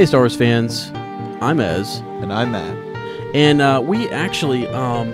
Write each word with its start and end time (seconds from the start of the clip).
Hey, 0.00 0.06
Star 0.06 0.22
Wars 0.22 0.34
fans, 0.34 0.90
I'm 1.42 1.60
Ez, 1.60 1.98
And 2.22 2.32
I'm 2.32 2.52
Matt. 2.52 2.74
and 3.34 3.60
uh, 3.60 3.82
we 3.84 4.08
actually 4.08 4.66
um, 4.68 5.10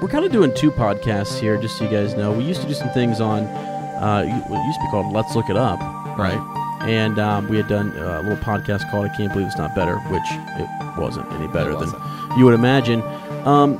we're 0.00 0.08
kind 0.08 0.24
of 0.24 0.32
doing 0.32 0.52
two 0.56 0.72
podcasts 0.72 1.38
here, 1.38 1.56
just 1.56 1.78
so 1.78 1.84
you 1.84 1.90
guys 1.92 2.14
know. 2.14 2.32
We 2.32 2.42
used 2.42 2.60
to 2.62 2.66
do 2.66 2.74
some 2.74 2.88
things 2.90 3.20
on 3.20 3.44
uh, 3.44 4.24
what 4.48 4.66
used 4.66 4.80
to 4.80 4.84
be 4.86 4.90
called 4.90 5.12
Let's 5.14 5.36
Look 5.36 5.48
It 5.48 5.56
Up, 5.56 5.78
Right. 6.18 6.36
And 6.82 7.20
um, 7.20 7.46
we 7.48 7.58
had 7.58 7.68
done 7.68 7.96
a 7.96 8.22
little 8.22 8.36
podcast 8.38 8.90
called 8.90 9.06
I 9.08 9.16
Can't 9.16 9.32
Believe 9.32 9.46
It's 9.46 9.56
Not 9.56 9.72
Better, 9.76 9.98
which 9.98 10.22
it 10.30 10.98
wasn't 10.98 11.30
any 11.34 11.46
better 11.46 11.70
It 11.70 11.78
than 11.78 11.92
wasn't. 11.92 12.38
you 12.38 12.44
would 12.44 12.54
imagine. 12.54 13.02
Um, 13.46 13.78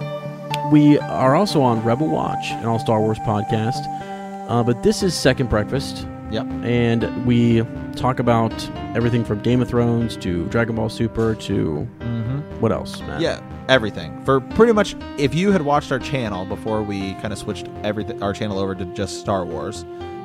we 0.71 1.01
are 1.01 1.35
also 1.35 1.63
on 1.63 1.83
Rebel 1.83 2.07
Watch, 2.07 2.53
an 2.53 2.67
all 2.67 2.79
Star 2.79 3.01
Wars 3.01 3.19
podcast. 3.19 3.83
Uh, 4.49 4.63
but 4.63 4.85
this 4.85 5.03
is 5.03 5.17
Second 5.17 5.51
Breakfast, 5.51 6.07
Yep. 6.31 6.47
and 6.65 7.27
we 7.27 7.63
talk 7.95 8.19
about 8.19 8.53
everything 8.97 9.25
from 9.25 9.41
Game 9.41 9.63
of 9.63 9.69
Thrones 9.69 10.17
to 10.19 10.45
Dragon 10.47 10.75
Ball 10.77 10.89
Super 10.89 11.35
to 11.37 11.89
Mm-hmm. 12.01 12.61
what 12.61 12.73
else, 12.73 13.01
Matt? 13.01 13.21
Yeah, 13.21 13.41
everything. 13.69 14.23
For 14.25 14.41
pretty 14.41 14.73
much, 14.73 14.97
if 15.19 15.35
you 15.35 15.53
had 15.53 15.63
watched 15.63 15.93
our 15.93 15.99
channel 15.99 16.45
before 16.45 16.83
we 16.83 17.13
kind 17.15 17.33
of 17.33 17.39
switched 17.39 17.69
everything, 17.85 18.23
our 18.23 18.33
channel 18.33 18.59
over 18.59 18.75
to 18.75 18.85
just 18.87 19.21
Star 19.21 19.45
Wars, 19.45 19.85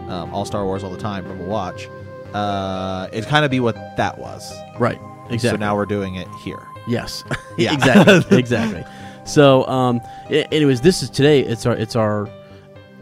um, 0.09 0.33
all 0.33 0.45
Star 0.45 0.65
Wars 0.65 0.83
all 0.83 0.89
the 0.91 0.97
time 0.97 1.23
from 1.23 1.39
a 1.41 1.45
watch, 1.45 1.87
uh, 2.33 3.07
it'd 3.11 3.29
kind 3.29 3.45
of 3.45 3.51
be 3.51 3.59
what 3.59 3.75
that 3.97 4.17
was. 4.17 4.51
Right. 4.79 4.99
Exactly. 5.29 5.49
So 5.51 5.55
now 5.57 5.75
we're 5.75 5.85
doing 5.85 6.15
it 6.15 6.27
here. 6.43 6.65
Yes. 6.87 7.23
Yeah. 7.57 7.73
exactly. 7.73 8.37
exactly. 8.39 8.83
So, 9.25 9.67
um, 9.67 9.99
anyways, 10.29 10.81
this 10.81 11.03
is 11.03 11.09
today. 11.09 11.41
It's 11.41 11.65
our. 11.65 11.75
It's 11.75 11.95
our. 11.97 12.29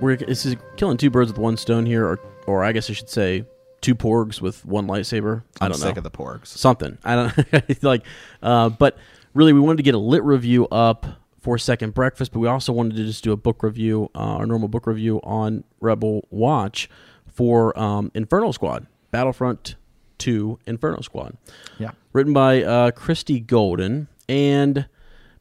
We're 0.02 0.18
this 0.18 0.44
is 0.46 0.56
killing 0.76 0.98
two 0.98 1.10
birds 1.12 1.32
with 1.32 1.38
one 1.38 1.56
stone 1.56 1.86
here, 1.86 2.04
or 2.06 2.20
or 2.50 2.64
I 2.64 2.72
guess 2.72 2.90
I 2.90 2.94
should 2.94 3.10
say 3.10 3.46
two 3.82 3.96
porgs 3.96 4.42
with 4.42 4.66
one 4.66 4.88
lightsaber. 4.88 5.44
I 5.62 5.66
I'm 5.66 5.72
don't 5.72 5.80
sick 5.80 5.96
know 5.96 6.00
of 6.00 6.04
the 6.04 6.12
porgs. 6.12 6.48
something. 6.48 6.98
I 7.04 7.16
don't 7.16 7.84
like. 7.84 8.04
Uh, 8.42 8.70
but 8.70 8.98
really, 9.34 9.54
we 9.54 9.60
wanted 9.60 9.78
to 9.78 9.84
get 9.84 9.96
a 9.96 10.00
lit 10.00 10.24
review 10.24 10.68
up 10.68 11.06
for 11.40 11.58
Second 11.58 11.94
Breakfast, 11.94 12.34
but 12.34 12.40
we 12.40 12.48
also 12.48 12.74
wanted 12.74 12.98
to 12.98 13.06
just 13.06 13.24
do 13.24 13.32
a 13.32 13.38
book 13.38 13.64
review, 13.64 14.10
uh, 14.16 14.20
our 14.40 14.46
normal 14.46 14.68
book 14.68 14.86
review 14.88 15.20
on 15.24 15.64
Rebel 15.80 16.28
Watch 16.30 16.90
for 17.28 17.78
um, 17.80 18.12
Inferno 18.14 18.52
Squad, 18.52 18.88
Battlefront 19.12 19.76
Two 20.18 20.60
Inferno 20.68 21.00
Squad 21.00 21.38
Yeah. 21.78 21.92
written 22.12 22.34
by 22.34 22.62
uh, 22.62 22.92
Christie 22.92 23.40
Golden, 23.40 24.10
and 24.28 24.88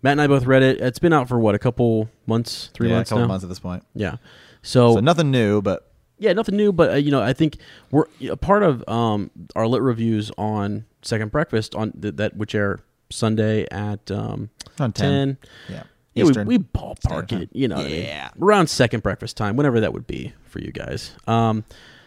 Matt 0.03 0.12
and 0.12 0.20
I 0.20 0.29
both 0.29 0.47
read 0.47 0.62
it. 0.62 0.81
It's 0.81 1.01
been 1.01 1.12
out 1.12 1.29
for 1.29 1.41
what 1.41 1.56
a 1.56 1.59
couple 1.59 2.09
months, 2.27 2.70
three 2.75 2.89
yeah, 2.89 2.95
months 2.95 3.11
a 3.11 3.14
couple 3.14 3.23
now. 3.23 3.29
months 3.29 3.42
at 3.42 3.48
this 3.48 3.59
point. 3.59 3.83
Yeah. 3.97 4.19
So, 4.62 4.95
So 4.95 5.01
nothing 5.01 5.33
new, 5.33 5.61
but 5.61 5.88
yeah, 6.19 6.33
nothing 6.33 6.56
new, 6.56 6.72
but 6.72 6.91
uh, 6.91 6.94
you 6.97 7.11
know, 7.11 7.22
I 7.22 7.33
think 7.33 7.56
we're 7.91 8.05
a 8.30 8.36
part 8.36 8.62
of 8.62 8.86
um, 8.88 9.30
our 9.56 9.66
lit 9.66 9.83
reviews 9.83 10.30
on 10.38 10.84
Second 11.02 11.30
Breakfast 11.33 11.74
on 11.74 11.92
th- 11.92 12.17
that 12.17 12.36
which 12.36 12.55
air 12.55 12.80
Sunday 13.11 13.67
at 13.70 14.11
um, 14.11 14.51
on 14.78 14.92
10. 14.92 14.92
ten. 14.92 15.39
Yeah. 15.68 15.83
Yeah, 16.14 16.24
we, 16.24 16.30
Eastern. 16.30 16.46
we 16.48 16.58
ballpark 16.58 17.27
Standard 17.28 17.42
it, 17.42 17.51
you 17.52 17.68
know, 17.68 17.77
what 17.77 17.86
I 17.86 17.90
mean? 17.90 18.02
Yeah. 18.02 18.30
around 18.40 18.67
second 18.68 19.05
breakfast 19.05 19.36
time, 19.36 19.57
whenever 19.57 19.78
that 19.78 19.92
would 19.92 20.07
be 20.08 20.33
for 20.48 20.58
you 20.58 20.73
guys. 20.73 21.12
Um, 21.28 21.64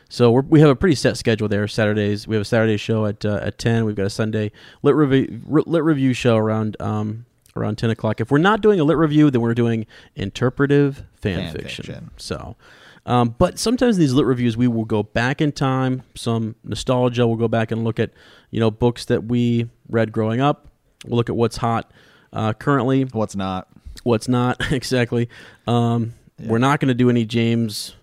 so 0.09 0.31
we're, 0.31 0.41
we 0.41 0.59
have 0.59 0.69
a 0.69 0.75
pretty 0.75 0.95
set 0.95 1.16
schedule 1.16 1.47
there. 1.47 1.66
Saturdays, 1.69 2.27
we 2.27 2.35
have 2.35 2.41
a 2.41 2.45
Saturday 2.45 2.75
show 2.75 3.05
at 3.05 3.23
uh, 3.23 3.39
at 3.41 3.57
ten. 3.57 3.85
We've 3.85 3.95
got 3.95 4.07
a 4.07 4.09
Sunday 4.09 4.51
lit 4.83 4.95
review 4.95 5.39
lit 5.47 5.83
review 5.83 6.11
show 6.13 6.35
around 6.35 6.75
um, 6.81 7.25
around 7.55 7.77
ten 7.77 7.89
o'clock. 7.89 8.19
If 8.19 8.31
we're 8.31 8.39
not 8.39 8.59
doing 8.59 8.81
a 8.81 8.83
lit 8.83 8.97
review, 8.97 9.31
then 9.31 9.39
we're 9.39 9.53
doing 9.53 9.85
interpretive 10.17 11.03
fan, 11.16 11.38
Fan 11.38 11.53
fiction. 11.53 11.85
fiction. 11.85 12.11
So. 12.17 12.57
Um, 13.06 13.35
but 13.38 13.57
sometimes 13.57 13.97
these 13.97 14.13
lit 14.13 14.25
reviews, 14.25 14.56
we 14.56 14.67
will 14.67 14.85
go 14.85 15.01
back 15.03 15.41
in 15.41 15.51
time, 15.51 16.03
some 16.16 16.56
nostalgia. 16.63 17.25
We'll 17.25 17.38
go 17.38 17.47
back 17.47 17.72
and 17.72 17.84
look 17.84 18.00
at, 18.00 18.12
you 18.51 18.59
know, 18.59 18.69
books 18.69 19.06
that 19.06 19.23
we 19.23 19.69
read 19.89 20.12
growing 20.12 20.39
up. 20.39 20.67
We'll 21.06 21.17
look 21.17 21.29
at 21.29 21.35
what's 21.35 21.57
hot 21.57 21.91
uh, 22.34 22.53
currently 22.53 23.03
What's 23.03 23.35
not? 23.35 23.67
what's 24.03 24.28
not 24.28 24.72
exactly. 24.72 25.29
Um, 25.67 26.13
We're 26.39 26.59
not 26.59 26.79
going 26.79 26.89
to 26.89 26.94
do 26.94 27.09
any 27.09 27.25
James 27.25 27.95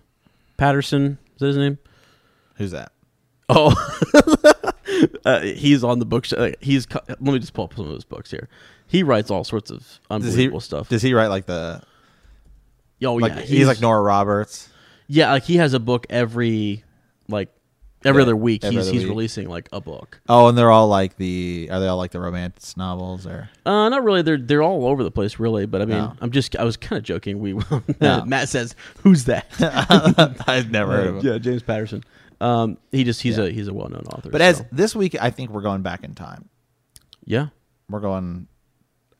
Patterson. 0.57 1.17
Is 1.35 1.39
that 1.39 1.47
his 1.47 1.57
name? 1.57 1.77
Who's 2.55 2.71
that? 2.71 2.91
Oh, 3.47 3.73
uh, 5.25 5.41
he's 5.41 5.83
on 5.83 5.99
the 5.99 6.05
book. 6.05 6.25
Uh, 6.31 6.51
he's. 6.59 6.87
Let 7.07 7.21
me 7.21 7.39
just 7.39 7.53
pull 7.53 7.65
up 7.65 7.73
some 7.73 7.87
of 7.87 7.93
his 7.93 8.03
books 8.03 8.29
here. 8.29 8.47
He 8.85 9.01
writes 9.01 9.31
all 9.31 9.43
sorts 9.43 9.71
of 9.71 9.79
Does 9.79 9.97
he, 9.97 10.13
unbelievable 10.13 10.59
stuff. 10.59 10.89
Does 10.89 11.01
he 11.01 11.13
write 11.13 11.27
like 11.27 11.47
the. 11.47 11.81
oh 13.03 13.15
like 13.15 13.33
yeah, 13.33 13.41
he's, 13.41 13.67
like 13.67 13.81
Nora 13.81 14.01
Roberts. 14.01 14.69
Yeah, 15.09 15.31
like 15.31 15.43
he 15.43 15.57
has 15.57 15.73
a 15.73 15.79
book 15.79 16.05
every 16.09 16.83
like 17.27 17.49
every 18.05 18.21
Yeah, 18.21 18.27
other 18.27 18.35
week. 18.37 18.63
every 18.63 18.77
he's 18.77 18.85
other 18.87 18.93
he's 18.93 19.01
week. 19.03 19.09
releasing 19.09 19.49
like 19.49 19.67
a 19.73 19.81
book. 19.81 20.21
Oh, 20.29 20.47
and 20.47 20.57
they're 20.57 20.71
all 20.71 20.87
like 20.87 21.17
the. 21.17 21.67
Are 21.71 21.79
they 21.81 21.87
all 21.87 21.97
like 21.97 22.11
the 22.11 22.19
romance 22.21 22.77
novels 22.77 23.27
or. 23.27 23.49
Uh, 23.65 23.89
not 23.89 24.03
really. 24.05 24.21
They're 24.21 24.37
they're 24.37 24.63
all 24.63 24.85
over 24.85 25.03
the 25.03 25.11
place, 25.11 25.37
really. 25.39 25.65
But 25.65 25.81
I 25.81 25.85
mean, 25.85 25.97
No. 25.97 26.13
I'm 26.21 26.31
just 26.31 26.55
I 26.55 26.63
was 26.63 26.77
kind 26.77 26.97
of 26.97 27.03
joking. 27.03 27.39
We 27.39 27.53
No. 27.99 28.23
Matt 28.25 28.47
says, 28.47 28.75
"Who's 29.03 29.25
that?" 29.25 29.45
I've 30.47 30.71
never 30.71 30.91
heard 30.95 31.07
of 31.07 31.15
him. 31.17 31.25
yeah, 31.33 31.37
James 31.39 31.63
Patterson. 31.63 32.03
Um, 32.41 32.77
he 32.93 33.03
just 33.03 33.21
he's 33.21 33.37
Yeah. 33.37 33.45
a 33.45 33.49
he's 33.49 33.67
a 33.67 33.73
well 33.73 33.89
known 33.89 34.03
author. 34.13 34.29
But 34.29 34.39
as 34.41 34.63
this 34.71 34.95
week, 34.95 35.15
I 35.21 35.29
think 35.31 35.49
we're 35.49 35.61
going 35.61 35.81
back 35.81 36.03
in 36.05 36.13
time. 36.15 36.47
yeah, 37.25 37.47
We're 37.89 37.99
going 37.99 38.47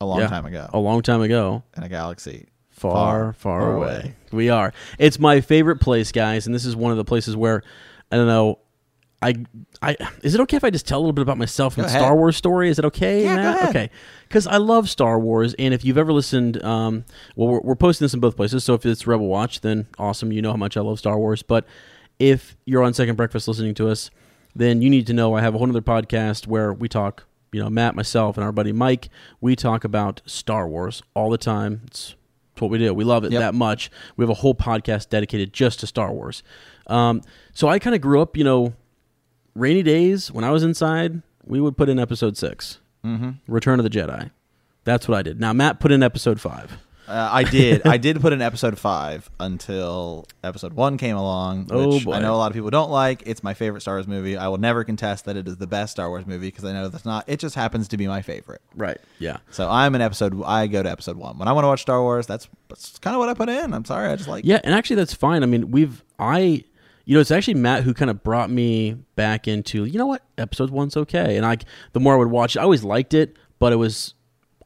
a 0.00 0.06
long 0.06 0.20
yeah. 0.20 0.28
time 0.28 0.46
ago 0.46 0.66
a 0.72 0.78
long 0.78 1.02
time 1.02 1.20
ago, 1.20 1.62
in 1.76 1.82
a 1.82 1.88
galaxy. 1.90 2.46
Far 2.80 3.32
Far, 3.32 3.32
far, 3.34 3.72
away. 3.76 3.86
away. 3.88 4.14
We 4.32 4.48
are. 4.48 4.72
It's 4.98 5.18
my 5.18 5.40
favorite 5.40 5.80
place, 5.80 6.12
guys, 6.12 6.46
and 6.46 6.54
this 6.54 6.64
is 6.64 6.74
one 6.74 6.92
of 6.92 6.98
the 6.98 7.04
places 7.04 7.36
where 7.36 7.62
I 8.10 8.16
don't 8.16 8.26
know. 8.26 8.58
I 9.22 9.34
I 9.82 9.96
is 10.22 10.34
it 10.34 10.40
okay 10.40 10.56
if 10.56 10.64
I 10.64 10.70
just 10.70 10.86
tell 10.88 10.98
a 10.98 11.02
little 11.02 11.12
bit 11.12 11.20
about 11.22 11.36
myself 11.36 11.76
and 11.76 11.88
Star 11.90 12.16
Wars 12.16 12.36
story? 12.36 12.70
Is 12.70 12.78
it 12.78 12.86
okay? 12.86 13.22
Yeah, 13.24 13.36
go 13.36 13.42
Matt? 13.42 13.56
ahead. 13.56 13.68
Okay, 13.68 13.90
because 14.26 14.46
I 14.46 14.56
love 14.56 14.88
Star 14.88 15.18
Wars, 15.18 15.52
and 15.58 15.74
if 15.74 15.84
you've 15.84 15.98
ever 15.98 16.12
listened, 16.12 16.62
um, 16.64 17.04
well, 17.36 17.48
we're, 17.48 17.60
we're 17.60 17.74
posting 17.76 18.06
this 18.06 18.14
in 18.14 18.20
both 18.20 18.34
places. 18.34 18.64
So 18.64 18.72
if 18.72 18.86
it's 18.86 19.06
Rebel 19.06 19.26
Watch, 19.26 19.60
then 19.60 19.86
awesome. 19.98 20.32
You 20.32 20.40
know 20.40 20.50
how 20.52 20.56
much 20.56 20.78
I 20.78 20.80
love 20.80 20.98
Star 20.98 21.18
Wars. 21.18 21.42
But 21.42 21.66
if 22.18 22.56
you're 22.64 22.82
on 22.82 22.94
Second 22.94 23.16
Breakfast 23.16 23.46
listening 23.46 23.74
to 23.74 23.88
us, 23.90 24.10
then 24.56 24.80
you 24.80 24.88
need 24.88 25.06
to 25.08 25.12
know 25.12 25.34
I 25.34 25.42
have 25.42 25.54
a 25.54 25.58
whole 25.58 25.68
other 25.68 25.82
podcast 25.82 26.46
where 26.46 26.72
we 26.72 26.88
talk. 26.88 27.24
You 27.52 27.60
know, 27.60 27.68
Matt, 27.68 27.96
myself, 27.96 28.36
and 28.38 28.44
our 28.44 28.52
buddy 28.52 28.72
Mike, 28.72 29.08
we 29.40 29.54
talk 29.56 29.82
about 29.84 30.22
Star 30.24 30.68
Wars 30.68 31.02
all 31.14 31.30
the 31.30 31.36
time. 31.36 31.82
It's 31.88 32.14
it's 32.60 32.62
what 32.62 32.70
we 32.70 32.78
do. 32.78 32.92
We 32.92 33.04
love 33.04 33.24
it 33.24 33.32
Yep. 33.32 33.40
that 33.40 33.54
much. 33.54 33.90
We 34.16 34.22
have 34.22 34.30
a 34.30 34.34
whole 34.34 34.54
podcast 34.54 35.08
dedicated 35.08 35.52
just 35.52 35.80
to 35.80 35.86
Star 35.86 36.12
Wars. 36.12 36.42
Um, 36.86 37.22
so 37.54 37.68
I 37.68 37.78
kind 37.78 37.94
of 37.94 38.02
grew 38.02 38.20
up, 38.20 38.36
you 38.36 38.44
know, 38.44 38.74
rainy 39.54 39.82
days 39.82 40.30
when 40.30 40.44
I 40.44 40.50
was 40.50 40.62
inside, 40.62 41.22
we 41.44 41.60
would 41.60 41.76
put 41.76 41.88
in 41.88 41.98
episode 41.98 42.36
6 42.36 42.78
Mm-hmm. 43.04 43.30
Return 43.50 43.80
of 43.80 43.84
the 43.84 43.88
Jedi. 43.90 44.30
That's 44.84 45.08
what 45.08 45.16
I 45.16 45.22
did. 45.22 45.40
Now 45.40 45.54
Matt 45.54 45.80
put 45.80 45.90
in 45.90 46.02
episode 46.02 46.38
five. 46.38 46.76
Uh, 47.10 47.28
I 47.32 47.42
did. 47.42 47.86
I 47.86 47.96
did 47.96 48.20
put 48.20 48.32
in 48.32 48.40
episode 48.40 48.78
five 48.78 49.28
until 49.40 50.26
episode 50.44 50.72
one 50.74 50.96
came 50.96 51.16
along, 51.16 51.66
which 51.66 52.06
Oh. 52.06 52.12
I 52.12 52.20
know 52.20 52.34
a 52.34 52.36
lot 52.36 52.50
of 52.50 52.54
people 52.54 52.70
don't 52.70 52.90
like. 52.90 53.24
It's 53.26 53.42
my 53.42 53.52
favorite 53.54 53.80
Star 53.80 53.96
Wars 53.96 54.06
movie. 54.06 54.36
I 54.36 54.46
will 54.48 54.58
never 54.58 54.84
contest 54.84 55.24
that 55.24 55.36
it 55.36 55.48
is 55.48 55.56
the 55.56 55.66
best 55.66 55.92
Star 55.92 56.08
Wars 56.08 56.24
movie 56.26 56.46
because 56.48 56.64
I 56.64 56.72
know 56.72 56.88
that's 56.88 57.04
not. 57.04 57.24
It 57.26 57.40
just 57.40 57.56
happens 57.56 57.88
to 57.88 57.96
be 57.96 58.06
my 58.06 58.22
favorite. 58.22 58.62
Right. 58.76 58.98
Yeah. 59.18 59.38
So 59.50 59.68
I'm 59.68 59.94
an 59.96 60.00
episode. 60.00 60.40
I 60.44 60.68
go 60.68 60.82
to 60.82 60.90
episode 60.90 61.16
one 61.16 61.36
when 61.38 61.48
I 61.48 61.52
want 61.52 61.64
to 61.64 61.68
watch 61.68 61.82
Star 61.82 62.00
Wars. 62.00 62.26
That's, 62.28 62.48
that's 62.68 62.98
kind 63.00 63.16
of 63.16 63.18
what 63.20 63.28
I 63.28 63.34
put 63.34 63.48
in. 63.48 63.74
I'm 63.74 63.84
sorry. 63.84 64.08
I 64.08 64.14
just 64.16 64.28
like. 64.28 64.44
Yeah, 64.44 64.60
and 64.62 64.72
actually 64.72 64.96
that's 64.96 65.14
fine. 65.14 65.42
I 65.42 65.46
mean, 65.46 65.70
we've 65.72 66.04
I 66.18 66.64
you 67.06 67.14
know, 67.14 67.20
it's 67.20 67.32
actually 67.32 67.54
Matt 67.54 67.82
who 67.82 67.92
kind 67.92 68.10
of 68.10 68.22
brought 68.22 68.50
me 68.50 68.92
back 69.16 69.48
into, 69.48 69.84
you 69.84 69.98
know 69.98 70.06
what, 70.06 70.22
episode 70.38 70.70
one's 70.70 70.96
okay. 70.96 71.36
And 71.36 71.44
I 71.44 71.56
the 71.92 71.98
more 71.98 72.14
I 72.14 72.16
would 72.18 72.28
watch 72.30 72.54
it, 72.54 72.60
I 72.60 72.62
always 72.62 72.84
liked 72.84 73.14
it, 73.14 73.36
but 73.58 73.72
it 73.72 73.76
was 73.76 74.14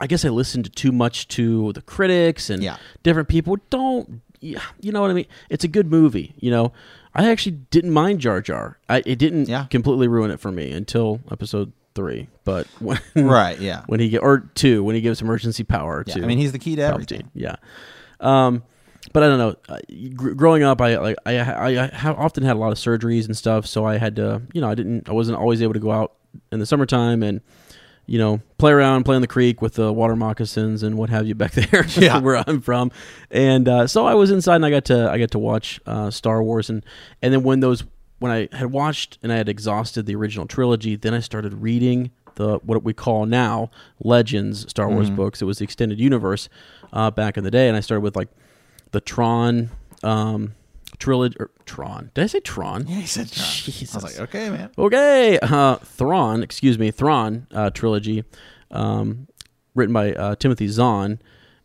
I 0.01 0.07
guess 0.07 0.25
I 0.25 0.29
listened 0.29 0.75
too 0.75 0.93
much 0.93 1.29
to 1.29 1.73
the 1.73 1.83
critics 1.83 2.51
and 2.51 2.63
Yeah. 2.63 2.77
different 3.03 3.29
people. 3.29 3.57
Don't 3.71 4.21
you 4.41 4.59
know 4.93 5.01
what 5.01 5.11
I 5.11 5.15
mean? 5.15 5.27
It's 5.49 5.65
a 5.65 5.69
good 5.69 5.91
movie, 5.91 6.35
you 6.39 6.51
know. 6.51 6.73
I 7.15 7.31
actually 7.31 7.53
didn't 7.71 7.93
mind 7.93 8.19
Jar 8.21 8.43
Jar. 8.43 8.79
I, 8.89 9.03
it 9.07 9.19
didn't 9.19 9.49
Yeah. 9.49 9.65
completely 9.71 10.07
ruin 10.09 10.31
it 10.31 10.39
for 10.41 10.51
me 10.53 10.73
until 10.73 11.21
episode 11.31 11.73
three. 11.95 12.29
But 12.45 12.67
when, 12.81 12.99
Right. 13.15 13.59
Yeah. 13.59 13.83
when 13.87 14.01
he 14.01 14.09
get 14.11 14.23
or 14.23 14.51
two 14.55 14.83
when 14.85 14.95
he 14.97 15.01
gives 15.01 15.23
emergency 15.23 15.65
power 15.65 16.05
Yeah. 16.07 16.15
to 16.15 16.23
I 16.25 16.27
mean, 16.27 16.39
he's 16.39 16.53
the 16.53 16.59
key 16.59 16.77
to 16.77 16.83
Palpatine. 16.83 16.93
everything. 16.93 17.31
Yeah. 17.35 17.57
Um, 18.21 18.63
but 19.13 19.23
I 19.23 19.29
don't 19.29 19.39
know. 19.39 19.55
Uh, 19.69 19.79
gr- 20.15 20.33
growing 20.33 20.63
up, 20.63 20.81
I 20.81 20.97
like 20.99 21.17
I 21.25 21.39
I, 21.39 21.85
I 21.85 21.87
have 21.95 22.19
often 22.19 22.43
had 22.43 22.57
a 22.57 22.59
lot 22.59 22.73
of 22.73 22.79
surgeries 22.79 23.27
and 23.27 23.37
stuff, 23.37 23.67
so 23.67 23.85
I 23.85 23.97
had 23.99 24.17
to 24.17 24.43
you 24.53 24.61
know 24.61 24.69
I 24.69 24.75
didn't 24.75 25.09
I 25.09 25.13
wasn't 25.13 25.39
always 25.39 25.63
able 25.63 25.75
to 25.75 25.81
go 25.81 25.91
out 25.93 26.15
in 26.51 26.59
the 26.59 26.67
summertime 26.67 27.23
and 27.23 27.41
you 28.07 28.19
know 28.19 28.41
play 28.59 28.73
around, 28.73 29.05
play 29.05 29.17
on 29.17 29.21
the 29.23 29.27
creek 29.27 29.63
with 29.63 29.75
the 29.75 29.93
water 29.93 30.17
moccasins 30.17 30.83
and 30.83 30.97
what 30.99 31.11
have 31.11 31.27
you 31.27 31.35
back 31.35 31.53
there, 31.53 31.87
Yeah. 31.97 32.19
where 32.19 32.43
I'm 32.49 32.61
from, 32.61 32.91
and 33.31 33.69
uh, 33.69 33.87
so 33.87 34.07
I 34.07 34.15
was 34.15 34.31
inside 34.31 34.57
and 34.57 34.67
I 34.67 34.71
got 34.71 34.85
to 34.87 35.11
I 35.11 35.19
got 35.19 35.31
to 35.33 35.39
watch 35.39 35.81
uh, 35.87 36.11
Star 36.11 36.43
Wars 36.43 36.69
and 36.71 36.85
and 37.23 37.33
then 37.33 37.43
when 37.43 37.61
those 37.61 37.85
when 38.19 38.31
I 38.31 38.49
had 38.57 38.73
watched 38.73 39.19
and 39.23 39.33
I 39.33 39.37
had 39.37 39.49
exhausted 39.49 40.07
the 40.07 40.15
original 40.15 40.47
trilogy, 40.47 40.97
then 40.97 41.13
I 41.15 41.21
started 41.21 41.55
reading 41.55 42.11
the 42.37 42.59
what 42.65 42.83
we 42.83 42.93
call 42.95 43.27
now 43.27 43.71
Legends 44.03 44.69
Star 44.71 44.89
Wars 44.89 45.09
books. 45.11 45.41
It 45.43 45.45
was 45.45 45.59
the 45.59 45.65
extended 45.65 46.01
universe 46.01 46.49
uh, 46.93 47.11
back 47.11 47.37
in 47.37 47.45
the 47.45 47.51
day, 47.51 47.69
and 47.69 47.77
I 47.77 47.81
started 47.81 48.01
with 48.03 48.17
like 48.17 48.29
the 48.93 49.01
Tron 49.01 49.71
um, 50.03 50.55
trilogy. 50.99 51.37
Or 51.41 51.51
Tron? 51.67 52.11
Did 52.15 52.25
I 52.25 52.27
say 52.27 52.41
Tron? 52.41 52.87
Yeah, 52.87 52.97
he 52.97 53.07
said 53.07 53.31
Tron. 53.31 53.47
Jesus. 53.49 53.95
I 53.95 53.97
was 53.99 54.05
like, 54.19 54.29
okay, 54.29 54.51
man. 54.51 54.71
Okay, 54.79 55.39
uh, 55.43 55.77
Thrawn, 55.77 56.43
excuse 56.43 56.79
me, 56.79 56.91
Thrawn 56.91 57.47
uh, 57.53 57.71
trilogy, 57.71 58.25
um, 58.71 59.27
written 59.75 59.93
by 59.93 60.13
uh, 60.13 60.35
Timothy 60.37 60.69
Zahn, 60.69 61.21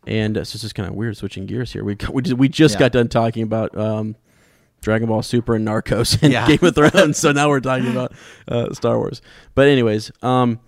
and 0.06 0.36
uh, 0.38 0.44
so 0.44 0.54
it's 0.56 0.62
just 0.62 0.74
kind 0.74 0.88
of 0.88 0.94
weird 0.94 1.16
switching 1.16 1.46
gears 1.46 1.72
here. 1.72 1.84
We 1.84 1.96
we 2.12 2.22
just, 2.22 2.36
we 2.36 2.48
just 2.48 2.74
Yeah. 2.74 2.80
got 2.80 2.92
done 2.92 3.08
talking 3.08 3.42
about 3.42 3.76
um, 3.76 4.16
Dragon 4.80 5.08
Ball 5.08 5.22
Super 5.22 5.54
and 5.54 5.66
Narcos 5.66 6.22
and 6.22 6.32
Yeah. 6.32 6.46
Game 6.46 6.58
of 6.62 6.74
Thrones, 6.74 7.18
so 7.18 7.32
now 7.32 7.48
we're 7.48 7.60
talking 7.60 7.88
about 7.90 8.12
uh, 8.48 8.72
Star 8.72 8.98
Wars. 8.98 9.20
But 9.54 9.68
anyways, 9.68 10.10
um, 10.22 10.58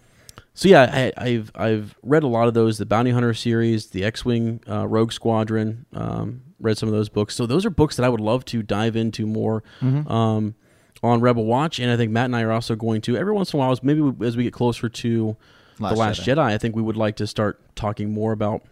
so 0.55 0.69
yeah, 0.69 1.11
I, 1.17 1.25
I've 1.25 1.51
I've 1.55 1.95
read 2.03 2.23
a 2.23 2.27
lot 2.29 2.47
of 2.47 2.55
those, 2.55 2.77
the 2.79 2.85
Bounty 2.87 3.11
Hunter 3.11 3.33
series, 3.33 3.87
the 3.87 4.05
X-wing 4.05 4.61
uh, 4.69 4.87
Rogue 4.87 5.13
Squadron. 5.13 5.87
Um, 5.95 6.43
read 6.63 6.79
some 6.79 6.89
of 6.89 6.95
those 6.95 7.09
books, 7.09 7.35
so 7.35 7.45
those 7.47 7.67
are 7.67 7.71
books 7.71 7.97
that 7.97 8.05
I 8.05 8.09
would 8.09 8.21
love 8.21 8.45
to 8.47 8.63
dive 8.63 8.97
into 8.97 9.27
more 9.27 9.63
Mm-hmm. 9.81 10.11
um, 10.11 10.55
on 11.03 11.21
Rebel 11.21 11.45
Watch, 11.45 11.81
and 11.81 11.91
I 11.91 11.97
think 11.97 12.13
Matt 12.13 12.27
and 12.27 12.37
I 12.37 12.43
are 12.43 12.53
also 12.53 12.77
going 12.77 13.01
to 13.03 13.17
every 13.17 13.33
once 13.33 13.53
in 13.53 13.59
a 13.59 13.61
while, 13.61 13.77
maybe 13.83 14.01
we, 14.01 14.25
as 14.27 14.37
we 14.37 14.45
get 14.45 14.53
closer 14.53 14.89
to 14.89 15.37
Last 15.81 15.93
the 15.95 15.99
Last 15.99 16.21
Jedi. 16.21 16.37
Jedi. 16.37 16.45
I 16.45 16.59
think 16.59 16.77
we 16.77 16.83
would 16.83 16.97
like 16.97 17.17
to 17.17 17.27
start 17.27 17.61
talking 17.75 18.13
more 18.13 18.31
about. 18.33 18.63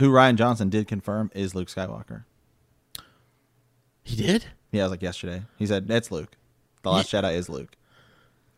Who 0.00 0.10
Rian 0.10 0.34
Johnson 0.34 0.68
did 0.68 0.88
confirm 0.88 1.30
is 1.34 1.54
Luke 1.54 1.68
Skywalker. 1.68 2.24
He 4.02 4.16
did. 4.16 4.46
Yeah, 4.72 4.80
it 4.80 4.84
was 4.84 4.90
like 4.92 5.02
yesterday. 5.02 5.42
He 5.56 5.66
said 5.66 5.86
it's 5.90 6.10
Luke. 6.10 6.36
The 6.82 6.90
Last 6.90 7.12
Jedi 7.12 7.34
is 7.34 7.48
Luke. 7.48 7.76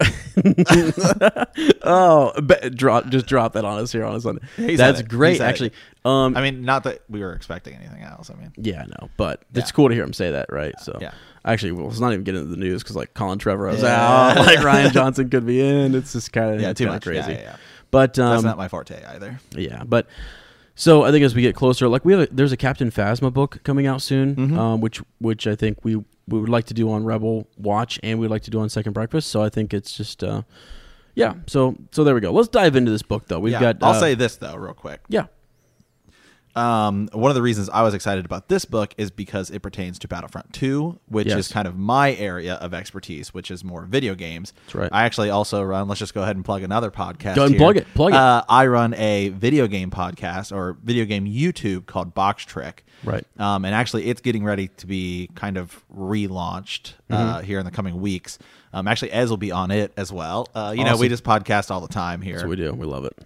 Oh, 1.82 2.32
be- 2.40 2.70
drop 2.70 3.08
just 3.08 3.26
drop 3.26 3.54
that 3.54 3.64
on 3.64 3.78
us 3.78 3.92
here 3.92 4.04
on 4.04 4.14
a 4.14 4.20
Sunday. 4.20 4.42
That's 4.76 5.02
great, 5.02 5.40
actually. 5.40 5.72
Um, 6.04 6.36
I 6.36 6.42
mean, 6.42 6.62
not 6.62 6.84
that 6.84 7.02
we 7.08 7.20
were 7.20 7.32
expecting 7.32 7.74
anything 7.74 8.02
else. 8.02 8.30
I 8.30 8.34
mean, 8.34 8.52
Yeah, 8.56 8.84
no, 9.00 9.08
but 9.16 9.42
it's 9.54 9.72
cool 9.72 9.88
to 9.88 9.94
hear 9.94 10.04
him 10.04 10.12
say 10.12 10.30
that, 10.30 10.46
right? 10.50 10.74
So, 10.80 10.98
Yeah. 11.00 11.12
actually, 11.44 11.72
well, 11.72 11.86
let's 11.86 12.00
not 12.00 12.12
even 12.12 12.24
get 12.24 12.34
into 12.34 12.48
the 12.48 12.56
news 12.56 12.82
because 12.82 12.96
like 12.96 13.14
Colin 13.14 13.38
Trevorrow 13.38 13.72
was 13.72 13.82
Yeah. 13.82 14.30
out, 14.30 14.36
like 14.46 14.58
Rian 14.58 14.92
Johnson 14.92 15.28
could 15.30 15.46
be 15.46 15.60
in. 15.60 15.94
It's 15.94 16.12
just 16.12 16.32
kind 16.32 16.54
of 16.54 16.60
yeah, 16.60 16.72
too 16.72 16.86
much 16.86 17.02
crazy. 17.02 17.32
Yeah, 17.32 17.38
yeah, 17.38 17.42
yeah. 17.42 17.56
But 17.90 18.18
um, 18.18 18.30
That's 18.32 18.44
not 18.44 18.58
my 18.58 18.68
forte 18.68 19.02
either. 19.04 19.40
yeah, 19.52 19.82
but 19.84 20.06
so 20.78 21.02
I 21.02 21.10
think 21.10 21.24
as 21.24 21.34
we 21.34 21.42
get 21.42 21.54
closer, 21.54 21.88
like 21.88 22.04
we 22.04 22.12
have, 22.12 22.22
a, 22.22 22.28
there's 22.30 22.52
a 22.52 22.56
Captain 22.56 22.90
Phasma 22.90 23.32
book 23.32 23.60
coming 23.64 23.86
out 23.86 24.00
soon, 24.00 24.36
Mm-hmm. 24.36 24.58
um, 24.58 24.80
which 24.80 25.02
which 25.18 25.46
I 25.46 25.54
think 25.56 25.84
we 25.84 25.96
we 26.28 26.38
would 26.40 26.48
like 26.48 26.66
to 26.66 26.74
do 26.74 26.90
on 26.90 27.04
Rebel 27.04 27.48
Watch 27.56 27.98
and 28.02 28.18
we'd 28.20 28.30
like 28.30 28.42
to 28.42 28.50
do 28.50 28.60
on 28.60 28.68
Second 28.68 28.92
Breakfast. 28.92 29.28
So 29.28 29.42
I 29.42 29.48
think 29.48 29.74
it's 29.74 29.92
just 29.96 30.22
uh, 30.22 30.42
yeah. 31.14 31.34
So 31.46 31.76
so 31.90 32.04
there 32.04 32.14
we 32.14 32.20
go. 32.20 32.30
Let's 32.32 32.48
dive 32.48 32.76
into 32.76 32.90
this 32.90 33.02
book 33.02 33.26
though. 33.26 33.40
We've 33.40 33.52
yeah. 33.52 33.72
got. 33.72 33.82
I'll 33.82 33.90
uh, 33.94 34.00
say 34.00 34.14
this 34.14 34.36
though, 34.36 34.56
real 34.56 34.74
quick. 34.74 35.00
yeah. 35.08 35.26
Um, 36.56 37.08
one 37.12 37.30
of 37.30 37.34
the 37.36 37.42
reasons 37.42 37.68
I 37.70 37.82
was 37.82 37.94
excited 37.94 38.24
about 38.24 38.48
this 38.48 38.64
book 38.64 38.92
is 38.98 39.10
because 39.10 39.50
it 39.50 39.60
pertains 39.60 39.98
to 40.00 40.08
Battlefront 40.08 40.52
2, 40.52 40.98
which 41.08 41.28
Yes. 41.28 41.38
is 41.38 41.48
kind 41.48 41.68
of 41.68 41.76
my 41.76 42.14
area 42.14 42.54
of 42.54 42.74
expertise, 42.74 43.32
which 43.32 43.50
is 43.50 43.62
more 43.62 43.82
video 43.84 44.14
games. 44.14 44.52
That's 44.66 44.74
right. 44.74 44.88
I 44.92 45.04
actually 45.04 45.30
also 45.30 45.62
run. 45.62 45.86
Let's 45.88 46.00
just 46.00 46.14
go 46.14 46.22
ahead 46.22 46.36
and 46.36 46.44
plug 46.44 46.62
another 46.62 46.90
podcast. 46.90 47.36
Go 47.36 47.42
ahead 47.42 47.50
and 47.50 47.50
here. 47.50 47.58
plug 47.58 47.76
it, 47.76 47.86
plug 47.94 48.12
it. 48.12 48.16
Uh, 48.16 48.42
I 48.48 48.66
run 48.66 48.94
a 48.94 49.28
video 49.30 49.66
game 49.68 49.90
podcast 49.90 50.50
or 50.54 50.76
video 50.82 51.04
game 51.04 51.26
YouTube 51.26 51.86
called 51.86 52.14
Box 52.14 52.44
Trick. 52.44 52.84
Right. 53.04 53.24
Um, 53.38 53.64
and 53.64 53.72
actually, 53.74 54.06
it's 54.06 54.20
getting 54.20 54.42
ready 54.42 54.68
to 54.78 54.86
be 54.86 55.30
kind 55.36 55.56
of 55.56 55.84
relaunched 55.94 56.94
Mm-hmm. 57.08 57.14
uh, 57.14 57.40
here 57.40 57.58
in 57.58 57.64
the 57.64 57.70
coming 57.70 58.00
weeks. 58.02 58.38
Um, 58.72 58.86
actually, 58.86 59.12
Ez 59.12 59.30
will 59.30 59.38
be 59.38 59.50
on 59.50 59.70
it 59.70 59.92
as 59.96 60.12
well. 60.12 60.46
Uh, 60.54 60.74
you 60.76 60.84
know, 60.84 60.96
we 60.96 61.08
just 61.08 61.24
podcast 61.24 61.70
all 61.70 61.80
the 61.80 61.88
time 61.88 62.20
here. 62.20 62.34
That's 62.34 62.44
what 62.44 62.50
we 62.50 62.56
do. 62.56 62.72
We 62.74 62.86
love 62.86 63.04
it. 63.06 63.16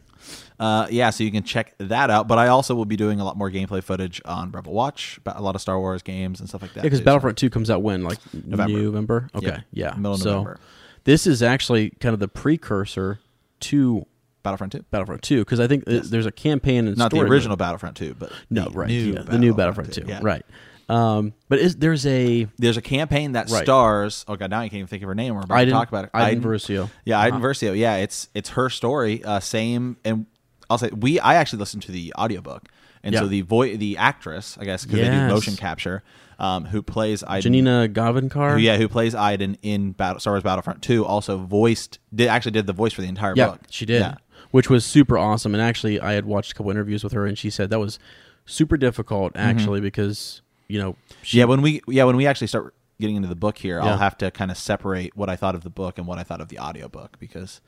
Uh, 0.63 0.87
yeah, 0.91 1.11
so 1.11 1.25
you 1.25 1.33
can 1.33 1.43
check 1.43 1.75
that 1.79 2.09
out. 2.09 2.29
But 2.29 2.39
I 2.39 2.47
also 2.49 2.75
will 2.75 2.85
be 2.85 2.97
doing 2.97 3.19
a 3.19 3.25
lot 3.25 3.37
more 3.37 3.51
gameplay 3.51 3.83
footage 3.83 4.23
on 4.25 4.53
Rebel 4.53 4.73
Watch, 4.73 5.19
a 5.27 5.43
lot 5.43 5.55
of 5.57 5.61
Star 5.61 5.79
Wars 5.81 6.03
games 6.03 6.39
and 6.41 6.49
stuff 6.49 6.63
like 6.63 6.73
that. 6.75 6.83
Because 6.85 7.01
so- 7.01 7.05
Battlefront 7.05 7.37
Two 7.37 7.51
comes 7.51 7.69
out 7.69 7.83
when, 7.83 8.05
like 8.05 8.19
November. 8.33 8.79
November. 8.79 9.29
Okay, 9.35 9.47
Yep. 9.47 9.61
yeah, 9.73 9.95
Middle 9.97 10.15
of 10.15 10.21
so 10.21 10.31
November. 10.31 10.59
this 11.05 11.27
is 11.27 11.43
actually 11.43 11.91
kind 12.01 12.15
of 12.15 12.21
the 12.21 12.29
precursor 12.29 13.19
to 13.61 14.07
Battlefront 14.45 14.73
2. 14.73 14.85
Battlefront 14.91 15.23
Two 15.23 15.41
because 15.41 15.59
I 15.61 15.67
think 15.67 15.85
uh 15.87 16.01
there's 16.05 16.27
a 16.27 16.33
campaign 16.33 16.87
and 16.89 16.97
Not 16.97 17.11
the 17.11 17.21
original 17.21 17.57
Battlefront 17.57 17.97
2, 17.97 18.15
but 18.19 18.33
No, 18.51 18.65
the 18.67 18.71
right, 18.71 18.89
new 18.89 19.13
yeah, 19.15 19.23
the 19.23 19.39
new 19.39 19.55
Battlefront 19.55 19.93
Two, 19.95 20.05
Yeah. 20.07 20.21
right? 20.23 20.45
Um, 20.89 21.33
but 21.49 21.59
is 21.61 21.77
there's 21.77 22.05
a 22.07 22.47
There's 22.59 22.77
a 22.77 22.83
campaign 22.83 23.33
that 23.33 23.49
Right. 23.51 23.63
stars. 23.65 24.25
Oh 24.29 24.35
god, 24.37 24.51
now 24.51 24.59
I 24.61 24.65
can't 24.69 24.75
even 24.79 24.89
think 24.89 25.03
of 25.05 25.09
her 25.09 25.15
name. 25.15 25.35
We're 25.35 25.43
about 25.43 25.59
Iden, 25.59 25.69
to 25.69 25.73
talk 25.79 25.89
about 25.89 26.05
it. 26.07 26.11
Iden 26.13 26.43
Versio. 26.43 26.91
Yeah, 27.05 27.21
Iden 27.21 27.41
Versio. 27.41 27.77
Yeah, 27.77 27.97
it's 27.97 28.29
it's 28.35 28.51
her 28.51 28.69
story. 28.69 29.23
Uh, 29.25 29.39
same, 29.41 29.97
and 30.05 30.27
I'll 30.73 30.79
say 30.79 30.91
we. 30.97 31.21
I 31.21 31.35
actually 31.37 31.61
listened 31.61 31.83
to 31.85 31.93
the 31.93 32.13
audiobook, 32.19 32.69
and 33.03 33.15
so 33.15 33.27
the 33.27 33.43
voice, 33.43 33.77
the 33.79 33.97
actress, 33.97 34.57
I 34.61 34.65
guess, 34.65 34.85
because 34.85 34.99
they 35.01 35.11
do 35.11 35.29
motion 35.29 35.57
capture, 35.57 36.03
um, 36.39 36.65
who 36.67 36.83
plays 36.83 37.23
Iden. 37.27 37.43
Janina 37.43 37.89
Gavankar. 37.93 38.53
who, 38.55 38.59
yeah, 38.59 38.77
who 38.77 38.89
plays 38.89 39.15
Iden 39.15 39.57
in 39.63 39.93
Battle, 39.93 40.19
Star 40.21 40.33
Wars 40.35 40.43
Battlefront 40.43 40.83
2, 40.83 41.05
also 41.05 41.39
voiced, 41.39 41.99
did 42.15 42.29
actually 42.29 42.53
did 42.53 42.67
the 42.67 42.73
voice 42.73 42.93
for 42.93 43.03
the 43.03 43.09
entire 43.09 43.35
yeah, 43.37 43.49
book. 43.51 43.61
she 43.71 43.87
did, 43.87 44.01
Yeah. 44.01 44.15
which 44.51 44.69
was 44.71 44.85
super 44.85 45.17
awesome. 45.19 45.55
And 45.55 45.63
actually, 45.63 46.01
I 46.01 46.13
had 46.15 46.25
watched 46.25 46.53
a 46.53 46.55
couple 46.55 46.71
interviews 46.71 47.05
with 47.05 47.13
her, 47.13 47.27
and 47.27 47.39
she 47.39 47.51
said 47.51 47.71
that 47.71 47.79
was 47.79 47.99
super 48.45 48.77
difficult 48.77 49.33
actually 49.37 49.81
because 49.81 50.43
you 50.69 50.79
know 50.81 50.97
she, 51.23 51.37
Mm-hmm. 51.37 51.39
yeah, 51.39 51.45
when 51.45 51.63
we 51.63 51.81
yeah 51.87 52.05
when 52.05 52.17
we 52.17 52.27
actually 52.27 52.49
start 52.49 52.75
getting 53.01 53.17
into 53.17 53.29
the 53.29 53.37
book 53.37 53.59
here, 53.59 53.79
Yeah. 53.79 53.91
I'll 53.91 53.99
have 53.99 54.17
to 54.19 54.31
kind 54.31 54.51
of 54.51 54.57
separate 54.57 55.17
what 55.17 55.29
I 55.29 55.37
thought 55.37 55.55
of 55.55 55.63
the 55.63 55.71
book 55.71 55.99
and 55.99 56.07
what 56.07 56.19
I 56.19 56.23
thought 56.25 56.41
of 56.41 56.49
the 56.49 56.59
audiobook 56.59 57.19
because 57.19 57.61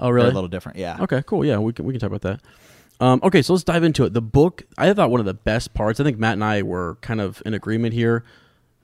oh 0.00 0.04
they're 0.06 0.14
really 0.14 0.30
a 0.30 0.32
little 0.32 0.48
different. 0.48 0.78
Yeah. 0.78 0.98
Okay, 1.00 1.22
cool. 1.26 1.44
Yeah, 1.44 1.58
we 1.58 1.72
can 1.72 1.84
we 1.84 1.92
can 1.92 2.00
talk 2.00 2.10
about 2.10 2.22
that. 2.22 2.40
Um, 2.98 3.20
okay, 3.22 3.42
so 3.42 3.52
let's 3.52 3.64
dive 3.64 3.84
into 3.84 4.04
it. 4.04 4.14
The 4.14 4.22
book, 4.22 4.62
I 4.78 4.92
thought 4.94 5.10
one 5.10 5.20
of 5.20 5.26
the 5.26 5.34
best 5.34 5.74
parts. 5.74 6.00
I 6.00 6.04
think 6.04 6.18
Matt 6.18 6.32
and 6.34 6.44
I 6.44 6.62
were 6.62 6.96
kind 7.02 7.20
of 7.20 7.42
in 7.44 7.52
agreement 7.54 7.92
here. 7.94 8.24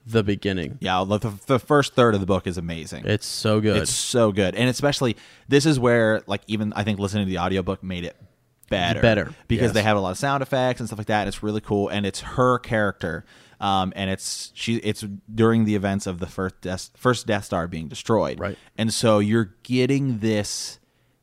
The 0.05 0.21
beginning, 0.21 0.79
Yeah, 0.81 1.05
the, 1.07 1.17
the 1.47 1.59
first 1.59 1.93
third 1.95 2.13
of 2.13 2.19
the 2.19 2.25
book 2.25 2.45
is 2.45 2.57
amazing. 2.57 3.05
it's 3.05 3.25
so 3.25 3.61
good. 3.61 3.77
It's 3.77 3.91
so 3.93 4.33
good. 4.33 4.53
And 4.53 4.69
especially 4.69 5.15
this 5.47 5.65
is 5.65 5.79
where 5.79 6.21
like 6.27 6.41
even 6.47 6.73
I 6.73 6.83
think 6.83 6.99
listening 6.99 7.25
to 7.25 7.29
the 7.29 7.39
audiobook 7.39 7.81
made 7.81 8.03
it 8.03 8.17
better. 8.69 8.99
Better, 9.01 9.33
Because 9.47 9.67
yes. 9.67 9.73
they 9.73 9.81
have 9.81 9.95
a 9.95 10.01
lot 10.01 10.11
of 10.11 10.17
sound 10.17 10.43
effects 10.43 10.81
and 10.81 10.89
stuff 10.89 10.97
like 10.99 11.07
that. 11.07 11.21
And 11.21 11.27
it's 11.29 11.41
really 11.41 11.61
cool. 11.61 11.87
And 11.87 12.05
it's 12.05 12.19
her 12.19 12.59
character. 12.59 13.23
Um, 13.63 13.93
and 13.95 14.09
it's 14.09 14.51
she 14.53 14.75
it's 14.75 15.05
during 15.33 15.63
the 15.65 15.75
events 15.75 16.05
of 16.05 16.19
the 16.19 16.27
first 16.27 16.59
Death, 16.61 16.89
first 16.97 17.25
Death 17.27 17.45
Star 17.45 17.67
being 17.67 17.87
destroyed. 17.87 18.39
Right. 18.39 18.57
And 18.77 18.93
so 18.93 19.19
you're 19.19 19.55
getting 19.63 20.19
this 20.19 20.79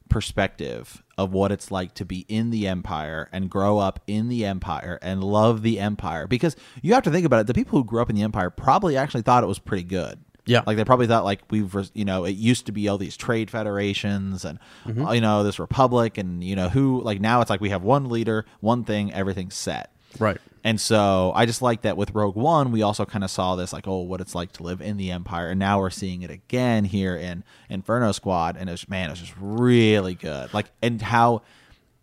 perspective 0.09 1.03
of 1.17 1.33
what 1.33 1.53
it's 1.53 1.71
like 1.71 1.95
to 1.95 2.05
be 2.05 2.27
in 2.29 2.51
the 2.51 2.67
empire 2.67 3.29
and 3.33 3.49
grow 3.49 3.79
up 3.79 4.01
in 4.07 4.29
the 4.29 4.45
empire 4.45 4.99
and 5.03 5.23
love 5.23 5.63
the 5.63 5.79
empire 5.79 6.27
because 6.27 6.57
you 6.83 6.93
have 6.95 7.05
to 7.05 7.11
think 7.11 7.25
about 7.25 7.41
it 7.41 7.47
the 7.47 7.55
people 7.55 7.79
who 7.79 7.85
grew 7.85 8.03
up 8.03 8.11
in 8.11 8.17
the 8.17 8.23
empire 8.23 8.51
probably 8.51 8.97
actually 8.97 9.23
thought 9.23 9.45
it 9.45 9.47
was 9.47 9.59
pretty 9.61 9.85
good 9.85 10.19
Yeah. 10.47 10.63
like 10.67 10.77
they 10.77 10.85
probably 10.85 11.07
thought 11.07 11.25
like 11.25 11.43
we've 11.51 11.75
you 11.95 12.05
know 12.05 12.25
it 12.25 12.33
used 12.33 12.67
to 12.67 12.73
be 12.73 12.89
all 12.89 12.99
these 12.99 13.17
trade 13.17 13.51
federations 13.51 14.45
and 14.45 14.59
Mm-hmm. 14.85 15.13
you 15.15 15.21
know 15.21 15.45
this 15.45 15.59
republic 15.61 16.19
and 16.19 16.43
you 16.43 16.57
know 16.57 16.69
who 16.69 17.01
like 17.03 17.21
now 17.21 17.41
it's 17.41 17.51
like 17.51 17.61
we 17.61 17.71
have 17.71 17.83
one 17.85 18.09
leader 18.09 18.45
one 18.61 18.83
thing 18.85 19.13
everything's 19.13 19.55
set 19.55 19.95
right. 20.19 20.38
and 20.64 20.81
so 20.81 21.33
I 21.35 21.47
just 21.47 21.62
like 21.62 21.83
that 21.83 21.97
with 21.97 22.11
Rogue 22.14 22.37
One, 22.37 22.73
we 22.73 22.83
also 22.83 23.05
kind 23.05 23.25
of 23.25 23.31
saw 23.31 23.57
this 23.57 23.73
like, 23.73 23.87
oh, 23.87 24.00
what 24.00 24.21
it's 24.21 24.35
like 24.35 24.52
to 24.52 24.62
live 24.62 24.81
in 24.81 24.97
the 24.97 25.11
Empire, 25.11 25.50
and 25.50 25.59
now 25.59 25.79
we're 25.81 25.90
seeing 25.90 26.23
it 26.23 26.31
again 26.31 26.85
here 26.85 27.17
in 27.17 27.45
Inferno 27.69 28.12
Squad, 28.12 28.57
and 28.59 28.69
it's 28.69 28.88
man, 28.88 29.11
it's 29.11 29.21
just 29.21 29.35
really 29.38 30.14
good. 30.14 30.52
Like, 30.52 30.67
and 30.83 31.00
how 31.00 31.43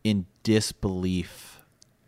in 0.04 0.26
disbelief 0.44 1.60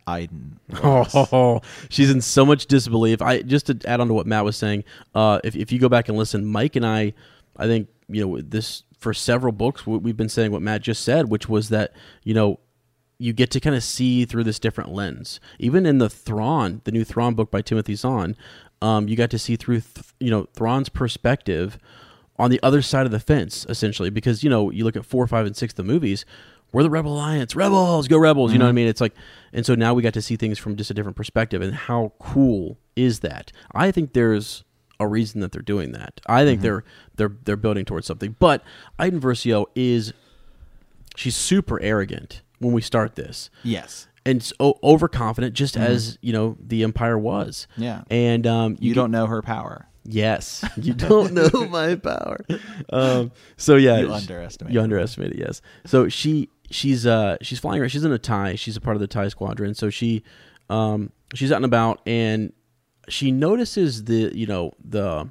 Iden 0.08 0.60
was. 0.70 1.14
Oh, 1.32 1.62
she's 1.90 2.10
in 2.10 2.22
so 2.22 2.46
much 2.46 2.66
disbelief. 2.66 3.22
I 3.22 3.42
just 3.42 3.68
to 3.68 3.80
add 3.86 4.00
on 4.00 4.08
to 4.08 4.14
what 4.14 4.26
Matt 4.26 4.44
was 4.46 4.58
saying. 4.58 4.84
Uh, 5.14 5.40
if 5.44 5.56
if 5.56 5.72
you 5.72 5.80
go 5.80 5.90
back 5.90 6.10
and 6.10 6.18
listen, 6.18 6.46
Mike 6.46 6.76
and 6.76 6.86
I, 6.86 7.14
I 7.58 7.68
think 7.68 7.90
you 8.08 8.26
know 8.26 8.42
this 8.42 8.84
for 8.98 9.14
several 9.14 9.52
books 9.54 9.86
we- 9.88 9.98
we've 9.98 10.18
been 10.18 10.28
saying 10.30 10.52
what 10.52 10.62
Matt 10.62 10.82
just 10.82 11.04
said, 11.04 11.30
which 11.30 11.48
was 11.48 11.70
that 11.70 11.94
you 12.24 12.34
know 12.34 12.60
you 13.20 13.34
get 13.34 13.52
to 13.52 13.60
kind 13.60 13.76
of 13.76 13.84
see 13.84 14.26
through 14.26 14.46
this 14.46 14.60
different 14.60 14.92
lens. 14.92 15.40
Even 15.60 15.86
in 15.86 15.98
the 15.98 16.10
Thrawn, 16.10 16.82
the 16.86 16.92
new 16.92 17.04
Thrawn 17.04 17.36
book 17.36 17.52
by 17.52 17.62
Timothy 17.62 17.94
Zahn, 17.94 18.36
um, 18.82 19.10
you 19.10 19.16
got 19.18 19.30
to 19.32 19.38
see 19.38 19.58
through 19.58 19.82
th- 19.82 20.08
you 20.20 20.32
know 20.32 20.48
Thrawn's 20.54 20.90
perspective 20.90 21.78
on 22.38 22.50
the 22.50 22.60
other 22.64 22.82
side 22.82 23.06
of 23.06 23.12
the 23.12 23.20
fence, 23.20 23.66
essentially. 23.68 24.10
Because 24.10 24.42
you 24.44 24.50
know 24.50 24.72
you 24.72 24.86
look 24.86 24.96
at 24.96 25.06
four, 25.06 25.28
five, 25.28 25.46
and 25.46 25.56
six, 25.56 25.74
the 25.74 25.84
movies. 25.84 26.26
we're 26.72 26.84
the 26.84 26.90
Rebel 26.90 27.14
Alliance, 27.14 27.56
rebels, 27.56 28.08
go 28.08 28.18
rebels. 28.18 28.54
You 28.54 28.60
know 28.60 28.66
what 28.66 28.70
I 28.70 28.74
mean? 28.74 28.88
It's 28.88 29.02
like, 29.02 29.14
and 29.52 29.66
so 29.66 29.76
now 29.76 29.94
we 29.94 30.02
got 30.02 30.14
to 30.14 30.22
see 30.22 30.38
things 30.38 30.58
from 30.58 30.78
just 30.78 30.90
a 30.90 30.94
different 30.94 31.18
perspective. 31.18 31.62
And 31.62 31.76
how 31.76 32.14
cool 32.20 32.78
is 32.96 33.20
that? 33.20 33.52
I 33.74 33.92
think 33.92 34.14
there's 34.14 34.64
a 34.98 35.08
reason 35.08 35.42
that 35.42 35.52
they're 35.52 35.62
doing 35.62 35.92
that. 35.92 36.22
I 36.28 36.46
think 36.46 36.62
they're 36.62 36.86
they're 37.16 37.36
they're 37.44 37.58
building 37.58 37.84
towards 37.84 38.08
something. 38.08 38.38
But 38.40 38.64
Iden 38.98 39.20
Versio 39.20 39.66
is 39.76 40.14
she's 41.18 41.36
super 41.36 41.82
arrogant 41.82 42.44
when 42.60 42.74
we 42.74 42.82
start 42.82 43.16
this 43.16 43.50
Yes. 43.64 44.08
and 44.26 44.44
so 44.44 44.78
overconfident, 44.84 45.54
just 45.56 45.76
as 45.78 46.18
you 46.22 46.34
know 46.34 46.58
the 46.60 46.84
Empire 46.84 47.18
was. 47.18 47.68
Yeah. 47.78 48.04
and 48.10 48.46
um, 48.46 48.78
You, 48.80 48.90
you, 48.90 48.94
don't 48.96 49.12
know 49.12 49.26
her 49.28 49.42
power. 49.42 49.88
Yes, 50.04 50.64
you 50.78 50.94
don't 50.94 51.34
know 51.34 51.68
my 51.70 51.96
power. 51.96 52.40
Um, 52.92 53.32
so 53.58 53.76
yeah, 53.76 54.00
You 54.00 54.12
underestimate 54.14 54.74
You 54.74 54.82
underestimate 54.82 55.32
it. 55.34 55.40
Yes. 55.40 55.62
So 55.86 56.10
she 56.10 56.50
she's 56.72 57.06
uh 57.06 57.38
she's 57.42 57.60
flying 57.60 57.80
around. 57.82 57.90
She's 57.90 58.04
in 58.04 58.12
a 58.12 58.18
tie. 58.20 58.56
She's 58.56 58.78
a 58.78 58.82
part 58.82 58.96
of 58.96 59.02
the 59.02 59.08
tie 59.08 59.28
squadron. 59.28 59.74
So 59.76 59.90
she 59.90 60.24
um 60.70 61.12
she's 61.34 61.52
out 61.52 61.58
and 61.58 61.66
about, 61.66 62.02
and 62.06 62.54
she 63.08 63.32
notices 63.32 64.06
the 64.06 64.32
you 64.36 64.46
know 64.48 64.74
the 64.84 65.30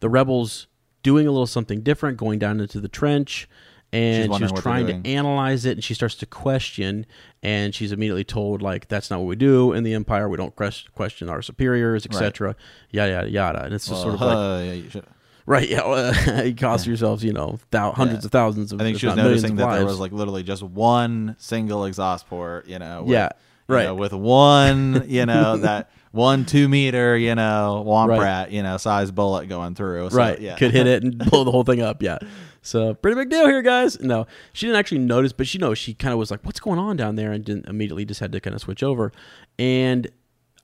the 0.00 0.08
rebels 0.08 0.66
doing 1.02 1.26
a 1.26 1.30
little 1.30 1.46
something 1.46 1.82
different, 1.82 2.16
going 2.16 2.38
down 2.38 2.60
into 2.60 2.80
the 2.80 2.88
trench. 2.88 3.48
And 3.92 4.24
she 4.24 4.28
wondering 4.28 4.52
was 4.52 4.62
trying 4.62 4.86
to 4.88 5.08
analyze 5.08 5.64
it, 5.64 5.72
and 5.72 5.84
she 5.84 5.94
starts 5.94 6.16
to 6.16 6.26
question, 6.26 7.06
and 7.42 7.74
she's 7.74 7.92
immediately 7.92 8.24
told 8.24 8.60
like 8.60 8.88
that's 8.88 9.10
not 9.10 9.20
what 9.20 9.26
we 9.26 9.36
do 9.36 9.72
in 9.72 9.84
the 9.84 9.94
Empire. 9.94 10.28
We 10.28 10.36
don't 10.36 10.54
question 10.56 11.28
our 11.28 11.40
superiors, 11.40 12.04
etc. 12.04 12.56
Yada 12.90 13.12
yada 13.12 13.30
yada. 13.30 13.62
And 13.64 13.74
it's 13.74 13.86
just 13.88 14.02
sort 14.02 14.14
of 14.14 14.20
like 14.20 14.36
Uh, 14.36 14.62
yeah, 14.64 14.72
you 14.72 14.90
should- 14.90 15.04
Right. 15.46 15.68
Yeah. 15.68 15.86
Well, 15.86 16.44
you 16.46 16.56
cost 16.56 16.88
yourselves, 16.88 17.22
you 17.22 17.32
know, 17.32 17.60
thou- 17.70 17.92
hundreds 17.92 18.24
Yeah. 18.24 18.26
of 18.26 18.32
thousands 18.32 18.72
of. 18.72 18.80
I 18.80 18.84
think 18.84 18.98
she 18.98 19.06
was 19.06 19.14
noticing 19.14 19.54
that 19.56 19.74
there 19.76 19.84
was 19.86 20.00
like 20.00 20.10
literally 20.10 20.42
just 20.42 20.64
one 20.64 21.36
single 21.38 21.84
exhaust 21.84 22.28
port, 22.28 22.66
you 22.66 22.80
know. 22.80 23.02
with- 23.04 23.12
Yeah, 23.12 23.28
you 23.68 23.74
right. 23.76 23.84
know, 23.84 23.94
with 23.94 24.12
one, 24.12 25.04
you 25.06 25.24
know, 25.24 25.56
that 25.58 25.90
one 26.10 26.44
two 26.46 26.68
meter, 26.68 27.16
you 27.16 27.36
know, 27.36 27.84
womp 27.86 28.08
Right. 28.08 28.20
rat, 28.20 28.50
you 28.50 28.64
know, 28.64 28.76
size 28.76 29.12
bullet 29.12 29.48
going 29.48 29.76
through. 29.76 30.10
So, 30.10 30.16
right. 30.16 30.40
Yeah. 30.40 30.56
Could 30.56 30.72
hit 30.72 30.88
it 30.88 31.04
and 31.04 31.16
blow 31.18 31.44
the 31.44 31.52
whole 31.52 31.62
thing 31.64 31.80
up. 31.80 32.02
Yeah. 32.02 32.18
So 32.66 32.94
pretty 32.94 33.14
big 33.14 33.30
deal 33.30 33.46
here, 33.46 33.62
guys. 33.62 34.00
No, 34.00 34.26
she 34.52 34.66
didn't 34.66 34.78
actually 34.78 34.98
notice, 34.98 35.32
but 35.32 35.46
she 35.46 35.58
knows 35.58 35.78
she 35.78 35.94
kind 35.94 36.12
of 36.12 36.18
was 36.18 36.30
like, 36.30 36.44
"What's 36.44 36.60
going 36.60 36.78
on 36.78 36.96
down 36.96 37.16
there?" 37.16 37.32
and 37.32 37.44
didn't 37.44 37.66
immediately 37.68 38.04
just 38.04 38.20
had 38.20 38.32
to 38.32 38.40
kind 38.40 38.54
of 38.54 38.60
switch 38.60 38.82
over, 38.82 39.12
and. 39.58 40.08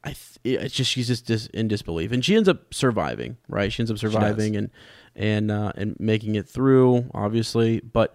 I 0.04 0.16
th- 0.42 0.60
it's 0.60 0.74
just 0.74 0.90
she's 0.90 1.06
just 1.06 1.26
dis- 1.26 1.46
in 1.54 1.68
disbelief, 1.68 2.10
and 2.10 2.24
she 2.24 2.34
ends 2.34 2.48
up 2.48 2.74
surviving. 2.74 3.36
Right, 3.48 3.72
she 3.72 3.82
ends 3.82 3.88
up 3.88 3.98
surviving 3.98 4.56
and 4.56 4.68
and 5.14 5.48
uh, 5.48 5.70
and 5.76 5.94
making 6.00 6.34
it 6.34 6.48
through, 6.48 7.08
obviously. 7.14 7.78
But 7.78 8.12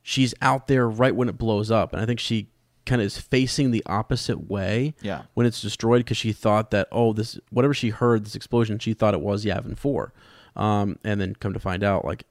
she's 0.00 0.32
out 0.40 0.68
there 0.68 0.88
right 0.88 1.16
when 1.16 1.28
it 1.28 1.36
blows 1.36 1.72
up, 1.72 1.92
and 1.92 2.00
I 2.00 2.06
think 2.06 2.20
she 2.20 2.50
kind 2.86 3.02
of 3.02 3.06
is 3.06 3.18
facing 3.18 3.72
the 3.72 3.82
opposite 3.86 4.48
way. 4.48 4.94
Yeah. 5.02 5.22
when 5.34 5.44
it's 5.44 5.60
destroyed 5.60 5.98
because 6.04 6.16
she 6.16 6.32
thought 6.32 6.70
that 6.70 6.86
oh 6.92 7.12
this 7.12 7.36
whatever 7.50 7.74
she 7.74 7.90
heard 7.90 8.24
this 8.24 8.36
explosion 8.36 8.78
she 8.78 8.94
thought 8.94 9.12
it 9.12 9.20
was 9.20 9.44
Yavin 9.44 9.76
Four, 9.76 10.12
um, 10.54 11.00
and 11.02 11.20
then 11.20 11.34
come 11.34 11.52
to 11.52 11.58
find 11.58 11.82
out 11.82 12.04
like 12.04 12.22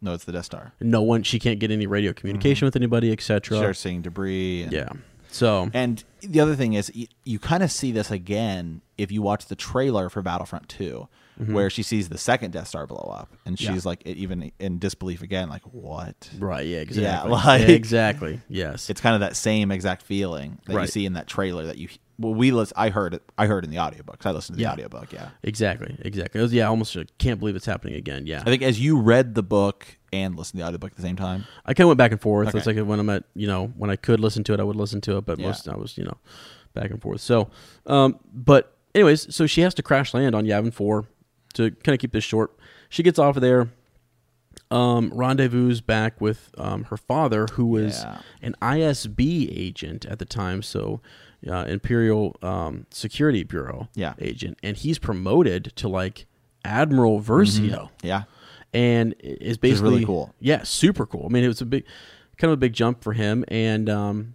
No, 0.00 0.14
it's 0.14 0.24
the 0.24 0.32
Death 0.32 0.44
Star. 0.44 0.72
no 0.80 1.02
one 1.02 1.22
she 1.22 1.38
can't 1.38 1.58
get 1.58 1.70
any 1.70 1.86
radio 1.86 2.12
communication 2.12 2.66
mm-hmm. 2.66 2.66
with 2.66 2.76
anybody 2.76 3.12
etc. 3.12 3.56
starts 3.58 3.80
seeing 3.80 4.02
debris. 4.02 4.62
And, 4.62 4.72
Yeah, 4.72 4.88
so 5.30 5.70
And 5.74 6.02
the 6.20 6.40
other 6.40 6.54
thing 6.54 6.74
is, 6.74 6.90
y- 6.94 7.08
you 7.24 7.38
kind 7.38 7.62
of 7.62 7.70
see 7.70 7.92
this 7.92 8.10
again 8.10 8.82
if 8.96 9.12
you 9.12 9.22
watch 9.22 9.46
the 9.46 9.56
trailer 9.56 10.08
for 10.08 10.22
Battlefront 10.22 10.68
2, 10.68 11.08
where 11.46 11.70
she 11.70 11.82
sees 11.82 12.08
the 12.08 12.18
second 12.18 12.50
Death 12.52 12.68
Star 12.68 12.86
blow 12.86 13.14
up, 13.16 13.32
and 13.46 13.56
Mm-hmm. 13.56 13.64
Yeah. 13.64 13.72
she's 13.74 13.86
like, 13.86 14.04
even 14.06 14.50
in 14.58 14.78
disbelief 14.78 15.22
again, 15.22 15.48
like, 15.48 15.62
what? 15.72 16.28
right 16.38 16.66
yeah 16.66 16.78
exactly 16.78 17.02
Yeah, 17.04 17.22
like- 17.46 17.68
exactly 17.68 18.40
yes 18.48 18.90
It's 18.90 19.00
kind 19.00 19.14
of 19.14 19.20
that 19.20 19.36
same 19.36 19.70
exact 19.70 20.02
feeling 20.02 20.58
that 20.66 20.80
you 20.80 20.86
see 20.88 21.06
in 21.06 21.12
that 21.14 21.26
trailer 21.26 21.66
that 21.66 21.78
you. 21.78 21.88
Well, 22.20 22.34
we 22.34 22.50
list, 22.50 22.72
I 22.74 22.88
heard 22.88 23.14
it. 23.14 23.22
I 23.38 23.46
heard 23.46 23.64
in 23.64 23.70
the 23.70 23.78
audiobook. 23.78 24.26
I 24.26 24.32
listened 24.32 24.54
to 24.54 24.56
the 24.56 24.62
Yeah. 24.62 24.72
audiobook. 24.72 25.12
Yeah. 25.12 25.28
exactly 25.44 25.96
exactly 26.00 26.40
was- 26.40 26.52
yeah 26.52 26.66
almost 26.68 26.96
uh, 26.96 27.04
can't 27.18 27.38
believe 27.38 27.54
it's 27.56 27.66
happening 27.66 27.94
again 27.94 28.26
yeah 28.26 28.40
I 28.40 28.44
think 28.44 28.62
as 28.62 28.80
you 28.80 28.98
read 29.00 29.34
the 29.36 29.42
book 29.44 29.86
and 30.12 30.36
listened 30.36 30.58
to 30.58 30.64
the 30.64 30.66
audiobook 30.66 30.90
at 30.92 30.96
the 30.96 31.02
same 31.02 31.16
time. 31.16 31.44
I 31.66 31.74
kind 31.74 31.84
of 31.84 31.88
went 31.88 31.98
back 31.98 32.12
and 32.12 32.20
forth. 32.20 32.48
Okay. 32.48 32.58
It's 32.58 32.66
like 32.66 32.78
when 32.78 32.98
I'm 32.98 33.10
at, 33.10 33.24
you 33.34 33.46
know, 33.46 33.66
when 33.76 33.90
I 33.90 33.96
could 33.96 34.20
listen 34.20 34.42
to 34.44 34.54
it, 34.54 34.58
I 34.60 34.62
would 34.64 34.74
listen 34.74 35.00
to 35.02 35.18
it, 35.18 35.26
but 35.26 35.38
most 35.38 35.68
I 35.68 35.76
was, 35.76 35.98
you 35.98 36.04
know, 36.04 36.16
back 36.74 36.90
and 36.90 37.00
forth. 37.02 37.20
So, 37.20 37.50
um, 37.86 38.18
but 38.32 38.74
anyways, 38.94 39.32
so 39.34 39.46
she 39.46 39.60
has 39.60 39.74
to 39.74 39.82
crash 39.82 40.14
land 40.14 40.34
on 40.34 40.46
Yavin 40.46 40.72
4 40.72 41.04
to 41.54 41.70
kind 41.70 41.94
of 41.94 42.00
keep 42.00 42.12
this 42.12 42.24
short. 42.24 42.52
She 42.88 43.02
gets 43.02 43.18
off 43.18 43.36
of 43.36 43.42
there, 43.42 43.68
um, 44.70 45.10
rendezvous 45.14 45.80
back 45.80 46.20
with 46.20 46.50
um, 46.58 46.84
her 46.84 46.96
father, 46.96 47.46
who 47.52 47.66
was 47.66 48.02
Yeah. 48.02 48.18
an 48.42 48.54
ISB 48.60 49.48
agent 49.56 50.04
at 50.06 50.18
the 50.18 50.24
time, 50.24 50.62
so 50.62 51.00
uh, 51.48 51.64
Imperial 51.68 52.36
um, 52.42 52.86
Security 52.90 53.44
Bureau 53.44 53.88
Yeah. 53.94 54.14
agent, 54.18 54.58
and 54.62 54.76
he's 54.76 54.98
promoted 54.98 55.72
to 55.76 55.88
like 55.88 56.26
Admiral 56.64 57.20
Versio 57.20 57.90
Yeah. 58.02 58.24
and 58.74 59.14
is 59.20 59.52
is 59.52 59.56
basically 59.58 59.90
really 59.90 60.04
cool. 60.04 60.34
Yeah, 60.40 60.62
super 60.64 61.06
cool. 61.06 61.26
I 61.26 61.32
mean, 61.32 61.44
it 61.44 61.48
was 61.48 61.60
a 61.60 61.66
big, 61.66 61.84
kind 62.36 62.50
of 62.50 62.58
a 62.58 62.60
big 62.60 62.72
jump 62.72 63.02
for 63.02 63.12
him. 63.14 63.44
And 63.48 63.88
um, 63.88 64.34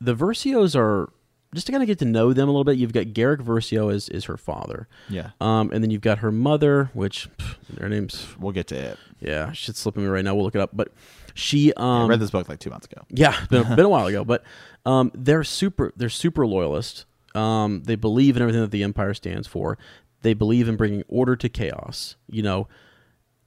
the 0.00 0.14
Versios 0.14 0.76
are 0.76 1.10
just 1.54 1.66
to 1.66 1.72
kind 1.72 1.82
of 1.82 1.86
get 1.86 1.98
to 2.00 2.04
know 2.04 2.32
them 2.32 2.48
a 2.48 2.52
little 2.52 2.64
bit. 2.64 2.76
You've 2.78 2.92
got 2.92 3.12
Garrick 3.14 3.40
Versio 3.40 3.92
as 3.92 4.08
is 4.08 4.24
her 4.26 4.36
father, 4.36 4.88
Yeah. 5.08 5.30
um, 5.40 5.70
and 5.72 5.82
then 5.82 5.90
you've 5.90 6.02
got 6.02 6.18
her 6.18 6.30
mother, 6.30 6.90
which 6.94 7.28
pff, 7.38 7.56
their 7.70 7.88
names. 7.88 8.26
We'll 8.38 8.52
get 8.52 8.66
to 8.68 8.76
it. 8.76 8.98
Yeah, 9.20 9.52
shit's 9.52 9.78
slipping 9.80 10.02
me 10.04 10.08
right 10.08 10.24
now. 10.24 10.34
We'll 10.34 10.44
look 10.44 10.54
it 10.54 10.60
up, 10.60 10.70
but 10.72 10.92
she. 11.34 11.72
Um, 11.74 12.04
I 12.04 12.06
read 12.08 12.20
this 12.20 12.30
book 12.30 12.48
like 12.48 12.58
two 12.60 12.70
months 12.70 12.86
ago. 12.86 13.02
yeah, 13.10 13.34
been, 13.50 13.62
been 13.76 13.84
a 13.84 13.88
while 13.88 14.06
ago, 14.06 14.24
but 14.24 14.44
um, 14.86 15.10
they're 15.14 15.44
super. 15.44 15.92
They're 15.96 16.08
super 16.08 16.46
loyalist. 16.46 17.06
Um, 17.34 17.82
they 17.84 17.96
believe 17.96 18.36
in 18.36 18.42
everything 18.42 18.60
that 18.62 18.70
the 18.70 18.82
Empire 18.82 19.14
stands 19.14 19.46
for. 19.48 19.78
They 20.22 20.34
believe 20.34 20.68
in 20.68 20.76
bringing 20.76 21.02
order 21.08 21.36
to 21.36 21.48
chaos. 21.48 22.16
You 22.28 22.42
know, 22.42 22.68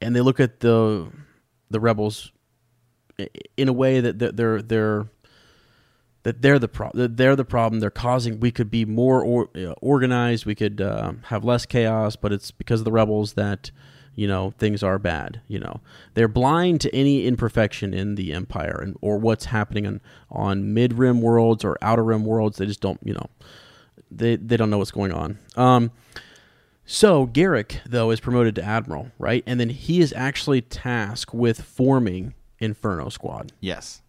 and 0.01 0.15
they 0.15 0.21
look 0.21 0.39
at 0.39 0.59
the 0.61 1.07
the 1.69 1.79
rebels 1.79 2.31
in 3.57 3.67
a 3.69 3.73
way 3.73 3.99
that 4.01 4.19
they're 4.19 4.31
they're, 4.31 4.61
they're 4.61 5.05
that 6.23 6.41
they're 6.41 6.59
the 6.59 6.67
pro- 6.67 6.91
that 6.93 7.17
they're 7.17 7.35
the 7.35 7.45
problem. 7.45 7.79
They're 7.79 7.89
causing. 7.89 8.39
We 8.39 8.51
could 8.51 8.69
be 8.69 8.85
more 8.85 9.23
or, 9.23 9.49
organized. 9.81 10.45
We 10.45 10.55
could 10.55 10.81
uh, 10.81 11.13
have 11.23 11.43
less 11.43 11.65
chaos, 11.65 12.15
but 12.15 12.31
it's 12.31 12.51
because 12.51 12.81
of 12.81 12.85
the 12.85 12.91
rebels 12.91 13.33
that 13.33 13.71
you 14.15 14.27
know 14.27 14.53
things 14.57 14.83
are 14.83 14.99
bad. 14.99 15.41
You 15.47 15.59
know 15.59 15.81
they're 16.13 16.27
blind 16.27 16.81
to 16.81 16.95
any 16.95 17.25
imperfection 17.25 17.93
in 17.93 18.15
the 18.15 18.33
empire 18.33 18.79
and 18.81 18.97
or 19.01 19.17
what's 19.17 19.45
happening 19.45 19.87
on 19.87 20.01
on 20.29 20.73
mid 20.73 20.93
rim 20.93 21.21
worlds 21.21 21.63
or 21.63 21.77
outer 21.81 22.03
rim 22.03 22.25
worlds. 22.25 22.57
They 22.57 22.65
just 22.65 22.81
don't. 22.81 22.99
You 23.03 23.13
know 23.13 23.29
they 24.11 24.35
they 24.35 24.57
don't 24.57 24.69
know 24.69 24.77
what's 24.77 24.91
going 24.91 25.11
on. 25.11 25.39
Um, 25.55 25.91
so 26.85 27.25
Garrick 27.25 27.79
though 27.85 28.11
is 28.11 28.19
promoted 28.19 28.55
to 28.55 28.63
admiral, 28.63 29.11
right? 29.17 29.43
And 29.47 29.59
then 29.59 29.69
he 29.69 30.01
is 30.01 30.13
actually 30.13 30.61
tasked 30.61 31.33
with 31.33 31.61
forming 31.61 32.33
Inferno 32.59 33.09
Squad 33.09 33.53
Yes. 33.59 34.01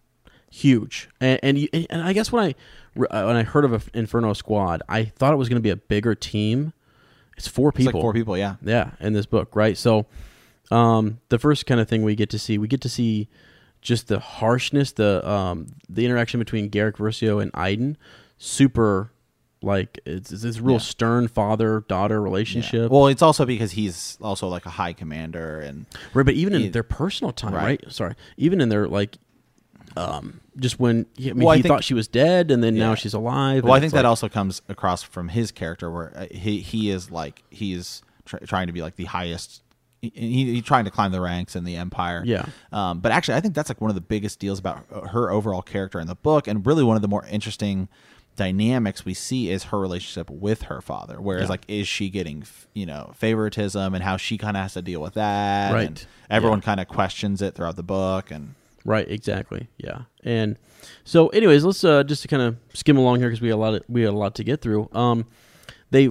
Huge. 0.53 1.09
And 1.19 1.39
and, 1.41 1.69
and 1.89 2.01
I 2.01 2.13
guess 2.13 2.31
when 2.31 2.43
I 2.43 2.49
uh, 3.09 3.23
when 3.25 3.35
I 3.35 3.43
heard 3.43 3.65
of 3.65 3.73
a 3.73 3.81
Inferno 3.97 4.33
Squad, 4.33 4.81
I 4.87 5.05
thought 5.05 5.33
it 5.33 5.37
was 5.37 5.49
going 5.49 5.57
to 5.59 5.63
be 5.63 5.71
a 5.71 5.75
bigger 5.75 6.13
team. 6.15 6.73
It's 7.37 7.47
four 7.47 7.69
It's 7.69 7.77
people. 7.79 7.93
like 7.93 8.01
four 8.03 8.13
people. 8.13 8.37
Yeah. 8.37 8.55
Yeah, 8.61 8.91
in 8.99 9.13
this 9.13 9.25
book, 9.25 9.55
right? 9.55 9.75
So, 9.75 10.05
um, 10.69 11.19
the 11.29 11.39
first 11.39 11.65
kind 11.65 11.81
of 11.81 11.89
thing 11.89 12.03
we 12.03 12.13
get 12.15 12.29
to 12.29 12.39
see, 12.39 12.57
we 12.59 12.67
get 12.67 12.81
to 12.81 12.89
see 12.89 13.27
just 13.81 14.07
the 14.07 14.19
harshness, 14.19 14.91
the 14.91 15.27
um, 15.27 15.73
the 15.89 16.05
interaction 16.05 16.39
between 16.39 16.69
Garrick 16.69 16.97
Versio 16.97 17.41
and 17.41 17.49
Iden. 17.55 17.97
Super, 18.37 19.11
like 19.63 19.99
it's 20.05 20.31
it's 20.31 20.43
this 20.43 20.59
real 20.59 20.73
Yeah. 20.73 20.79
stern 20.79 21.27
father 21.27 21.83
daughter 21.87 22.21
relationship. 22.21 22.91
Well, 22.91 23.07
it's 23.07 23.21
also 23.23 23.45
because 23.45 23.71
he's 23.71 24.17
also 24.21 24.47
like 24.47 24.65
a 24.67 24.69
high 24.69 24.93
commander 24.93 25.59
and 25.61 25.85
Right, 26.13 26.25
but 26.25 26.35
even 26.35 26.53
in 26.53 26.71
their 26.71 26.83
personal 26.83 27.31
time, 27.33 27.53
right. 27.55 27.81
Right. 27.83 27.91
Sorry, 27.91 28.13
even 28.37 28.61
in 28.61 28.69
their 28.69 28.87
like, 28.87 29.17
um, 29.97 30.41
just 30.57 30.79
when 30.79 31.05
I 31.19 31.21
mean, 31.21 31.37
Well, 31.39 31.49
I 31.49 31.55
he 31.57 31.61
think- 31.63 31.71
thought 31.73 31.83
she 31.83 31.93
was 31.93 32.07
dead, 32.07 32.51
and 32.51 32.63
then 32.63 32.75
now 32.75 32.95
she's 32.95 33.13
alive. 33.13 33.63
Well, 33.63 33.73
I 33.73 33.79
think 33.79 33.93
that 33.93 33.99
like- 33.99 34.05
also 34.09 34.29
comes 34.29 34.61
across 34.69 35.01
from 35.03 35.29
his 35.29 35.51
character, 35.51 35.89
where 35.91 36.11
uh, 36.15 36.25
he 36.31 36.59
he 36.59 36.89
is 36.89 37.09
like 37.11 37.43
he's 37.49 38.01
tr- 38.25 38.37
trying 38.45 38.67
to 38.67 38.73
be 38.73 38.81
like 38.81 38.95
the 38.95 39.05
highest. 39.05 39.61
He, 40.01 40.11
he, 40.15 40.53
he's 40.55 40.63
trying 40.63 40.83
to 40.85 40.91
climb 40.91 41.11
the 41.13 41.21
ranks 41.21 41.55
in 41.55 41.63
the 41.63 41.77
empire. 41.77 42.23
Yeah. 42.25 42.45
Um, 42.73 42.99
but 42.99 43.11
actually, 43.13 43.35
I 43.35 43.39
think 43.41 43.53
that's 43.55 43.69
like 43.69 43.79
one 43.79 43.89
of 43.89 43.95
the 43.95 44.01
biggest 44.01 44.37
deals 44.39 44.59
about 44.59 44.85
uh, 44.93 45.07
her 45.07 45.31
overall 45.31 45.61
character 45.61 45.99
in 45.99 46.07
the 46.07 46.15
book, 46.15 46.47
and 46.47 46.65
really 46.65 46.83
one 46.83 46.97
of 46.97 47.01
the 47.01 47.07
more 47.07 47.25
interesting 47.31 47.87
dynamics 48.35 49.05
we 49.05 49.13
see 49.13 49.49
is 49.51 49.65
her 49.65 49.79
relationship 49.79 50.29
with 50.29 50.63
her 50.63 50.81
father. 50.81 51.21
Whereas, 51.21 51.43
Yeah. 51.43 51.49
like, 51.49 51.61
is 51.67 51.87
she 51.87 52.09
getting 52.09 52.43
you 52.73 52.85
know 52.85 53.11
favoritism, 53.15 53.93
and 53.93 54.03
how 54.03 54.17
she 54.17 54.37
kind 54.37 54.57
of 54.57 54.63
has 54.63 54.73
to 54.73 54.81
deal 54.81 55.01
with 55.01 55.13
that. 55.13 55.71
Right. 55.73 55.87
And 55.87 56.05
everyone 56.29 56.59
Yeah. 56.59 56.65
kind 56.65 56.79
of 56.79 56.87
questions 56.87 57.41
it 57.41 57.55
throughout 57.55 57.75
the 57.75 57.83
book, 57.83 58.29
and 58.31 58.55
Right, 58.85 59.09
exactly. 59.09 59.69
Yeah. 59.77 60.01
And 60.23 60.57
so 61.03 61.27
anyways, 61.29 61.63
let's 61.63 61.83
uh 61.83 62.03
just 62.03 62.21
to 62.23 62.27
kind 62.27 62.41
of 62.43 62.57
skim 62.73 62.97
along 62.97 63.19
here 63.19 63.29
cuz 63.29 63.41
we 63.41 63.49
a 63.49 63.57
lot 63.57 63.73
of, 63.75 63.83
we 63.87 64.01
had 64.01 64.13
a 64.13 64.17
lot 64.17 64.35
to 64.35 64.43
get 64.43 64.61
through. 64.61 64.89
Um 64.93 65.25
they 65.91 66.09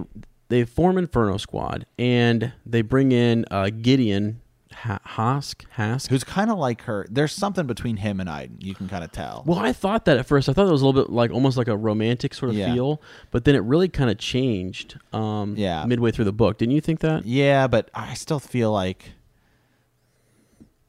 they 0.49 0.64
form 0.64 0.99
Inferno 0.99 1.37
Squad 1.38 1.87
and 1.99 2.52
they 2.64 2.83
bring 2.83 3.12
in 3.12 3.45
uh 3.50 3.71
Gideon 3.71 4.41
ha- 4.73 5.00
Hask 5.05 5.64
Hask. 5.73 6.09
who's 6.09 6.25
kind 6.25 6.50
of 6.50 6.59
like 6.59 6.83
her. 6.83 7.07
There's 7.11 7.33
something 7.33 7.67
between 7.67 7.99
him 7.99 8.21
and 8.21 8.29
Iden. 8.31 8.59
You 8.61 8.75
can 8.75 8.88
kind 8.88 9.05
of 9.05 9.12
tell. 9.12 9.43
Well, 9.47 9.59
I 9.59 9.73
thought 9.73 10.05
that 10.07 10.17
at 10.19 10.25
first. 10.26 10.49
I 10.49 10.52
thought 10.55 10.67
it 10.67 10.73
was 10.73 10.81
a 10.83 10.87
little 10.87 11.02
bit 11.02 11.12
like 11.12 11.31
almost 11.31 11.57
like 11.59 11.69
a 11.69 11.76
romantic 11.76 12.33
sort 12.35 12.50
of 12.50 12.57
Yeah. 12.57 12.73
feel, 12.73 13.02
but 13.31 13.45
then 13.45 13.55
it 13.55 13.62
really 13.64 13.88
kind 13.88 14.09
of 14.11 14.17
changed. 14.19 14.99
Um, 15.12 15.55
Yeah. 15.59 15.85
midway 15.85 16.11
through 16.11 16.25
the 16.26 16.33
book, 16.33 16.57
didn't 16.59 16.75
you 16.75 16.81
think 16.81 17.00
that 17.00 17.26
yeah, 17.26 17.67
but 17.67 17.91
I 17.95 18.14
still 18.14 18.41
feel 18.41 18.73
like 18.73 19.12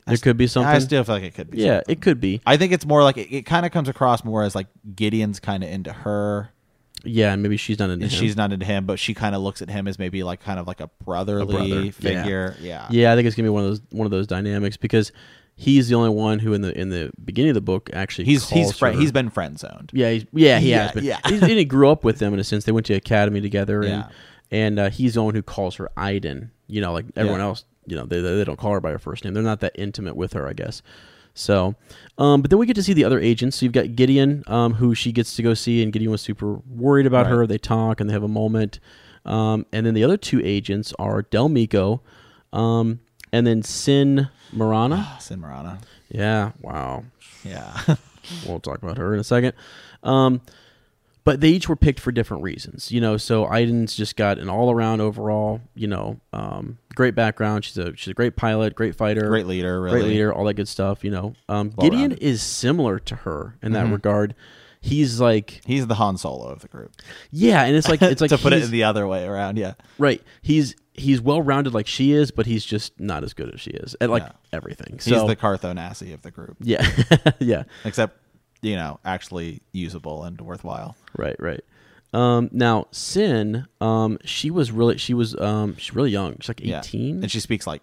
there 0.05 0.17
could 0.17 0.38
be 0.38 0.48
something. 0.48 0.69
I 0.74 0.79
still 0.79 1.03
feel 1.03 1.15
like 1.15 1.24
it 1.24 1.33
could 1.36 1.50
be. 1.51 1.60
yeah, 1.60 1.77
something. 1.77 1.91
it 1.93 2.01
could 2.01 2.19
be. 2.19 2.41
I 2.45 2.57
think 2.57 2.74
it's 2.74 2.86
more 2.86 3.03
like 3.03 3.17
it, 3.17 3.33
it 3.33 3.45
kind 3.45 3.65
of 3.65 3.72
comes 3.72 3.89
across 3.89 4.24
more 4.24 4.43
as 4.43 4.55
like 4.55 4.67
Gideon's 4.95 5.39
kind 5.39 5.63
of 5.63 5.69
into 5.69 5.91
her. 5.93 6.50
Yeah, 7.05 7.33
and 7.33 7.43
maybe 7.43 7.57
she's 7.57 7.79
not 7.79 7.89
into 7.89 8.05
and 8.05 8.13
him. 8.13 8.19
She's 8.19 8.38
not 8.38 8.53
into 8.53 8.65
him, 8.65 8.86
but 8.86 8.98
she 8.98 9.13
kind 9.13 9.36
of 9.36 9.41
looks 9.41 9.62
at 9.62 9.69
him 9.69 9.88
as 9.89 10.00
maybe 10.00 10.24
like 10.24 10.41
kind 10.41 10.57
of 10.60 10.67
like 10.67 10.79
a 10.79 10.89
brotherly 11.03 11.53
brother, 11.53 11.91
figure. 11.91 12.55
Yeah. 12.62 12.88
Yeah, 12.89 13.12
I 13.12 13.15
think 13.15 13.27
it's 13.27 13.36
gonna 13.36 13.48
be 13.48 13.50
one 13.50 13.63
of 13.63 13.69
those 13.69 13.81
one 13.91 14.05
of 14.05 14.12
those 14.12 14.25
dynamics 14.27 14.77
because 14.77 15.12
he's 15.55 15.89
the 15.89 15.95
only 15.95 16.10
one 16.10 16.39
who 16.39 16.53
in 16.53 16.62
the 16.62 16.77
in 16.79 16.89
the 16.89 17.12
beginning 17.24 17.50
of 17.51 17.55
the 17.55 17.62
book 17.62 17.89
actually 17.93 18.25
He's 18.25 18.50
he's 18.50 18.77
her- 18.79 18.91
he's 18.93 19.12
been 19.12 19.29
friend 19.29 19.60
zoned. 19.60 19.91
yeah 19.93 20.10
he's, 20.12 20.25
yeah 20.33 20.60
he 20.60 20.72
Yeah, 20.72 20.83
has 20.83 20.91
been 20.93 21.03
yeah. 21.03 21.19
he's, 21.27 21.41
and 21.43 21.51
he 21.51 21.63
grew 21.65 21.89
up 21.89 22.03
with 22.03 22.17
them 22.19 22.33
in 22.33 22.39
a 22.39 22.43
sense 22.43 22.63
they 22.65 22.72
went 22.72 22.88
to 22.88 22.95
academy 22.95 23.39
together 23.39 23.81
and 23.81 23.89
Yeah. 23.89 24.10
and 24.50 24.79
uh, 24.79 24.89
he's 24.89 25.13
the 25.13 25.22
one 25.22 25.36
who 25.36 25.43
calls 25.43 25.75
her 25.75 25.91
Iden 25.95 26.50
you 26.67 26.81
know 26.81 26.91
like 26.91 27.05
everyone 27.15 27.39
Yeah. 27.41 27.45
else 27.48 27.65
you 27.86 27.96
know 27.96 28.06
they 28.06 28.22
they 28.22 28.44
don't 28.44 28.58
call 28.60 28.72
her 28.74 28.80
by 28.82 28.92
her 28.92 29.00
first 29.00 29.24
name 29.24 29.34
they're 29.34 29.44
not 29.44 29.60
that 29.60 29.72
intimate 29.75 30.16
with 30.16 30.34
her 30.34 30.48
I 30.48 30.54
guess 30.54 30.82
so 31.34 31.75
um, 32.18 32.42
but 32.42 32.50
then 32.52 32.60
we 32.60 32.66
get 32.66 32.75
to 32.75 32.84
see 32.84 32.94
the 32.94 33.04
other 33.06 33.20
agents 33.20 33.58
so 33.58 33.66
you've 33.66 33.74
got 33.74 33.96
Gideon 33.96 34.44
um, 34.48 34.74
who 34.75 34.94
she 34.94 35.12
gets 35.12 35.36
to 35.36 35.44
go 35.44 35.54
see 35.54 35.82
and 35.84 35.92
Gideon 35.92 36.12
was 36.12 36.22
super 36.22 36.54
worried 36.70 37.06
about 37.06 37.25
Right. 37.25 37.32
her 37.36 37.48
they 37.48 37.58
talk 37.58 38.00
and 38.00 38.10
they 38.10 38.13
have 38.13 38.24
a 38.24 38.28
moment 38.28 38.80
um, 39.25 39.66
and 39.74 39.86
then 39.86 39.94
the 39.94 40.04
other 40.04 40.18
two 40.18 40.42
agents 40.44 40.94
are 41.00 41.22
Del 41.24 41.50
Meeko 41.50 42.02
um, 42.52 43.00
and 43.32 43.48
then 43.48 43.63
Seyn 43.63 44.30
Marana 44.52 45.18
Seyn 45.20 45.40
Marana. 45.40 45.80
yeah 46.10 46.52
wow 46.62 47.04
Yeah. 47.44 47.78
we'll 48.48 48.60
talk 48.60 48.82
about 48.84 48.98
her 48.98 49.13
in 49.13 49.20
a 49.20 49.24
second. 49.24 49.54
Um, 50.04 50.40
but 51.25 51.39
they 51.42 51.50
each 51.50 51.70
were 51.70 51.75
picked 51.75 52.00
for 52.00 52.12
different 52.12 52.44
reasons, 52.44 52.92
you 52.92 53.00
know. 53.01 53.18
So 53.18 53.46
Iden's 53.46 53.96
just 53.96 54.15
got 54.15 54.39
an 54.39 54.50
all-around 54.50 55.01
overall, 55.01 55.62
you 55.75 55.88
know, 55.88 56.20
um, 56.34 56.77
great 56.96 57.15
background. 57.15 57.65
She's 57.65 57.77
a 57.77 57.96
she's 57.96 58.10
a 58.12 58.13
great 58.13 58.36
pilot, 58.36 58.75
great 58.75 58.96
fighter, 58.96 59.27
Great 59.30 59.48
leader, 59.48 59.82
really. 59.82 60.00
great 60.01 60.08
leader, 60.10 60.34
all 60.34 60.46
that 60.46 60.56
good 60.56 60.68
stuff, 60.68 61.03
you 61.03 61.12
know. 61.12 61.34
Um, 61.50 61.70
Gideon 61.80 62.01
rounded. 62.12 62.20
is 62.24 62.42
similar 62.42 63.00
to 63.00 63.15
her 63.18 63.58
in 63.62 63.72
that 63.74 63.86
Mhm. 63.88 63.94
regard. 63.94 64.36
He's 64.82 65.22
like, 65.22 65.62
He's 65.65 65.88
the 65.88 65.96
Han 65.96 66.18
Solo 66.18 66.48
of 66.50 66.60
the 66.60 66.68
group. 66.68 66.92
yeah, 67.32 67.63
and 67.63 67.75
it's 67.75 67.88
like 67.88 68.01
it's 68.01 68.20
like 68.22 68.30
to 68.32 68.38
put 68.38 68.51
it 68.51 68.70
the 68.70 68.84
other 68.84 69.08
way 69.08 69.25
around. 69.25 69.58
Yeah. 69.58 69.75
right. 69.98 70.22
He's 70.42 70.75
he's 70.96 71.20
well-rounded 71.22 71.74
like 71.74 71.88
she 71.88 72.12
is, 72.12 72.30
but 72.32 72.46
he's 72.46 72.63
just 72.65 73.00
not 73.00 73.24
as 73.24 73.34
good 73.34 73.51
as 73.53 73.60
she 73.62 73.72
is 73.72 73.96
at 74.01 74.10
like 74.12 74.24
Yeah. 74.24 74.32
everything. 74.51 75.00
He's 75.01 75.06
So 75.06 75.25
the 75.25 75.36
Carth 75.38 75.62
Onasi 75.63 76.13
of 76.13 76.22
the 76.22 76.30
group, 76.32 76.58
yeah, 76.60 76.86
yeah. 77.39 77.63
except 77.86 78.20
you 78.63 78.75
know 78.75 79.00
actually 79.05 79.62
usable 79.72 80.24
and 80.24 80.39
worthwhile. 80.41 80.96
Right, 81.17 81.36
right. 81.39 81.62
Um, 82.13 82.50
now 82.51 82.88
Seyn, 82.91 83.65
um, 83.82 84.17
she 84.25 84.50
was 84.51 84.72
really 84.72 84.98
she 84.98 85.13
was 85.13 85.36
um, 85.39 85.75
she's 85.77 85.96
really 85.96 86.12
young. 86.12 86.38
She's 86.39 86.50
like 86.50 86.62
Yeah. 86.63 86.79
eighteen. 86.79 87.22
and 87.24 87.32
she 87.32 87.39
speaks 87.39 87.65
like 87.67 87.82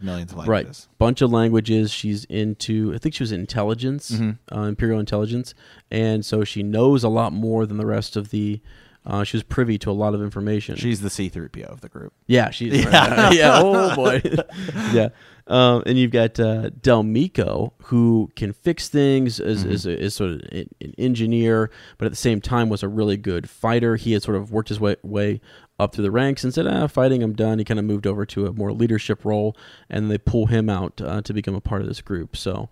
millions 0.00 0.32
of 0.32 0.38
languages. 0.38 0.86
right, 0.90 0.98
bunch 0.98 1.22
of 1.22 1.32
languages. 1.32 1.90
She's 1.90 2.24
into. 2.26 2.92
I 2.94 2.98
think 2.98 3.14
she 3.14 3.22
was 3.22 3.32
intelligence, 3.32 4.10
Mhm. 4.10 4.38
uh, 4.54 4.60
imperial 4.62 5.00
intelligence, 5.00 5.54
and 5.90 6.24
so 6.24 6.44
she 6.44 6.62
knows 6.62 7.04
a 7.04 7.08
lot 7.08 7.32
more 7.32 7.64
than 7.66 7.76
the 7.78 7.86
rest 7.86 8.16
of 8.16 8.30
the. 8.30 8.60
Uh, 9.06 9.22
she 9.22 9.36
was 9.36 9.42
privy 9.44 9.76
to 9.78 9.90
a 9.90 9.92
lot 9.92 10.14
of 10.14 10.22
information. 10.22 10.76
She's 10.76 11.02
the 11.02 11.10
C-3PO 11.10 11.64
of 11.66 11.82
the 11.82 11.90
group. 11.90 12.14
Yeah, 12.26 12.48
she's 12.50 12.72
Yeah. 12.84 13.30
yeah. 13.32 13.58
Oh 13.62 13.94
boy, 13.94 14.22
yeah. 14.94 15.08
Um, 15.46 15.82
and 15.84 15.98
you've 15.98 16.10
got 16.10 16.40
uh, 16.40 16.70
Del 16.70 17.02
Meeko, 17.04 17.72
who 17.84 18.30
can 18.34 18.54
fix 18.54 18.88
things, 18.88 19.40
is 19.40 19.62
Mm-hmm. 19.62 19.72
is, 19.72 19.84
a, 19.86 20.00
is 20.00 20.14
sort 20.14 20.30
of 20.30 20.40
an, 20.50 20.70
an 20.80 20.94
engineer, 20.96 21.70
but 21.98 22.06
at 22.06 22.12
the 22.12 22.16
same 22.16 22.40
time 22.40 22.70
was 22.70 22.82
a 22.82 22.88
really 22.88 23.18
good 23.18 23.50
fighter. 23.50 23.96
He 23.96 24.12
had 24.12 24.22
sort 24.22 24.38
of 24.38 24.50
worked 24.50 24.70
his 24.70 24.80
way 24.80 24.96
way 25.02 25.42
up 25.78 25.94
through 25.94 26.04
the 26.04 26.10
ranks 26.10 26.44
and 26.44 26.54
said, 26.54 26.66
"Ah, 26.66 26.86
fighting, 26.86 27.22
I'm 27.22 27.34
done." 27.34 27.58
He 27.58 27.64
kind 27.64 27.78
of 27.78 27.84
moved 27.84 28.06
over 28.06 28.24
to 28.24 28.46
a 28.46 28.52
more 28.54 28.72
leadership 28.72 29.22
role, 29.22 29.54
and 29.90 30.10
they 30.10 30.16
pull 30.16 30.46
him 30.46 30.70
out 30.70 30.98
uh, 31.02 31.20
to 31.20 31.34
become 31.34 31.54
a 31.54 31.60
part 31.60 31.82
of 31.82 31.88
this 31.88 32.00
group. 32.00 32.36
So, 32.38 32.70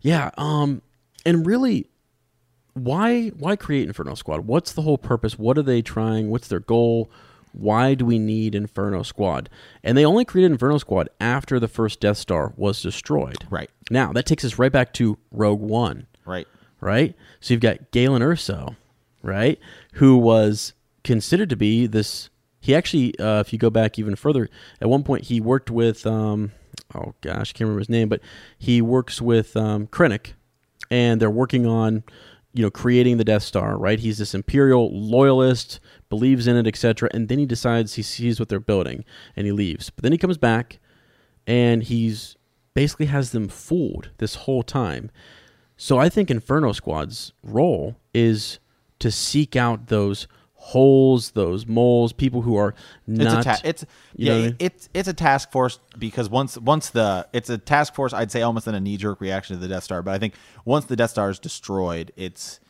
yeah, 0.00 0.30
um, 0.36 0.82
and 1.24 1.46
really, 1.46 1.86
why 2.72 3.28
why 3.28 3.54
create 3.54 3.86
Inferno 3.86 4.14
Squad? 4.14 4.46
What's 4.48 4.72
the 4.72 4.82
whole 4.82 4.98
purpose? 4.98 5.38
What 5.38 5.56
are 5.58 5.62
they 5.62 5.80
trying? 5.80 6.28
What's 6.28 6.48
their 6.48 6.60
goal? 6.60 7.08
Why 7.54 7.94
do 7.94 8.04
we 8.04 8.18
need 8.18 8.54
Inferno 8.54 9.02
Squad? 9.02 9.48
And 9.82 9.96
they 9.96 10.04
only 10.04 10.24
created 10.24 10.52
Inferno 10.52 10.78
Squad 10.78 11.08
after 11.20 11.58
the 11.60 11.68
first 11.68 12.00
Death 12.00 12.18
Star 12.18 12.52
was 12.56 12.82
destroyed. 12.82 13.44
Right. 13.50 13.70
Now 13.90 14.12
that 14.12 14.26
takes 14.26 14.44
us 14.44 14.58
right 14.58 14.72
back 14.72 14.92
to 14.94 15.18
Rogue 15.30 15.60
One, 15.60 16.06
Right. 16.26 16.46
right? 16.80 17.14
So 17.40 17.54
you've 17.54 17.60
got 17.60 17.90
Galen 17.90 18.22
Erso, 18.22 18.76
right, 19.22 19.58
who 19.94 20.16
was 20.16 20.72
considered 21.04 21.50
to 21.50 21.56
be 21.56 21.86
this. 21.86 22.28
He 22.60 22.74
actually, 22.74 23.18
uh, 23.18 23.40
if 23.40 23.52
you 23.52 23.58
go 23.58 23.70
back 23.70 23.98
even 23.98 24.16
further, 24.16 24.48
at 24.80 24.88
one 24.88 25.02
point 25.04 25.24
he 25.24 25.40
worked 25.40 25.70
with, 25.70 26.06
um, 26.06 26.52
oh 26.94 27.14
gosh, 27.20 27.50
I 27.50 27.52
can't 27.52 27.60
remember 27.60 27.80
his 27.80 27.88
name, 27.90 28.08
but 28.08 28.20
he 28.58 28.80
works 28.80 29.20
with 29.20 29.56
um, 29.56 29.86
Krennic, 29.88 30.32
and 30.90 31.20
they're 31.20 31.30
working 31.30 31.66
on, 31.66 32.04
you 32.54 32.62
know, 32.62 32.70
creating 32.70 33.18
the 33.18 33.24
Death 33.24 33.42
Star. 33.42 33.76
Right? 33.76 33.98
He's 33.98 34.16
this 34.16 34.34
Imperial 34.34 34.90
loyalist, 34.98 35.78
believes 36.08 36.46
in 36.46 36.56
it, 36.56 36.66
etc. 36.66 37.08
And 37.12 37.28
then 37.28 37.38
he 37.38 37.46
decides 37.46 37.94
he 37.94 38.02
sees 38.02 38.38
what 38.38 38.48
they're 38.48 38.60
building, 38.60 39.04
and 39.36 39.46
he 39.46 39.52
leaves. 39.52 39.90
But 39.90 40.02
then 40.02 40.12
he 40.12 40.18
comes 40.18 40.38
back, 40.38 40.78
and 41.46 41.82
he's 41.82 42.36
basically 42.74 43.06
has 43.06 43.30
them 43.30 43.48
fooled 43.48 44.10
this 44.18 44.34
whole 44.34 44.62
time. 44.62 45.10
So 45.76 45.98
I 45.98 46.08
think 46.08 46.30
Inferno 46.30 46.72
Squad's 46.72 47.32
role 47.42 47.96
is 48.12 48.58
to 49.00 49.10
seek 49.10 49.56
out 49.56 49.88
those 49.88 50.26
holes, 50.54 51.32
those 51.32 51.66
moles, 51.66 52.12
people 52.12 52.42
who 52.42 52.56
are 52.56 52.74
It's 53.06 53.18
not. 53.24 53.40
a 53.40 53.44
ta- 53.44 53.60
it's 53.64 53.84
yeah, 54.16 54.32
know 54.32 54.38
what 54.38 54.44
I 54.44 54.46
mean? 54.48 54.56
it's 54.60 54.88
it's 54.94 55.08
a 55.08 55.12
task 55.12 55.50
force 55.52 55.78
because 55.98 56.30
once 56.30 56.56
once 56.56 56.88
the 56.90 57.26
it's 57.32 57.50
a 57.50 57.58
task 57.58 57.94
force, 57.94 58.12
I'd 58.14 58.30
say 58.30 58.40
almost 58.42 58.66
in 58.66 58.74
a 58.74 58.80
knee 58.80 58.96
jerk 58.96 59.20
reaction 59.20 59.56
to 59.56 59.60
the 59.60 59.68
Death 59.68 59.84
Star. 59.84 60.02
But 60.02 60.12
I 60.14 60.18
think 60.18 60.34
once 60.64 60.86
the 60.86 60.96
Death 60.96 61.10
Star 61.10 61.28
is 61.28 61.38
destroyed, 61.38 62.12
it's 62.16 62.60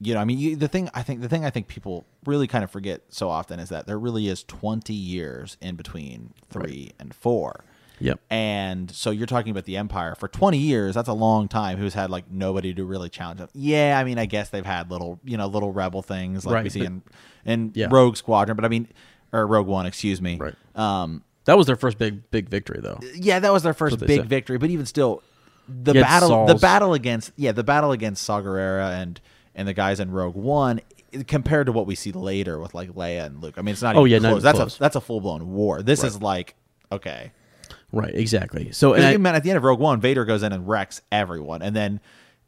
you 0.00 0.14
know, 0.14 0.20
I 0.20 0.24
mean, 0.24 0.38
you, 0.38 0.56
the 0.56 0.68
thing 0.68 0.88
I 0.94 1.02
think 1.02 1.20
the 1.20 1.28
thing 1.28 1.44
I 1.44 1.50
think 1.50 1.68
people 1.68 2.06
really 2.24 2.46
kind 2.46 2.64
of 2.64 2.70
forget 2.70 3.02
so 3.10 3.28
often 3.28 3.60
is 3.60 3.68
that 3.68 3.86
there 3.86 3.98
really 3.98 4.28
is 4.28 4.42
twenty 4.44 4.94
years 4.94 5.56
in 5.60 5.76
between 5.76 6.32
three 6.50 6.92
and 6.98 7.14
four. 7.14 7.64
Yep. 8.02 8.18
And 8.30 8.90
so 8.90 9.10
you're 9.10 9.26
talking 9.26 9.50
about 9.50 9.66
the 9.66 9.76
Empire 9.76 10.14
for 10.14 10.26
20 10.26 10.56
years. 10.56 10.94
That's 10.94 11.10
a 11.10 11.12
long 11.12 11.48
time. 11.48 11.76
Who's 11.76 11.92
had 11.92 12.08
like 12.08 12.30
nobody 12.30 12.72
to 12.72 12.82
really 12.82 13.10
challenge 13.10 13.40
them? 13.40 13.50
Yeah, 13.52 13.98
I 14.00 14.04
mean, 14.04 14.18
I 14.18 14.24
guess 14.24 14.48
they've 14.48 14.64
had 14.64 14.90
little, 14.90 15.20
you 15.22 15.36
know, 15.36 15.46
little 15.46 15.70
rebel 15.70 16.00
things 16.00 16.46
like 16.46 16.64
we 16.64 16.70
see 16.70 16.78
but- 16.78 16.86
in 16.86 17.02
in 17.44 17.72
Yeah. 17.74 17.88
Rogue 17.90 18.16
Squadron. 18.16 18.56
But 18.56 18.64
I 18.64 18.68
mean, 18.68 18.88
or 19.34 19.46
Rogue 19.46 19.66
One, 19.66 19.84
excuse 19.84 20.18
me. 20.22 20.38
Right. 20.38 20.54
Um, 20.74 21.24
That 21.44 21.58
was 21.58 21.66
their 21.66 21.76
first 21.76 21.98
big 21.98 22.30
big 22.30 22.48
victory, 22.48 22.80
though. 22.80 23.00
yeah, 23.16 23.38
that 23.38 23.52
was 23.52 23.64
their 23.64 23.74
first 23.74 23.98
big 24.00 24.20
said. 24.20 24.28
victory. 24.30 24.56
But 24.56 24.70
even 24.70 24.86
still, 24.86 25.22
the 25.68 25.92
battle, 25.92 26.46
the 26.46 26.54
battle 26.54 26.94
against, 26.94 27.32
yeah, 27.36 27.52
the 27.52 27.64
battle 27.64 27.92
against 27.92 28.24
Saw 28.24 28.40
Gerrera 28.40 28.92
and 28.98 29.20
and 29.54 29.66
the 29.68 29.74
guys 29.74 30.00
in 30.00 30.10
Rogue 30.10 30.34
One. 30.36 30.80
Compared 31.26 31.66
to 31.66 31.72
what 31.72 31.86
we 31.88 31.96
see 31.96 32.12
later 32.12 32.60
with 32.60 32.72
like 32.72 32.90
Leia 32.90 33.26
and 33.26 33.42
Luke, 33.42 33.54
I 33.58 33.62
mean, 33.62 33.72
it's 33.72 33.82
not. 33.82 33.96
Oh, 33.96 34.06
even 34.06 34.10
yeah, 34.10 34.18
not 34.18 34.28
close. 34.28 34.38
even 34.38 34.42
that's 34.44 34.58
close. 34.58 34.76
a 34.76 34.78
that's 34.78 34.96
a 34.96 35.00
full 35.00 35.20
blown 35.20 35.50
war. 35.50 35.82
This 35.82 36.04
is 36.04 36.22
like 36.22 36.54
okay, 36.92 37.32
Right. 37.92 38.14
Exactly. 38.14 38.70
So 38.70 38.94
and 38.94 39.04
I- 39.04 39.12
even 39.14 39.26
at 39.26 39.42
the 39.42 39.50
end 39.50 39.56
of 39.56 39.64
Rogue 39.64 39.80
One, 39.80 40.00
Vader 40.00 40.24
goes 40.24 40.44
in 40.44 40.52
and 40.52 40.68
wrecks 40.68 41.02
everyone, 41.10 41.62
and 41.62 41.74
then, 41.74 41.98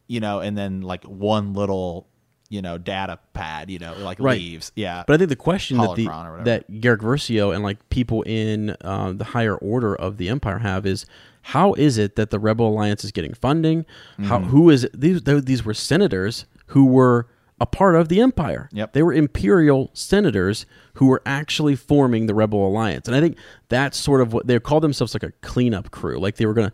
you 0.06 0.20
know, 0.20 0.38
and 0.38 0.56
then 0.56 0.82
like 0.82 1.02
one 1.02 1.54
little, 1.54 2.06
you 2.50 2.62
know, 2.62 2.78
data 2.78 3.18
pad, 3.34 3.68
you 3.68 3.80
know, 3.80 3.94
like 3.98 4.20
Right. 4.20 4.38
leaves. 4.38 4.70
Yeah, 4.76 5.02
But 5.08 5.14
I 5.14 5.16
think 5.18 5.30
the 5.30 5.34
question 5.36 5.78
that 5.78 5.96
the 5.96 6.06
Holocron 6.06 6.26
or 6.26 6.30
whatever. 6.30 6.44
that 6.44 6.80
Garrick 6.80 7.00
Versio 7.00 7.52
and 7.52 7.64
like 7.64 7.88
people 7.88 8.22
in 8.22 8.76
uh, 8.82 9.12
the 9.12 9.24
higher 9.24 9.56
order 9.56 9.96
of 9.96 10.18
the 10.18 10.28
Empire 10.28 10.58
have 10.58 10.86
is 10.86 11.04
how 11.46 11.72
is 11.74 11.98
it 11.98 12.14
that 12.14 12.30
the 12.30 12.38
Rebel 12.38 12.68
Alliance 12.68 13.02
is 13.02 13.10
getting 13.10 13.34
funding? 13.34 13.86
How 14.20 14.38
Mm-hmm. 14.38 14.50
who 14.50 14.70
is 14.70 14.84
it? 14.84 15.00
These 15.00 15.22
these 15.24 15.64
were 15.64 15.74
senators 15.74 16.44
who 16.72 16.84
were 16.84 17.28
a 17.60 17.66
part 17.66 17.94
of 17.94 18.08
the 18.08 18.20
Empire. 18.20 18.68
Yep. 18.72 18.92
they 18.92 19.02
were 19.04 19.12
Imperial 19.12 19.90
senators 19.94 20.66
who 20.94 21.06
were 21.06 21.22
actually 21.24 21.76
forming 21.76 22.26
the 22.26 22.34
Rebel 22.34 22.66
Alliance, 22.66 23.06
and 23.06 23.16
I 23.16 23.20
think 23.20 23.36
that's 23.68 23.96
sort 23.96 24.20
of 24.20 24.32
what 24.32 24.46
they 24.46 24.58
called 24.58 24.82
themselves 24.82 25.14
like 25.14 25.22
a 25.22 25.32
cleanup 25.42 25.90
crew. 25.90 26.18
Like 26.18 26.36
they 26.36 26.46
were 26.46 26.54
gonna 26.54 26.72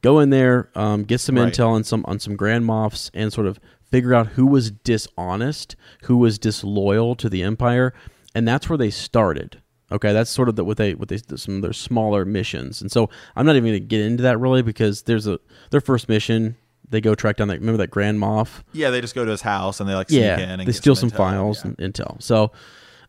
go 0.00 0.20
in 0.20 0.30
there, 0.30 0.70
um, 0.76 1.02
get 1.02 1.20
some 1.20 1.36
Right. 1.36 1.52
intel 1.52 1.68
on 1.70 1.82
some 1.84 2.04
on 2.06 2.18
some 2.20 2.36
Grand 2.36 2.64
Moffs, 2.64 3.10
and 3.14 3.32
sort 3.32 3.46
of 3.48 3.58
figure 3.90 4.14
out 4.14 4.28
who 4.28 4.46
was 4.46 4.70
dishonest, 4.70 5.74
who 6.04 6.16
was 6.18 6.38
disloyal 6.38 7.14
to 7.16 7.28
the 7.28 7.42
Empire, 7.42 7.92
and 8.34 8.46
that's 8.46 8.68
where 8.68 8.76
they 8.78 8.90
started. 8.90 9.60
Okay, 9.90 10.12
that's 10.12 10.30
sort 10.30 10.48
of 10.50 10.56
the, 10.56 10.64
what 10.64 10.76
they 10.76 10.94
what 10.94 11.08
they 11.08 11.18
some 11.36 11.56
of 11.56 11.62
their 11.62 11.72
smaller 11.72 12.24
missions, 12.24 12.80
and 12.82 12.92
so 12.92 13.08
I'm 13.34 13.46
not 13.46 13.56
even 13.56 13.70
going 13.70 13.80
to 13.82 13.86
get 13.86 14.02
into 14.02 14.22
that 14.22 14.38
really 14.38 14.60
because 14.62 15.02
there's 15.02 15.26
a 15.26 15.40
their 15.70 15.80
first 15.80 16.08
mission. 16.08 16.56
They 16.90 17.00
go 17.00 17.14
track 17.14 17.36
down 17.36 17.48
that 17.48 17.60
remember 17.60 17.78
that 17.78 17.90
Grand 17.90 18.18
Moff. 18.18 18.62
yeah, 18.72 18.90
they 18.90 19.00
just 19.00 19.14
go 19.14 19.24
to 19.24 19.30
his 19.30 19.42
house 19.42 19.80
and 19.80 19.88
they 19.88 19.94
like 19.94 20.08
sneak 20.08 20.20
Yeah, 20.22 20.38
in 20.38 20.60
and 20.60 20.66
they 20.68 20.72
steal 20.72 20.94
some 20.96 21.10
intel. 21.10 21.16
files 21.16 21.64
Yeah. 21.64 21.72
and 21.78 21.92
intel. 21.94 22.22
So, 22.22 22.50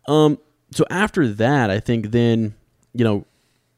um, 0.07 0.37
so 0.71 0.85
after 0.89 1.27
that, 1.29 1.69
I 1.69 1.79
think 1.79 2.11
then 2.11 2.55
you 2.93 3.03
know 3.03 3.25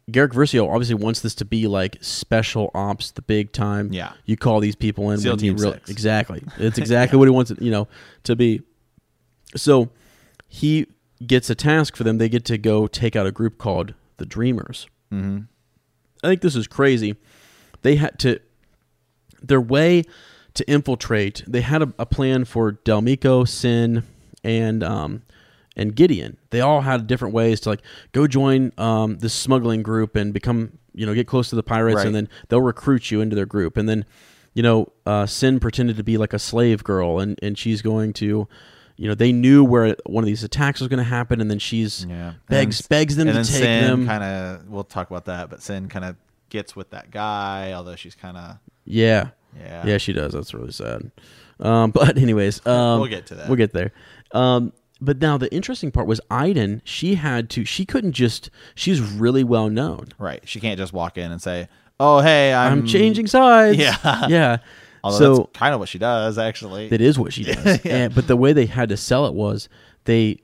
Garrick 0.09 0.33
Versio 0.33 0.67
obviously 0.67 0.95
wants 0.95 1.21
this 1.21 1.35
to 1.35 1.45
be 1.45 1.67
like 1.67 1.97
special 2.01 2.71
ops, 2.73 3.11
the 3.11 3.21
big 3.21 3.51
time. 3.53 3.93
Yeah. 3.93 4.13
you 4.25 4.35
call 4.35 4.59
these 4.59 4.75
people 4.75 5.11
in. 5.11 5.19
SEAL 5.19 5.37
Team 5.37 5.55
real- 5.57 5.73
Six. 5.73 5.89
Exactly, 5.89 6.43
it's 6.57 6.77
exactly 6.85 7.17
what 7.19 7.27
he 7.27 7.31
wants 7.31 7.51
it, 7.51 7.61
you 7.61 7.71
know, 7.71 7.87
to 8.23 8.35
be. 8.35 8.61
So 9.55 9.89
he 10.47 10.87
gets 11.25 11.49
a 11.49 11.55
task 11.55 11.95
for 11.95 12.03
them. 12.03 12.17
They 12.17 12.29
get 12.29 12.45
to 12.45 12.57
go 12.57 12.87
take 12.87 13.15
out 13.15 13.27
a 13.27 13.31
group 13.31 13.57
called 13.57 13.93
the 14.17 14.25
Dreamers. 14.25 14.87
Mm-hmm. 15.13 15.41
I 16.23 16.27
think 16.27 16.41
this 16.41 16.55
is 16.55 16.67
crazy. 16.67 17.15
They 17.83 17.95
had 17.95 18.17
to 18.19 18.39
their 19.41 19.61
way 19.61 20.03
to 20.53 20.69
infiltrate. 20.69 21.43
They 21.47 21.61
had 21.61 21.81
a, 21.81 21.93
a 21.99 22.05
plan 22.05 22.45
for 22.45 22.73
Delmico, 22.73 23.47
Seyn, 23.47 24.03
and 24.43 24.83
um, 24.83 25.21
and 25.75 25.95
Gideon. 25.95 26.37
They 26.49 26.61
all 26.61 26.81
had 26.81 27.07
different 27.07 27.33
ways 27.33 27.59
to 27.61 27.69
like 27.69 27.81
go 28.11 28.27
join 28.27 28.71
um, 28.77 29.17
this 29.19 29.33
smuggling 29.33 29.81
group 29.83 30.15
and 30.15 30.33
become 30.33 30.77
you 30.93 31.05
know 31.05 31.13
get 31.13 31.27
close 31.27 31.49
to 31.51 31.55
the 31.55 31.63
pirates, 31.63 31.97
Right. 31.97 32.07
and 32.07 32.15
then 32.15 32.29
they'll 32.49 32.61
recruit 32.61 33.11
you 33.11 33.21
into 33.21 33.35
their 33.35 33.45
group. 33.45 33.77
And 33.77 33.87
then 33.87 34.05
you 34.53 34.63
know 34.63 34.91
uh, 35.05 35.25
Seyn 35.25 35.59
pretended 35.61 35.95
to 35.97 36.03
be 36.03 36.17
like 36.17 36.33
a 36.33 36.39
slave 36.39 36.83
girl, 36.83 37.19
and 37.19 37.39
and 37.41 37.57
she's 37.57 37.81
going 37.81 38.13
to. 38.13 38.47
You 38.97 39.07
know, 39.07 39.15
they 39.15 39.31
knew 39.31 39.63
where 39.63 39.95
one 40.05 40.23
of 40.23 40.27
these 40.27 40.43
attacks 40.43 40.79
was 40.79 40.87
going 40.87 40.99
to 40.99 41.03
happen, 41.03 41.41
and 41.41 41.49
then 41.49 41.57
she's 41.57 42.05
Yeah. 42.07 42.33
begs 42.49 42.81
And- 42.81 42.89
begs 42.89 43.15
them 43.15 43.29
and 43.29 43.35
to 43.43 43.51
then 43.51 43.59
take 43.61 43.67
Seyn 43.67 43.87
them. 43.87 44.05
kind 44.05 44.23
of. 44.23 44.67
We'll 44.69 44.83
talk 44.83 45.09
about 45.09 45.25
that, 45.25 45.49
but 45.49 45.59
Seyn 45.63 45.89
kind 45.89 46.05
of 46.05 46.17
gets 46.49 46.75
with 46.75 46.91
that 46.91 47.09
guy, 47.09 47.71
although 47.73 47.95
she's 47.95 48.13
kind 48.13 48.37
of. 48.37 48.57
Yeah, 48.91 49.29
Yeah. 49.59 49.85
Yeah, 49.85 49.97
she 49.97 50.13
does. 50.13 50.33
That's 50.33 50.53
really 50.53 50.71
sad. 50.71 51.11
Um, 51.59 51.91
but 51.91 52.17
anyways, 52.17 52.65
um, 52.65 52.99
We'll 52.99 53.09
get 53.09 53.25
to 53.27 53.35
that. 53.35 53.47
We'll 53.47 53.57
get 53.57 53.73
there. 53.73 53.91
Um, 54.33 54.73
but 54.99 55.19
now 55.19 55.37
the 55.37 55.51
interesting 55.53 55.91
part 55.91 56.07
was 56.07 56.21
Iden. 56.29 56.81
She 56.85 57.15
had 57.15 57.49
to. 57.51 57.65
She 57.65 57.85
couldn't 57.85 58.13
just. 58.13 58.49
She's 58.75 59.01
really 59.01 59.43
well 59.43 59.69
known. 59.69 60.09
Right. 60.19 60.41
She 60.47 60.59
can't 60.59 60.77
just 60.77 60.93
walk 60.93 61.17
in 61.17 61.31
and 61.31 61.41
say, 61.41 61.67
"Oh, 61.99 62.19
hey, 62.19 62.53
I'm, 62.53 62.79
I'm, 62.79 62.85
changing 62.85 63.27
sides. 63.27 63.77
Yeah. 63.77 63.97
yeah. 64.27 64.57
Although 65.03 65.17
so 65.17 65.35
that's 65.37 65.57
kind 65.57 65.73
of 65.73 65.79
what 65.79 65.89
she 65.89 65.97
does, 65.97 66.37
actually. 66.37 66.87
that 66.89 67.01
is 67.01 67.17
what 67.17 67.33
she 67.33 67.43
does. 67.43 67.83
and, 67.85 68.13
but 68.13 68.27
the 68.27 68.37
way 68.37 68.53
they 68.53 68.67
had 68.67 68.89
to 68.89 68.97
sell 68.97 69.25
it 69.25 69.33
was 69.33 69.67
they 70.03 70.37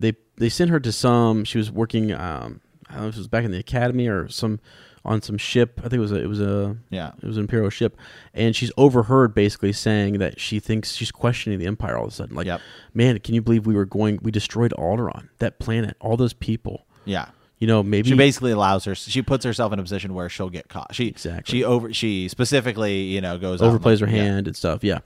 they 0.00 0.14
they 0.38 0.48
sent 0.48 0.70
her 0.70 0.80
to 0.80 0.92
some. 0.92 1.44
She 1.44 1.58
was 1.58 1.70
working. 1.70 2.12
Um, 2.12 2.62
I 2.88 2.94
don't 2.94 3.02
know 3.02 3.08
if 3.08 3.16
it 3.16 3.18
was 3.18 3.28
back 3.28 3.44
in 3.44 3.50
the 3.50 3.58
academy 3.58 4.08
or 4.08 4.28
some 4.28 4.60
on 5.08 5.22
some 5.22 5.36
ship. 5.38 5.78
I 5.78 5.82
think 5.88 5.94
it 5.94 5.98
was 5.98 6.12
a, 6.12 6.22
it 6.22 6.26
was 6.28 6.40
a 6.40 6.76
Yeah. 6.90 7.12
it 7.20 7.26
was 7.26 7.36
an 7.36 7.42
imperial 7.42 7.70
ship, 7.70 7.96
and 8.34 8.54
she's 8.54 8.70
overheard 8.76 9.34
basically 9.34 9.72
saying 9.72 10.18
that 10.18 10.38
she 10.38 10.60
thinks 10.60 10.92
she's 10.94 11.10
questioning 11.10 11.58
the 11.58 11.66
empire 11.66 11.96
all 11.96 12.04
of 12.04 12.10
a 12.12 12.14
sudden. 12.14 12.36
Like, 12.36 12.46
Yep. 12.46 12.60
man, 12.94 13.18
can 13.20 13.34
you 13.34 13.42
believe 13.42 13.66
we 13.66 13.74
were 13.74 13.84
going? 13.86 14.20
We 14.22 14.30
destroyed 14.30 14.72
Alderaan, 14.78 15.28
that 15.38 15.58
planet, 15.58 15.96
all 16.00 16.16
those 16.16 16.32
people. 16.34 16.86
yeah. 17.04 17.26
You 17.60 17.66
know, 17.66 17.82
maybe 17.82 18.08
She 18.08 18.14
basically 18.14 18.52
allows 18.52 18.84
her. 18.84 18.94
She 18.94 19.20
puts 19.20 19.44
herself 19.44 19.72
in 19.72 19.80
a 19.80 19.82
position 19.82 20.14
where 20.14 20.28
she'll 20.28 20.48
get 20.48 20.68
caught. 20.68 20.94
She 20.94 21.08
Exactly. 21.08 21.58
She 21.58 21.64
over. 21.64 21.92
She 21.92 22.28
specifically, 22.28 23.00
you 23.02 23.20
know, 23.20 23.36
goes 23.36 23.60
overplays 23.60 23.98
her 23.98 24.06
like, 24.06 24.14
yeah. 24.14 24.22
hand 24.22 24.46
and 24.46 24.54
stuff. 24.56 24.84
Yeah, 24.84 24.98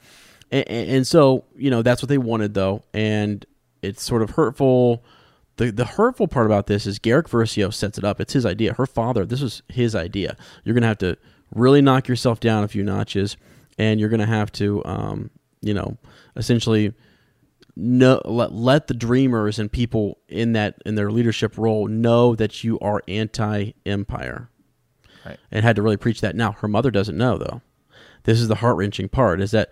and, 0.50 0.68
and 0.68 1.06
so 1.06 1.44
you 1.56 1.70
know 1.70 1.80
that's 1.80 2.02
what 2.02 2.10
they 2.10 2.18
wanted 2.18 2.52
though, 2.52 2.82
and 2.92 3.46
it's 3.80 4.02
sort 4.02 4.20
of 4.20 4.28
hurtful. 4.32 5.02
The 5.62 5.70
the 5.70 5.85
hurtful 5.85 6.29
part 6.29 6.46
about 6.46 6.66
this 6.66 6.87
is 6.87 6.98
Garrick 6.98 7.29
Versio 7.29 7.72
sets 7.72 7.96
it 7.98 8.05
up. 8.05 8.20
It's 8.20 8.33
his 8.33 8.44
idea. 8.44 8.72
Her 8.75 8.87
father. 8.87 9.25
This 9.25 9.40
was 9.40 9.62
his 9.68 9.94
idea. 9.94 10.37
You're 10.64 10.75
gonna 10.75 10.87
have 10.88 10.98
to 10.98 11.16
really 11.55 11.81
knock 11.81 12.09
yourself 12.09 12.40
down 12.40 12.64
a 12.64 12.68
few 12.68 12.83
notches, 12.83 13.37
and 13.79 14.01
you're 14.01 14.09
gonna 14.09 14.27
have 14.27 14.51
to, 14.53 14.85
um, 14.85 15.31
you 15.61 15.75
know, 15.75 15.96
essentially. 16.37 16.94
No, 17.75 18.20
let, 18.27 18.53
let 18.53 18.88
the 18.88 18.92
dreamers 18.94 19.59
and 19.59 19.72
people 19.72 20.18
in 20.29 20.53
that 20.53 20.77
in 20.85 20.94
their 20.94 21.11
leadership 21.11 21.57
role 21.57 21.87
know 21.88 22.35
that 22.35 22.62
you 22.62 22.79
are 22.81 23.03
anti-empire 23.09 24.51
Right. 25.25 25.38
and 25.51 25.64
had 25.64 25.77
to 25.77 25.83
really 25.83 25.96
preach 25.96 26.20
that. 26.20 26.37
Now, 26.37 26.53
her 26.53 26.68
mother 26.68 26.90
doesn't 26.90 27.16
know 27.16 27.38
though. 27.38 27.62
This 28.25 28.40
is 28.40 28.48
the 28.48 28.57
heart 28.57 28.77
wrenching 28.77 29.09
part: 29.09 29.40
is 29.40 29.53
that 29.53 29.70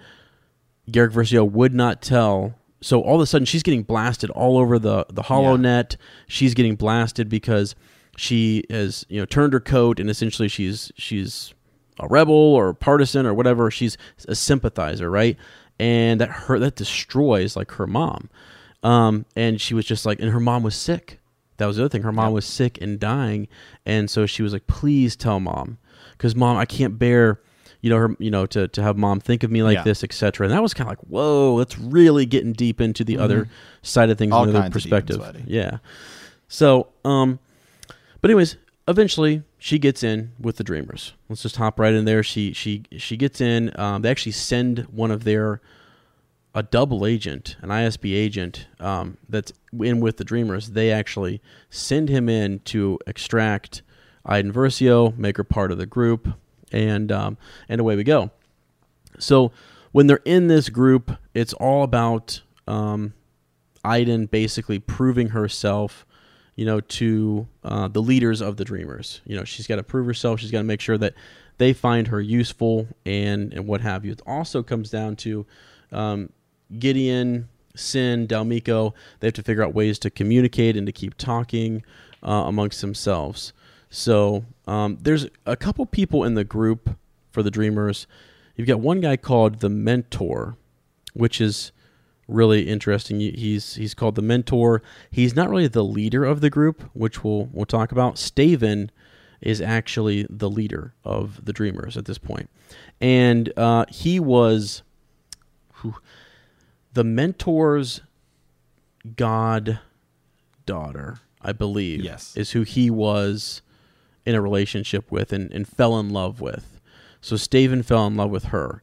Garrick 0.90 1.12
Versio 1.12 1.48
would 1.50 1.74
not 1.74 2.00
tell. 2.00 2.54
So 2.82 3.00
all 3.02 3.16
of 3.16 3.20
a 3.20 3.26
sudden, 3.26 3.44
she's 3.44 3.62
getting 3.62 3.82
blasted 3.82 4.30
all 4.30 4.58
over 4.58 4.78
the 4.78 5.06
the 5.12 5.22
Hollow 5.22 5.52
Yeah. 5.52 5.62
Net. 5.62 5.96
She's 6.26 6.54
getting 6.54 6.76
blasted 6.76 7.28
because 7.28 7.74
she 8.16 8.64
has 8.70 9.04
you 9.08 9.20
know 9.20 9.26
turned 9.26 9.52
her 9.52 9.60
coat 9.60 10.00
and 10.00 10.08
essentially 10.10 10.48
she's 10.48 10.90
she's 10.96 11.54
a 11.98 12.08
rebel 12.08 12.34
or 12.34 12.72
partisan 12.74 13.26
or 13.26 13.34
whatever. 13.34 13.70
She's 13.70 13.98
a 14.28 14.34
sympathizer, 14.34 15.10
right? 15.10 15.36
And 15.78 16.20
that 16.20 16.30
her 16.30 16.58
that 16.58 16.76
destroys 16.76 17.56
like 17.56 17.72
her 17.72 17.86
mom. 17.86 18.30
Um, 18.82 19.26
and 19.36 19.60
she 19.60 19.74
was 19.74 19.84
just 19.84 20.06
like, 20.06 20.20
and 20.20 20.30
her 20.30 20.40
mom 20.40 20.62
was 20.62 20.74
sick. 20.74 21.18
That 21.58 21.66
was 21.66 21.76
the 21.76 21.82
other 21.82 21.90
thing. 21.90 22.02
Her 22.02 22.12
mom 22.12 22.32
was 22.32 22.46
sick 22.46 22.78
and 22.80 22.98
dying, 22.98 23.46
and 23.84 24.08
so 24.08 24.24
she 24.24 24.42
was 24.42 24.54
like, 24.54 24.66
"Please 24.66 25.14
tell 25.14 25.38
mom, 25.38 25.76
because 26.12 26.34
mom, 26.34 26.56
I 26.56 26.64
can't 26.64 26.98
bear, 26.98 27.42
you 27.80 27.90
know, 27.90 27.96
her, 27.96 28.16
you 28.18 28.30
know, 28.30 28.46
to 28.46 28.68
to 28.68 28.82
have 28.82 28.96
mom 28.96 29.20
think 29.20 29.42
of 29.42 29.50
me 29.50 29.62
like 29.62 29.76
Yeah. 29.76 29.82
this, 29.84 30.02
etc." 30.04 30.46
And 30.46 30.54
that 30.54 30.62
was 30.62 30.74
kind 30.74 30.86
of 30.88 30.92
like, 30.92 31.06
"Whoa, 31.08 31.58
that's 31.58 31.78
really 31.78 32.26
getting 32.26 32.52
deep 32.52 32.80
into 32.80 33.04
the 33.04 33.18
other 33.18 33.48
side 33.82 34.10
of 34.10 34.18
things, 34.18 34.30
Mm-hmm. 34.30 34.36
All 34.36 34.44
another 34.44 34.60
kinds 34.70 34.76
of 34.76 34.82
deep 34.82 34.92
and 34.92 35.06
perspective." 35.08 35.44
Yeah. 35.48 35.78
So, 36.48 36.88
um, 37.04 37.38
but 38.20 38.30
anyways, 38.30 38.56
eventually 38.88 39.42
she 39.58 39.78
gets 39.78 40.02
in 40.02 40.32
with 40.40 40.56
the 40.56 40.64
Dreamers. 40.64 41.14
Let's 41.28 41.42
just 41.42 41.56
hop 41.56 41.78
right 41.78 41.94
in 41.94 42.04
there. 42.04 42.22
She 42.22 42.52
she 42.52 42.82
she 42.96 43.16
gets 43.16 43.40
in. 43.40 43.72
Um, 43.78 44.02
they 44.02 44.10
actually 44.10 44.32
send 44.32 44.80
one 44.90 45.10
of 45.10 45.24
their 45.24 45.60
a 46.52 46.64
double 46.64 47.06
agent, 47.06 47.56
an 47.62 47.68
ISB 47.68 48.12
agent 48.12 48.66
um, 48.80 49.16
that's 49.28 49.52
in 49.78 50.00
with 50.00 50.16
the 50.16 50.24
Dreamers. 50.24 50.70
They 50.70 50.90
actually 50.90 51.40
send 51.70 52.08
him 52.08 52.28
in 52.28 52.58
to 52.64 52.98
extract 53.06 53.82
Iden 54.26 54.52
Versio, 54.52 55.16
make 55.16 55.36
her 55.36 55.44
part 55.44 55.70
of 55.70 55.78
the 55.78 55.86
group, 55.86 56.28
and 56.72 57.10
um, 57.10 57.38
and 57.68 57.80
away 57.80 57.96
we 57.96 58.04
go. 58.04 58.30
So 59.18 59.52
when 59.92 60.06
they're 60.06 60.20
in 60.24 60.48
this 60.48 60.68
group, 60.68 61.12
it's 61.34 61.52
all 61.54 61.82
about 61.82 62.42
um, 62.66 63.14
basically 63.82 64.78
proving 64.78 65.28
herself, 65.28 66.06
you 66.54 66.64
know, 66.64 66.80
to 66.80 67.48
uh, 67.64 67.88
the 67.88 68.02
leaders 68.02 68.40
of 68.40 68.56
the 68.56 68.64
Dreamers. 68.64 69.20
You 69.24 69.36
know, 69.36 69.44
she's 69.44 69.66
got 69.66 69.76
to 69.76 69.82
prove 69.82 70.06
herself. 70.06 70.40
She's 70.40 70.50
got 70.50 70.58
to 70.58 70.64
make 70.64 70.80
sure 70.80 70.98
that 70.98 71.14
they 71.58 71.72
find 71.72 72.08
her 72.08 72.20
useful 72.20 72.88
and 73.04 73.52
and 73.52 73.66
what 73.66 73.80
have 73.80 74.04
you. 74.04 74.12
It 74.12 74.22
also 74.26 74.62
comes 74.62 74.90
down 74.90 75.16
to 75.16 75.46
um, 75.92 76.30
Gideon, 76.78 77.48
Seyn, 77.74 78.26
Dalmico. 78.26 78.94
They 79.18 79.26
have 79.26 79.34
to 79.34 79.42
figure 79.42 79.64
out 79.64 79.74
ways 79.74 79.98
to 80.00 80.10
communicate 80.10 80.76
and 80.76 80.86
to 80.86 80.92
keep 80.92 81.16
talking 81.16 81.84
uh, 82.22 82.44
amongst 82.46 82.80
themselves. 82.80 83.52
So 83.90 84.44
um, 84.66 84.98
there's 85.02 85.26
a 85.44 85.56
couple 85.56 85.84
people 85.84 86.24
in 86.24 86.34
the 86.34 86.44
group 86.44 86.96
for 87.32 87.42
the 87.42 87.50
Dreamers. 87.50 88.06
You've 88.56 88.68
got 88.68 88.80
one 88.80 89.00
guy 89.00 89.16
called 89.16 89.60
the 89.60 89.68
Mentor, 89.68 90.56
which 91.12 91.40
is 91.40 91.72
really 92.28 92.68
interesting. 92.68 93.18
He's 93.18 93.74
he's 93.74 93.94
called 93.94 94.14
the 94.14 94.22
Mentor. 94.22 94.82
He's 95.10 95.34
not 95.34 95.50
really 95.50 95.66
the 95.66 95.84
leader 95.84 96.24
of 96.24 96.40
the 96.40 96.50
group, 96.50 96.88
which 96.94 97.24
we'll 97.24 97.46
we'll 97.52 97.66
talk 97.66 97.92
about. 97.92 98.14
Staven 98.14 98.90
is 99.40 99.60
actually 99.60 100.26
the 100.30 100.50
leader 100.50 100.94
of 101.04 101.44
the 101.44 101.52
Dreamers 101.52 101.96
at 101.96 102.04
this 102.04 102.18
point, 102.18 102.48
and 103.00 103.52
uh, 103.56 103.86
he 103.88 104.20
was 104.20 104.82
whew, 105.80 105.96
the 106.92 107.04
Mentor's 107.04 108.02
god 109.16 109.80
daughter, 110.64 111.18
I 111.42 111.52
believe. 111.52 112.04
Yes. 112.04 112.36
is 112.36 112.52
who 112.52 112.62
he 112.62 112.90
was 112.90 113.62
in 114.30 114.36
a 114.36 114.40
relationship 114.40 115.10
with 115.10 115.32
and, 115.32 115.52
and 115.52 115.68
fell 115.68 115.98
in 115.98 116.08
love 116.10 116.40
with. 116.40 116.80
So 117.20 117.36
Staven 117.36 117.82
fell 117.82 118.06
in 118.06 118.16
love 118.16 118.30
with 118.30 118.44
her. 118.44 118.82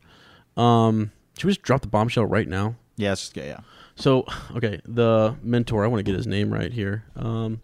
Um, 0.55 1.12
should 1.38 1.45
we 1.45 1.51
just 1.53 1.63
drop 1.63 1.81
the 1.81 1.88
bombshell 1.88 2.25
right 2.25 2.47
now? 2.47 2.75
Yeah, 2.97 3.13
it's 3.13 3.21
just 3.21 3.38
yeah, 3.38 3.45
yeah. 3.45 3.60
So, 3.95 4.25
okay, 4.55 4.79
the 4.86 5.36
mentor. 5.41 5.83
I 5.83 5.88
want 5.88 5.99
to 5.99 6.03
get 6.03 6.15
his 6.15 6.27
name 6.27 6.53
right 6.53 6.71
here. 6.71 7.05
Um, 7.15 7.62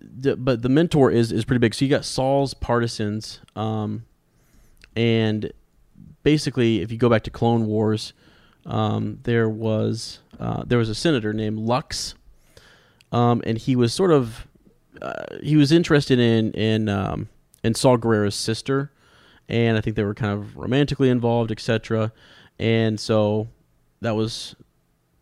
the, 0.00 0.36
but 0.36 0.62
the 0.62 0.68
mentor 0.68 1.10
is 1.10 1.32
is 1.32 1.44
pretty 1.44 1.58
big. 1.58 1.74
So 1.74 1.84
you 1.84 1.90
got 1.90 2.04
Saw's 2.04 2.54
partisans, 2.54 3.40
um, 3.54 4.04
and 4.96 5.52
basically, 6.22 6.80
if 6.80 6.90
you 6.90 6.98
go 6.98 7.08
back 7.08 7.22
to 7.24 7.30
Clone 7.30 7.66
Wars, 7.66 8.12
um, 8.66 9.18
there 9.24 9.48
was 9.48 10.20
uh, 10.38 10.64
there 10.66 10.78
was 10.78 10.88
a 10.88 10.94
senator 10.94 11.32
named 11.32 11.58
Lux, 11.58 12.14
um, 13.12 13.42
and 13.44 13.58
he 13.58 13.76
was 13.76 13.92
sort 13.92 14.10
of 14.10 14.46
uh, 15.00 15.12
he 15.42 15.56
was 15.56 15.72
interested 15.72 16.18
in 16.18 16.52
in 16.52 16.88
um, 16.88 17.28
in 17.64 17.74
Saw 17.74 17.96
Gerrera's 17.96 18.34
sister, 18.34 18.90
and 19.48 19.76
I 19.76 19.80
think 19.80 19.96
they 19.96 20.04
were 20.04 20.14
kind 20.14 20.32
of 20.32 20.56
romantically 20.56 21.08
involved, 21.10 21.50
etc. 21.50 22.12
And 22.58 22.98
so 23.00 23.48
that 24.00 24.16
was 24.16 24.54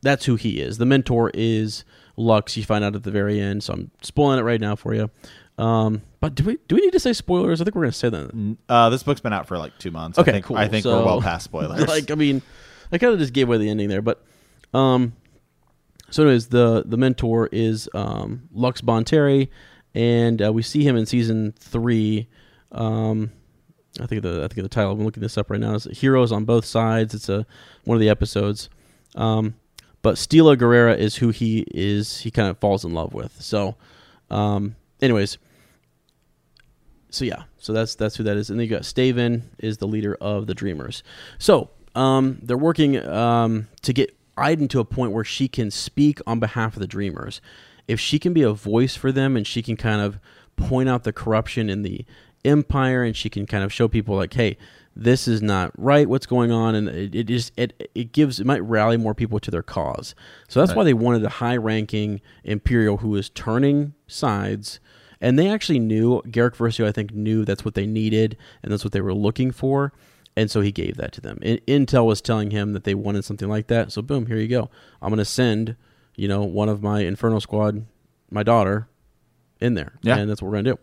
that's 0.03 0.25
who 0.27 0.37
he 0.37 0.61
is. 0.61 0.79
The 0.79 0.87
mentor 0.87 1.31
is 1.35 1.85
Lux. 2.17 2.57
You 2.57 2.65
find 2.65 2.85
out 2.85 2.95
at 2.97 3.03
the 3.03 3.11
very 3.11 3.41
end. 3.41 3.63
So 3.65 3.73
I'm 3.75 3.91
spoiling 4.03 4.39
it 4.39 4.43
right 4.43 4.61
now 4.61 4.77
for 4.77 4.95
you. 4.95 5.11
Um, 5.59 6.03
but 6.21 6.35
do 6.37 6.45
we 6.45 6.59
do 6.69 6.77
we 6.77 6.81
need 6.83 6.93
to 6.93 7.01
say 7.01 7.13
spoilers? 7.13 7.61
I 7.61 7.65
think 7.65 7.75
we're 7.75 7.83
going 7.83 7.93
to 7.93 7.99
say 7.99 8.09
that. 8.11 8.57
Uh, 8.69 8.91
this 8.91 9.03
book's 9.03 9.21
been 9.21 9.33
out 9.33 9.47
for 9.49 9.59
like 9.59 9.77
two 9.79 9.91
months. 9.91 10.19
Okay, 10.19 10.31
I 10.31 10.35
think, 10.35 10.45
cool. 10.47 10.57
I 10.57 10.69
think 10.69 10.83
So- 10.85 10.99
we're 11.01 11.05
well 11.05 11.21
past 11.21 11.45
spoilers. 11.51 11.87
like 11.89 12.11
I 12.11 12.15
mean, 12.15 12.43
I 12.93 12.99
kind 12.99 13.13
of 13.13 13.19
just 13.19 13.33
gave 13.33 13.49
away 13.49 13.59
the 13.59 13.69
ending 13.69 13.89
there, 13.89 14.03
but 14.03 14.25
um, 14.73 15.15
so 16.11 16.23
anyways, 16.23 16.49
the 16.49 16.83
the 16.87 16.97
mentor 16.97 17.49
is 17.53 17.89
um 17.95 18.49
Lux 18.53 18.81
Bonteri, 18.81 19.49
and 19.95 20.43
uh, 20.43 20.53
we 20.53 20.63
see 20.63 20.85
him 20.85 20.97
in 20.97 21.07
season 21.07 21.55
three. 21.59 22.29
Um, 22.73 23.33
I 24.01 24.07
think 24.07 24.23
the 24.23 24.45
I 24.45 24.49
think 24.49 24.63
the 24.63 24.69
title. 24.69 24.93
I'm 24.93 25.05
looking 25.05 25.23
this 25.23 25.39
up 25.39 25.51
right 25.51 25.61
now. 25.61 25.75
Is 25.75 25.85
Heroes 25.85 26.33
on 26.33 26.45
Both 26.45 26.65
Sides. 26.65 27.15
It's 27.15 27.29
a 27.29 27.47
one 27.85 27.97
of 27.97 28.01
the 28.01 28.09
episodes. 28.09 28.69
Um, 29.15 29.55
but 30.03 30.15
Steela 30.15 30.57
Gerrera 30.57 30.97
is 30.97 31.17
who 31.17 31.31
he 31.31 31.65
is. 31.75 32.21
He 32.21 32.31
kind 32.31 32.49
of 32.49 32.59
falls 32.59 32.85
in 32.85 32.95
love 32.95 33.15
with. 33.15 33.41
So, 33.43 33.77
um, 34.31 34.77
anyways, 35.01 35.39
so 37.11 37.25
yeah, 37.25 37.45
so 37.59 37.73
that's 37.73 37.95
that's 37.95 38.17
who 38.17 38.25
that 38.25 38.37
is. 38.37 38.51
And 38.51 38.59
then 38.59 38.67
you 38.67 38.71
got 38.71 38.83
Staven 38.83 39.43
is 39.59 39.79
the 39.79 39.89
leader 39.89 40.17
of 40.21 40.47
the 40.47 40.55
Dreamers. 40.55 41.03
So 41.39 41.71
um, 41.95 42.39
they're 42.43 42.57
working 42.57 43.05
um, 43.07 43.69
to 43.83 43.93
get 43.93 44.17
Iden 44.41 44.69
to 44.69 44.81
a 44.81 44.85
point 44.85 45.13
where 45.13 45.25
she 45.25 45.49
can 45.49 45.71
speak 45.71 46.21
on 46.27 46.41
behalf 46.41 46.75
of 46.75 46.81
the 46.81 46.87
Dreamers. 46.87 47.41
If 47.87 47.99
she 48.01 48.19
can 48.19 48.33
be 48.33 48.43
a 48.43 48.53
voice 48.53 48.97
for 48.97 49.13
them 49.13 49.37
and 49.37 49.47
she 49.47 49.63
can 49.63 49.77
kind 49.77 50.01
of 50.01 50.19
point 50.57 50.89
out 50.89 51.05
the 51.05 51.13
corruption 51.13 51.71
in 51.71 51.83
the 51.83 52.05
Empire 52.45 53.03
and 53.03 53.17
she 53.17 53.29
can 53.31 53.47
kind 53.47 53.65
of 53.65 53.73
show 53.73 53.89
people 53.89 54.15
like, 54.17 54.35
hey, 54.35 54.57
this 54.95 55.29
is 55.29 55.41
not 55.41 55.71
right. 55.77 56.09
What's 56.09 56.27
going 56.27 56.51
on? 56.51 56.75
And 56.75 56.89
it, 56.89 57.15
it 57.15 57.25
just 57.25 57.53
it 57.57 57.91
it 57.95 58.13
gives 58.13 58.41
it 58.41 58.47
might 58.47 58.63
rally 58.65 58.97
more 58.97 59.15
people 59.15 59.39
to 59.41 59.51
their 59.51 59.63
cause. 59.63 60.15
So 60.49 60.59
that's 60.61 60.71
Right. 60.71 60.79
why 60.79 60.85
they 60.85 60.95
wanted 60.95 61.25
a 61.25 61.29
high-ranking 61.29 62.21
Imperial 62.45 62.99
who 62.99 63.15
is 63.17 63.31
turning 63.31 63.95
sides. 64.07 64.81
And 65.21 65.39
they 65.39 65.49
actually 65.49 65.79
knew 65.81 66.23
Garrick 66.31 66.55
Versio, 66.57 66.87
I 66.87 66.93
think, 66.93 67.13
knew 67.13 67.45
that's 67.45 67.65
what 67.65 67.75
they 67.75 67.87
needed 67.87 68.37
and 68.63 68.73
that's 68.73 68.85
what 68.85 68.93
they 68.93 69.01
were 69.01 69.15
looking 69.15 69.51
for, 69.51 69.93
and 70.39 70.51
so 70.51 70.61
he 70.61 70.71
gave 70.73 70.97
that 70.97 71.13
to 71.13 71.21
them. 71.21 71.39
In- 71.43 71.61
Intel 71.87 72.07
was 72.07 72.21
telling 72.21 72.51
him 72.51 72.73
that 72.73 72.85
they 72.85 72.95
wanted 72.95 73.25
something 73.25 73.49
like 73.49 73.67
that, 73.69 73.93
so 73.93 74.01
boom, 74.03 74.27
here 74.27 74.37
you 74.39 74.49
go. 74.49 74.71
I'm 75.03 75.09
going 75.11 75.19
to 75.19 75.25
send, 75.25 75.77
you 76.17 76.29
know, 76.29 76.43
one 76.43 76.69
of 76.69 76.83
my 76.83 77.01
Inferno 77.01 77.39
Squad, 77.41 77.85
my 78.31 78.43
daughter, 78.43 78.89
in 79.61 79.75
there, 79.75 79.95
Yeah. 80.03 80.17
and 80.19 80.31
that's 80.31 80.41
what 80.41 80.49
we're 80.49 80.63
going 80.63 80.65
to 80.67 80.71
do. 80.73 80.79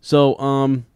So, 0.00 0.38
um, 0.38 0.86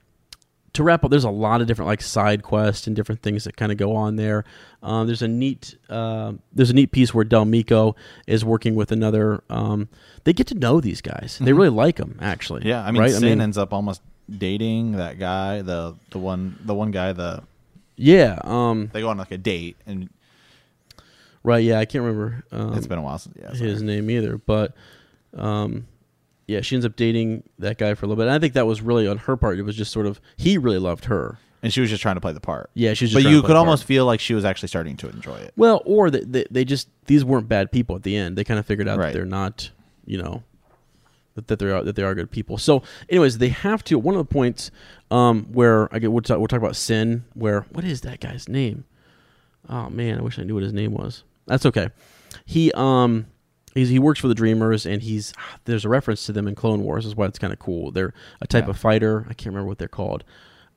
to 0.72 0.82
wrap 0.82 1.04
up, 1.04 1.10
there's 1.12 1.22
a 1.22 1.30
lot 1.30 1.60
of 1.60 1.68
different 1.68 1.86
like 1.86 2.02
side 2.02 2.42
quests 2.42 2.88
and 2.88 2.96
different 2.96 3.22
things 3.22 3.44
that 3.44 3.56
kind 3.56 3.70
of 3.70 3.78
go 3.78 3.94
on 3.94 4.16
there. 4.16 4.44
Um, 4.82 5.06
there's 5.06 5.22
a 5.22 5.28
neat 5.28 5.76
uh, 5.88 6.32
there's 6.52 6.70
a 6.70 6.74
neat 6.74 6.90
piece 6.90 7.14
where 7.14 7.24
Del 7.24 7.44
Meeko 7.44 7.94
is 8.26 8.44
working 8.44 8.74
with 8.74 8.90
another. 8.90 9.44
Um, 9.48 9.88
they 10.24 10.32
get 10.32 10.48
to 10.48 10.56
know 10.56 10.80
these 10.80 11.00
guys. 11.00 11.38
They 11.40 11.52
really 11.52 11.68
like 11.68 11.96
them 11.96 12.18
actually. 12.20 12.60
Mm-hmm. 12.62 12.68
Yeah, 12.70 12.84
I 12.84 12.90
mean, 12.90 13.02
right? 13.02 13.12
Seyn 13.12 13.40
ends 13.40 13.56
up 13.56 13.72
almost 13.72 14.02
dating 14.28 14.92
that 14.92 15.20
guy, 15.20 15.62
the 15.62 15.94
the 16.10 16.18
one 16.18 16.58
the 16.64 16.74
one 16.74 16.90
guy. 16.90 17.12
The 17.12 17.44
yeah. 17.96 18.38
Um, 18.42 18.90
they 18.92 19.00
go 19.00 19.08
on 19.08 19.18
like 19.18 19.30
a 19.30 19.38
date, 19.38 19.76
and 19.86 20.08
right. 21.42 21.62
Yeah. 21.64 21.78
I 21.78 21.84
can't 21.84 22.04
remember. 22.04 22.44
Um, 22.52 22.74
it's 22.74 22.86
been 22.86 22.98
a 22.98 23.02
while 23.02 23.18
since 23.18 23.36
yeah. 23.40 23.50
his 23.52 23.82
name 23.82 24.10
either, 24.10 24.38
but 24.38 24.74
um, 25.36 25.86
yeah, 26.46 26.60
she 26.60 26.76
ends 26.76 26.84
up 26.86 26.96
dating 26.96 27.42
that 27.58 27.78
guy 27.78 27.94
for 27.94 28.06
a 28.06 28.08
little 28.08 28.22
bit. 28.22 28.26
And 28.28 28.34
I 28.34 28.38
think 28.38 28.54
that 28.54 28.66
was 28.66 28.82
really 28.82 29.06
on 29.06 29.18
her 29.18 29.36
part. 29.36 29.58
It 29.58 29.62
was 29.62 29.76
just 29.76 29.92
sort 29.92 30.06
of 30.06 30.20
he 30.36 30.58
really 30.58 30.78
loved 30.78 31.06
her. 31.06 31.38
and 31.62 31.72
she 31.72 31.80
was 31.80 31.88
just 31.90 32.02
trying 32.02 32.16
to 32.16 32.20
play 32.20 32.32
the 32.32 32.40
part. 32.40 32.70
Yeah, 32.74 32.94
she 32.94 33.04
was. 33.04 33.12
Just 33.12 33.24
but 33.24 33.30
you 33.30 33.42
could 33.42 33.56
almost 33.56 33.82
part. 33.84 33.88
feel 33.88 34.06
like 34.06 34.20
she 34.20 34.34
was 34.34 34.44
actually 34.44 34.68
starting 34.68 34.96
to 34.98 35.08
enjoy 35.08 35.36
it. 35.36 35.52
Well, 35.56 35.82
or 35.86 36.10
they, 36.10 36.20
they, 36.20 36.44
they 36.50 36.64
just 36.64 36.88
these 37.06 37.24
weren't 37.24 37.48
bad 37.48 37.72
people 37.72 37.96
at 37.96 38.02
the 38.02 38.16
end. 38.16 38.36
They 38.36 38.44
kind 38.44 38.58
of 38.60 38.66
figured 38.66 38.88
out 38.88 38.98
Right. 38.98 39.06
that 39.06 39.14
they're 39.14 39.24
not, 39.26 39.70
you 40.04 40.18
know, 40.18 40.42
that, 41.34 41.58
they 41.58 41.66
are 41.66 41.82
that 41.82 41.96
they 41.96 42.02
are 42.02 42.14
good 42.14 42.30
people. 42.30 42.58
So, 42.58 42.82
anyways, 43.08 43.38
they 43.38 43.48
have 43.48 43.82
to. 43.84 43.98
One 43.98 44.14
of 44.14 44.18
the 44.26 44.32
points 44.32 44.70
um, 45.10 45.44
where 45.52 45.92
I 45.94 45.98
get 45.98 46.12
we'll 46.12 46.22
talk, 46.22 46.38
we'll 46.38 46.46
talk 46.48 46.60
about 46.60 46.76
Seyn. 46.76 47.24
Where 47.34 47.62
what 47.70 47.84
is 47.84 48.02
that 48.02 48.20
guy's 48.20 48.48
name? 48.48 48.84
Oh 49.68 49.88
man, 49.90 50.18
I 50.18 50.22
wish 50.22 50.38
I 50.38 50.42
knew 50.42 50.54
what 50.54 50.62
his 50.62 50.72
name 50.72 50.92
was. 50.92 51.24
That's 51.46 51.66
okay. 51.66 51.88
He 52.44 52.70
um 52.72 53.26
he's, 53.74 53.88
he 53.88 53.98
works 53.98 54.20
for 54.20 54.28
the 54.28 54.34
Dreamers, 54.34 54.86
and 54.86 55.02
he's 55.02 55.32
there's 55.64 55.84
a 55.84 55.88
reference 55.88 56.26
to 56.26 56.32
them 56.32 56.46
in 56.48 56.54
Clone 56.54 56.82
Wars. 56.82 57.06
Is 57.06 57.16
why 57.16 57.26
it's 57.26 57.38
kind 57.38 57.52
of 57.52 57.58
cool. 57.58 57.90
They're 57.90 58.14
a 58.40 58.46
type 58.46 58.64
Yeah. 58.64 58.70
of 58.70 58.78
fighter. 58.78 59.22
I 59.28 59.34
can't 59.34 59.48
remember 59.48 59.68
what 59.68 59.78
they're 59.78 59.88
called. 59.88 60.24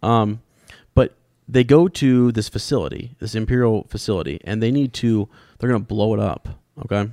Um, 0.02 0.42
but 0.94 1.16
they 1.48 1.64
go 1.64 1.88
to 1.88 2.32
this 2.34 2.50
facility, 2.50 3.16
this 3.20 3.34
Imperial 3.36 3.86
facility, 3.90 4.40
and 4.44 4.62
they 4.62 4.72
need 4.72 4.94
to. 4.94 5.30
They're 5.60 5.70
going 5.70 5.82
to 5.82 5.88
blow 5.88 6.14
it 6.14 6.20
up. 6.20 6.50
Okay. 6.86 7.10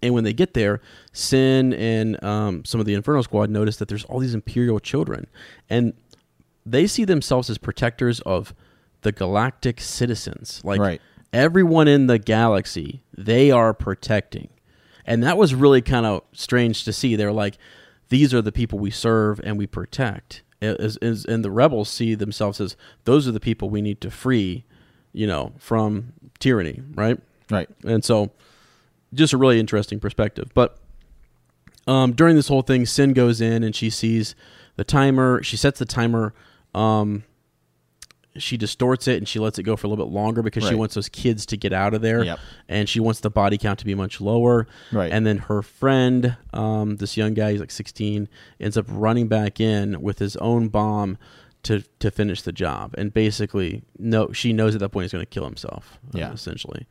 And 0.00 0.14
when 0.14 0.24
they 0.24 0.32
get 0.32 0.54
there, 0.54 0.80
Seyn 1.12 1.72
and 1.74 2.22
um, 2.22 2.64
some 2.64 2.78
of 2.80 2.86
the 2.86 2.94
Inferno 2.94 3.22
Squad 3.22 3.50
notice 3.50 3.76
that 3.78 3.88
there's 3.88 4.04
all 4.04 4.20
these 4.20 4.34
Imperial 4.34 4.78
children, 4.78 5.26
and 5.68 5.92
they 6.64 6.86
see 6.86 7.04
themselves 7.04 7.50
as 7.50 7.58
protectors 7.58 8.20
of 8.20 8.54
the 9.02 9.10
galactic 9.12 9.80
citizens. 9.80 10.60
Like 10.64 10.80
Right. 10.80 11.00
everyone 11.32 11.88
in 11.88 12.06
the 12.06 12.18
galaxy, 12.18 13.02
they 13.16 13.50
are 13.50 13.72
protecting. 13.74 14.48
And 15.04 15.22
that 15.22 15.38
was 15.38 15.54
really 15.54 15.80
kind 15.80 16.04
of 16.04 16.22
strange 16.32 16.84
to 16.84 16.92
see. 16.92 17.16
They're 17.16 17.32
like, 17.32 17.56
these 18.10 18.34
are 18.34 18.42
the 18.42 18.52
people 18.52 18.78
we 18.78 18.90
serve 18.90 19.40
and 19.42 19.56
we 19.56 19.66
protect. 19.66 20.42
As, 20.60 20.96
as, 20.98 21.24
and 21.24 21.44
the 21.44 21.50
rebels 21.50 21.88
see 21.88 22.14
themselves 22.14 22.60
as 22.60 22.76
those 23.04 23.26
are 23.28 23.32
the 23.32 23.40
people 23.40 23.70
we 23.70 23.80
need 23.80 24.00
to 24.02 24.10
free, 24.10 24.64
you 25.12 25.26
know, 25.26 25.52
from 25.58 26.12
tyranny, 26.40 26.82
right? 26.94 27.18
Right. 27.50 27.68
And 27.84 28.04
so, 28.04 28.32
just 29.14 29.32
a 29.32 29.36
really 29.36 29.58
interesting 29.60 30.00
perspective. 30.00 30.50
But 30.54 30.78
um, 31.86 32.12
during 32.12 32.36
this 32.36 32.48
whole 32.48 32.62
thing, 32.62 32.84
Seyn 32.84 33.14
goes 33.14 33.40
in 33.40 33.62
and 33.62 33.74
she 33.74 33.90
sees 33.90 34.34
the 34.76 34.84
timer. 34.84 35.42
She 35.42 35.56
sets 35.56 35.78
the 35.78 35.86
timer. 35.86 36.34
Um, 36.74 37.24
she 38.36 38.56
distorts 38.56 39.08
it 39.08 39.16
and 39.16 39.26
she 39.26 39.38
lets 39.38 39.58
it 39.58 39.64
go 39.64 39.76
for 39.76 39.86
a 39.86 39.90
little 39.90 40.04
bit 40.04 40.12
longer 40.12 40.42
because 40.42 40.66
she 40.66 40.74
wants 40.74 40.94
those 40.94 41.08
kids 41.08 41.46
to 41.46 41.56
get 41.56 41.72
out 41.72 41.94
of 41.94 42.02
there. 42.02 42.22
Yep. 42.22 42.38
And 42.68 42.88
she 42.88 43.00
wants 43.00 43.20
the 43.20 43.30
body 43.30 43.58
count 43.58 43.78
to 43.80 43.84
be 43.84 43.94
much 43.94 44.20
lower. 44.20 44.66
Right. 44.92 45.10
And 45.10 45.26
then 45.26 45.38
her 45.38 45.62
friend, 45.62 46.36
um, 46.52 46.96
this 46.96 47.16
young 47.16 47.34
guy, 47.34 47.52
he's 47.52 47.60
like 47.60 47.70
16, 47.70 48.28
ends 48.60 48.76
up 48.76 48.86
running 48.88 49.28
back 49.28 49.60
in 49.60 50.00
with 50.00 50.18
his 50.18 50.36
own 50.36 50.68
bomb 50.68 51.18
to 51.64 51.82
to 51.98 52.10
finish 52.10 52.42
the 52.42 52.52
job. 52.52 52.94
And 52.96 53.12
basically, 53.12 53.82
no, 53.98 54.32
she 54.32 54.52
knows 54.52 54.74
at 54.74 54.80
that 54.80 54.90
point 54.90 55.04
he's 55.04 55.12
going 55.12 55.24
to 55.24 55.30
kill 55.30 55.44
himself. 55.44 55.98
Yeah. 56.12 56.32
essentially, 56.32 56.86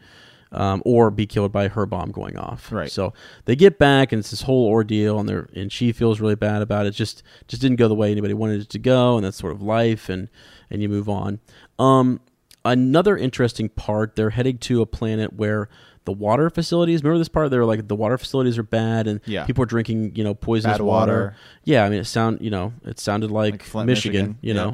um, 0.51 0.81
or 0.85 1.11
be 1.11 1.25
killed 1.25 1.51
by 1.51 1.67
her 1.67 1.85
bomb 1.85 2.11
going 2.11 2.37
off. 2.37 2.71
Right. 2.71 2.91
So 2.91 3.13
they 3.45 3.55
get 3.55 3.77
back, 3.79 4.11
and 4.11 4.19
it's 4.19 4.31
this 4.31 4.43
whole 4.43 4.67
ordeal, 4.67 5.19
and 5.19 5.27
they're 5.27 5.49
and 5.55 5.71
she 5.71 5.91
feels 5.91 6.19
really 6.19 6.35
bad 6.35 6.61
about 6.61 6.85
it. 6.85 6.91
Just 6.91 7.23
just 7.47 7.61
didn't 7.61 7.77
go 7.77 7.87
the 7.87 7.95
way 7.95 8.11
anybody 8.11 8.33
wanted 8.33 8.61
it 8.61 8.69
to 8.69 8.79
go, 8.79 9.15
and 9.17 9.25
that's 9.25 9.37
sort 9.37 9.53
of 9.53 9.61
life, 9.61 10.09
and 10.09 10.29
and 10.69 10.81
you 10.81 10.89
move 10.89 11.09
on. 11.09 11.39
Um, 11.79 12.19
another 12.65 13.17
interesting 13.17 13.69
part, 13.69 14.15
they're 14.15 14.31
heading 14.31 14.57
to 14.59 14.81
a 14.81 14.85
planet 14.85 15.33
where 15.33 15.69
the 16.05 16.11
water 16.13 16.49
facilities. 16.49 17.03
Remember 17.03 17.17
this 17.19 17.27
part? 17.27 17.51
They 17.51 17.57
were 17.57 17.65
like 17.65 17.87
the 17.89 17.95
water 17.95 18.17
facilities 18.17 18.57
are 18.57 18.63
bad, 18.63 19.07
and 19.07 19.19
Yeah. 19.25 19.43
people 19.45 19.63
are 19.63 19.67
drinking 19.67 20.15
you 20.15 20.23
know 20.23 20.33
poisonous 20.33 20.79
water. 20.79 21.11
water. 21.11 21.35
Yeah, 21.65 21.83
I 21.83 21.89
mean 21.89 21.99
it 21.99 22.05
sound 22.05 22.39
you 22.41 22.49
know 22.49 22.71
it 22.85 22.99
sounded 22.99 23.29
like, 23.31 23.73
Like 23.73 23.85
Michigan, 23.85 24.37
Michigan. 24.37 24.37
you 24.41 24.53
Yeah. 24.53 24.73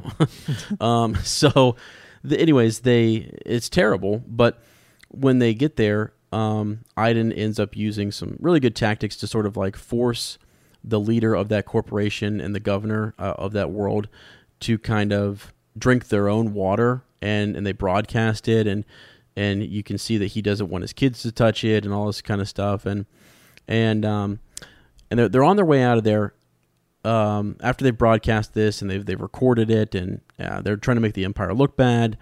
know. 0.80 0.86
um, 0.86 1.16
so, 1.24 1.76
the, 2.24 2.40
anyways, 2.40 2.82
they 2.82 3.32
it's 3.46 3.68
terrible, 3.70 4.24
but 4.28 4.62
when 5.14 5.40
they 5.40 5.54
get 5.54 5.76
there, 5.76 6.14
um, 6.32 6.80
Iden 6.98 7.32
ends 7.32 7.60
up 7.60 7.76
using 7.76 8.12
some 8.12 8.38
really 8.40 8.60
good 8.60 8.76
tactics 8.76 9.16
to 9.18 9.28
sort 9.28 9.46
of 9.46 9.56
like 9.56 9.76
force 9.76 10.38
the 10.84 11.00
leader 11.00 11.34
of 11.34 11.50
that 11.50 11.66
corporation 11.66 12.42
and 12.42 12.54
the 12.54 12.60
governor 12.60 13.14
uh, 13.18 13.34
of 13.38 13.54
that 13.54 13.72
world 13.72 14.10
to 14.62 14.78
kind 14.78 15.14
of 15.14 15.54
drink 15.78 16.10
their 16.10 16.28
own 16.28 16.54
water, 16.54 17.04
and 17.22 17.56
and 17.56 17.66
they 17.66 17.72
broadcast 17.72 18.48
it, 18.48 18.68
and 18.68 18.84
and 19.36 19.64
you 19.64 19.84
can 19.84 19.98
see 19.98 20.18
that 20.18 20.28
he 20.28 20.42
doesn't 20.42 20.70
want 20.70 20.82
his 20.82 20.94
kids 20.94 21.22
to 21.22 21.32
touch 21.32 21.64
it, 21.64 21.86
and 21.86 21.94
all 21.94 22.08
this 22.08 22.22
kind 22.22 22.42
of 22.42 22.50
stuff, 22.50 22.86
and 22.86 23.06
and 23.68 24.06
um, 24.06 24.40
and 25.10 25.20
they're 25.20 25.30
they're 25.30 25.44
on 25.44 25.56
their 25.56 25.66
way 25.66 25.84
out 25.84 25.98
of 25.98 26.04
there 26.04 26.34
um, 27.06 27.58
after 27.62 27.84
they 27.84 27.92
broadcast 27.92 28.54
this 28.54 28.82
and 28.82 28.90
they've, 28.90 29.06
they've 29.06 29.22
recorded 29.22 29.70
it 29.70 29.94
and 29.96 30.22
uh, 30.40 30.62
they're 30.62 30.78
trying 30.78 30.96
to 30.96 31.02
make 31.02 31.14
the 31.14 31.26
Empire 31.26 31.54
look 31.54 31.76
bad. 31.76 32.18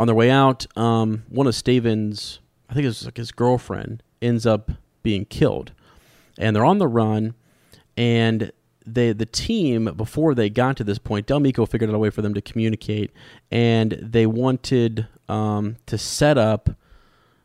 On 0.00 0.06
their 0.06 0.16
way 0.16 0.30
out, 0.30 0.66
um, 0.78 1.24
one 1.28 1.46
of 1.46 1.54
Staven's, 1.54 2.40
I 2.70 2.72
think 2.72 2.86
it's 2.86 3.04
like 3.04 3.18
his 3.18 3.32
girlfriend, 3.32 4.02
ends 4.22 4.46
up 4.46 4.70
being 5.02 5.26
killed. 5.26 5.72
And 6.38 6.56
they're 6.56 6.64
on 6.64 6.78
the 6.78 6.88
run. 6.88 7.34
And 7.98 8.50
they, 8.86 9.12
the 9.12 9.26
team, 9.26 9.92
before 9.98 10.34
they 10.34 10.48
got 10.48 10.78
to 10.78 10.84
this 10.84 10.98
point, 10.98 11.26
Del 11.26 11.38
Meeko 11.38 11.68
figured 11.68 11.90
out 11.90 11.94
a 11.94 11.98
way 11.98 12.08
for 12.08 12.22
them 12.22 12.32
to 12.32 12.40
communicate. 12.40 13.10
And 13.50 13.92
they 14.00 14.24
wanted 14.24 15.06
um, 15.28 15.76
to 15.84 15.98
set 15.98 16.38
up 16.38 16.70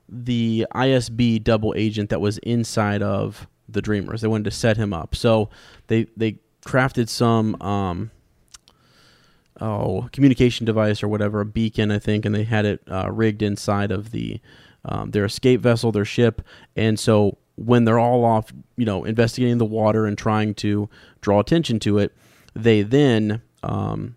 the 0.07 0.65
ISB 0.73 1.43
double 1.43 1.73
agent 1.75 2.09
that 2.09 2.21
was 2.21 2.37
inside 2.37 3.01
of 3.01 3.47
the 3.67 3.81
Dreamers. 3.81 4.21
They 4.21 4.29
wanted 4.29 4.45
to 4.45 4.51
set 4.51 4.77
him 4.77 4.93
up. 4.93 5.13
So 5.13 5.49
they 5.87 6.07
they 6.15 6.39
crafted 6.65 7.09
some 7.09 7.61
um 7.61 8.11
oh 9.61 10.09
communication 10.11 10.65
device 10.65 11.03
or 11.03 11.07
whatever, 11.07 11.41
a 11.41 11.45
beacon 11.45 11.91
I 11.91 11.99
think, 11.99 12.25
and 12.25 12.33
they 12.33 12.43
had 12.43 12.65
it 12.65 12.81
uh, 12.89 13.11
rigged 13.11 13.41
inside 13.41 13.91
of 13.91 14.11
the 14.11 14.39
um, 14.83 15.11
their 15.11 15.25
escape 15.25 15.61
vessel, 15.61 15.91
their 15.91 16.05
ship, 16.05 16.41
and 16.75 16.99
so 16.99 17.37
when 17.55 17.85
they're 17.85 17.99
all 17.99 18.25
off, 18.25 18.51
you 18.75 18.85
know, 18.85 19.05
investigating 19.05 19.57
the 19.57 19.65
water 19.65 20.05
and 20.05 20.17
trying 20.17 20.53
to 20.55 20.89
draw 21.21 21.39
attention 21.39 21.79
to 21.79 21.97
it, 21.97 22.13
they 22.53 22.81
then 22.81 23.41
um, 23.63 24.15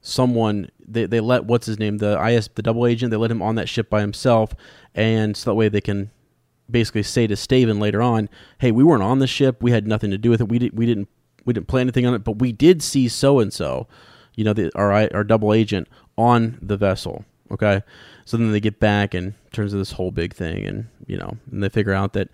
someone 0.00 0.70
they, 0.86 1.06
they 1.06 1.20
let 1.20 1.44
what's 1.44 1.66
his 1.66 1.78
name 1.78 1.98
the 1.98 2.18
is 2.28 2.48
the 2.54 2.62
double 2.62 2.86
agent 2.86 3.10
they 3.10 3.16
let 3.16 3.30
him 3.30 3.42
on 3.42 3.54
that 3.56 3.68
ship 3.68 3.90
by 3.90 4.00
himself. 4.00 4.54
And 4.94 5.36
so 5.36 5.50
that 5.50 5.54
way 5.54 5.68
they 5.68 5.80
can 5.80 6.10
basically 6.70 7.02
say 7.02 7.26
to 7.26 7.34
Staven 7.34 7.78
later 7.80 8.02
on 8.02 8.28
hey 8.58 8.70
we 8.70 8.84
weren't 8.84 9.02
on 9.02 9.18
the 9.18 9.26
ship. 9.26 9.62
We 9.62 9.70
had 9.70 9.86
nothing 9.86 10.10
to 10.10 10.18
do 10.18 10.30
with 10.30 10.40
it. 10.40 10.48
We, 10.48 10.58
did, 10.58 10.76
we 10.76 10.86
didn't 10.86 11.08
we 11.44 11.52
didn't 11.52 11.68
play 11.68 11.80
anything 11.80 12.06
on 12.06 12.14
it, 12.14 12.24
but 12.24 12.38
we 12.38 12.52
did 12.52 12.82
see 12.82 13.08
so 13.08 13.38
and 13.40 13.52
so, 13.52 13.86
you 14.38 14.44
know, 14.44 14.52
the, 14.52 14.70
our 14.76 14.92
our 15.12 15.24
double 15.24 15.52
agent 15.52 15.88
on 16.16 16.58
the 16.62 16.76
vessel. 16.76 17.24
Okay, 17.50 17.82
so 18.24 18.36
then 18.36 18.52
they 18.52 18.60
get 18.60 18.78
back 18.78 19.12
and 19.12 19.34
turns 19.52 19.72
to 19.72 19.78
this 19.78 19.92
whole 19.92 20.12
big 20.12 20.32
thing, 20.32 20.64
and 20.64 20.86
you 21.08 21.16
know, 21.16 21.36
and 21.50 21.60
they 21.60 21.68
figure 21.68 21.92
out 21.92 22.12
that 22.12 22.28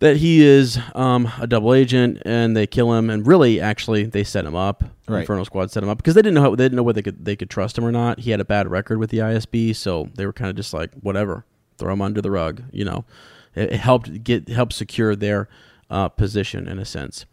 that 0.00 0.18
he 0.18 0.44
is 0.44 0.78
um, 0.94 1.32
a 1.40 1.46
double 1.46 1.72
agent, 1.72 2.20
and 2.26 2.54
they 2.54 2.66
kill 2.66 2.92
him. 2.92 3.08
And 3.08 3.26
really, 3.26 3.58
actually, 3.58 4.04
they 4.04 4.22
set 4.22 4.44
him 4.44 4.54
up. 4.54 4.84
Right. 5.08 5.20
Inferno 5.20 5.44
Squad 5.44 5.70
set 5.70 5.82
him 5.82 5.88
up 5.88 5.96
because 5.96 6.14
they 6.14 6.20
didn't 6.20 6.34
know 6.34 6.42
how, 6.42 6.50
they 6.50 6.64
didn't 6.64 6.76
know 6.76 6.82
whether 6.82 6.96
they 6.96 7.10
could 7.10 7.24
they 7.24 7.36
could 7.36 7.48
trust 7.48 7.78
him 7.78 7.86
or 7.86 7.92
not. 7.92 8.20
He 8.20 8.30
had 8.30 8.40
a 8.40 8.44
bad 8.44 8.70
record 8.70 8.98
with 8.98 9.08
the 9.08 9.18
ISB, 9.18 9.74
so 9.74 10.10
they 10.16 10.26
were 10.26 10.32
kind 10.34 10.50
of 10.50 10.56
just 10.56 10.74
like 10.74 10.92
whatever, 11.00 11.46
throw 11.78 11.94
him 11.94 12.02
under 12.02 12.20
the 12.20 12.30
rug. 12.30 12.64
You 12.70 12.84
know, 12.84 13.06
it, 13.54 13.72
it 13.72 13.80
helped 13.80 14.24
get 14.24 14.50
helped 14.50 14.74
secure 14.74 15.16
their 15.16 15.48
uh, 15.88 16.10
position 16.10 16.68
in 16.68 16.78
a 16.78 16.84
sense. 16.84 17.24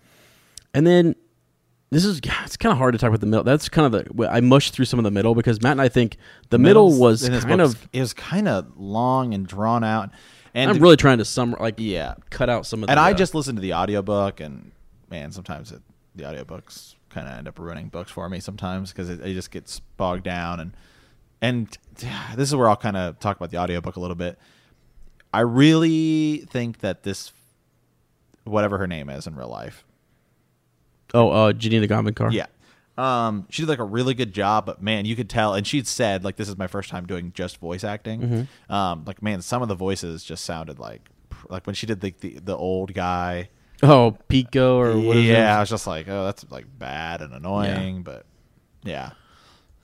And 0.74 0.88
then 0.88 1.16
this 1.92 2.06
is 2.06 2.20
it's 2.44 2.58
kind 2.58 2.72
of 2.72 2.78
hard 2.78 2.94
to 2.94 3.00
talk 3.00 3.08
about 3.08 3.20
the 3.20 3.26
middle. 3.26 3.44
That's 3.44 3.68
kind 3.68 3.94
of 3.94 4.16
the 4.16 4.30
I 4.30 4.42
mushed 4.42 4.74
through 4.74 4.86
some 4.86 5.00
of 5.00 5.04
the 5.04 5.12
middle 5.12 5.34
because 5.34 5.62
Matt 5.62 5.74
and 5.74 5.82
I 5.82 5.90
think 5.90 6.18
the 6.50 6.60
middle 6.60 6.98
was 6.98 7.28
kind 7.28 7.62
of. 7.62 7.88
it 7.92 8.00
was 8.00 8.14
kind 8.14 8.48
of 8.48 8.78
long 8.78 9.34
and 9.34 9.48
drawn 9.48 9.84
out. 9.84 10.12
And 10.54 10.70
I'm 10.70 10.80
really 10.80 10.98
trying 10.98 11.20
to 11.20 11.26
sum 11.26 11.56
like 11.60 11.76
yeah. 11.78 12.16
cut 12.30 12.50
out 12.50 12.66
some 12.66 12.84
of. 12.84 12.88
The 12.88 12.92
And 12.92 12.98
the, 12.98 13.02
I 13.02 13.12
uh, 13.12 13.16
just 13.16 13.34
listened 13.34 13.58
to 13.58 13.62
the 13.62 13.74
audiobook 13.74 14.40
and 14.40 14.72
man, 15.10 15.32
sometimes 15.32 15.72
it, 15.72 15.82
the 16.16 16.24
audiobooks 16.24 16.96
kind 17.10 17.28
of 17.28 17.34
end 17.34 17.48
up 17.48 17.58
ruining 17.58 17.88
books 17.88 18.12
for 18.12 18.30
me 18.30 18.40
sometimes 18.40 18.92
because 18.92 19.10
it, 19.10 19.20
it 19.22 19.34
just 19.34 19.50
gets 19.50 19.80
bogged 19.98 20.24
down 20.24 20.60
and 20.60 20.74
and 21.42 21.78
this 22.36 22.50
is 22.50 22.56
where 22.56 22.70
I'll 22.70 22.76
kind 22.76 22.98
of 22.98 23.20
talk 23.20 23.38
about 23.38 23.50
the 23.50 23.58
audiobook 23.58 23.96
a 23.96 24.00
little 24.00 24.16
bit. 24.16 24.38
I 25.34 25.42
really 25.42 26.46
think 26.50 26.80
that 26.80 27.04
this 27.04 27.32
whatever 28.44 28.78
her 28.78 28.88
name 28.88 29.10
is 29.10 29.26
in 29.26 29.36
real 29.36 29.50
life. 29.50 29.86
Oh 31.14 31.30
uh, 31.30 31.54
Janina 31.54 31.88
Gavankar. 31.88 32.32
Yeah. 32.32 32.48
Um, 32.98 33.48
she 33.50 33.62
did 33.62 33.70
like 33.70 33.80
a 33.80 33.86
really 33.86 34.14
good 34.14 34.34
job, 34.34 34.66
but 34.66 34.82
man, 34.82 35.06
you 35.06 35.16
could 35.16 35.30
tell. 35.30 35.54
And 35.54 35.66
she'd 35.66 35.88
said 35.88 36.26
like, 36.26 36.36
"This 36.36 36.50
is 36.50 36.58
my 36.58 36.68
first 36.68 36.90
time 36.90 37.06
doing 37.06 37.32
just 37.34 37.58
voice 37.58 37.86
acting." 37.86 38.22
Mm-hmm. 38.22 38.74
Um, 38.74 39.06
like 39.06 39.24
man, 39.24 39.42
some 39.42 39.62
of 39.62 39.70
the 39.70 39.76
voices 39.76 40.24
just 40.24 40.44
sounded 40.44 40.80
like 40.80 41.10
like 41.50 41.66
when 41.66 41.76
she 41.76 41.88
did 41.88 42.02
the 42.02 42.14
the, 42.20 42.40
the 42.40 42.58
old 42.58 42.94
guy. 42.94 43.50
Oh, 43.82 44.18
Pico 44.28 44.78
or 44.78 45.00
what 45.00 45.16
is 45.16 45.26
yeah, 45.26 45.56
I 45.56 45.62
was 45.62 45.70
just 45.70 45.88
like, 45.88 46.10
oh, 46.10 46.26
that's 46.26 46.46
like 46.52 46.66
bad 46.78 47.22
and 47.22 47.34
annoying, 47.34 48.04
but 48.04 48.26
yeah, 48.84 49.12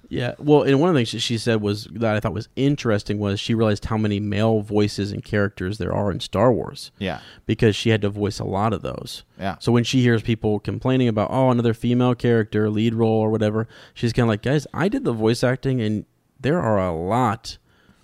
Yeah. 0.10 0.36
Well, 0.40 0.64
and 0.64 0.80
one 0.80 0.90
of 0.90 0.96
the 0.96 1.04
things 1.06 1.24
she 1.24 1.38
said 1.38 1.62
was 1.62 1.86
that 1.92 2.16
I 2.16 2.20
thought 2.20 2.34
was 2.34 2.48
interesting 2.56 3.18
was 3.20 3.40
she 3.40 3.54
realized 3.54 3.86
how 3.86 3.98
many 3.98 4.20
male 4.20 4.62
voices 4.62 5.12
and 5.12 5.24
characters 5.24 5.78
there 5.78 5.94
are 5.94 6.12
in 6.12 6.20
Star 6.20 6.52
Wars. 6.52 6.92
yeah, 7.00 7.20
Because 7.46 7.76
she 7.76 7.90
had 7.90 8.02
to 8.02 8.10
voice 8.10 8.40
a 8.40 8.44
lot 8.44 8.74
of 8.74 8.82
those. 8.82 9.24
Yeah. 9.40 9.56
So 9.60 9.72
when 9.72 9.84
she 9.84 10.02
hears 10.02 10.22
people 10.22 10.60
complaining 10.60 11.08
about, 11.08 11.32
oh, 11.32 11.50
another 11.50 11.74
female 11.74 12.16
character, 12.16 12.70
lead 12.70 12.94
role 12.94 13.20
or 13.20 13.30
whatever, 13.30 13.68
she's 13.94 14.14
kind 14.14 14.24
of 14.26 14.30
like, 14.30 14.42
guys, 14.42 14.68
I 14.74 14.88
did 14.90 15.04
the 15.04 15.14
voice 15.14 15.44
acting 15.44 15.82
and 15.82 16.06
there 16.40 16.60
are 16.60 16.78
a 16.80 16.94
lot 16.94 17.58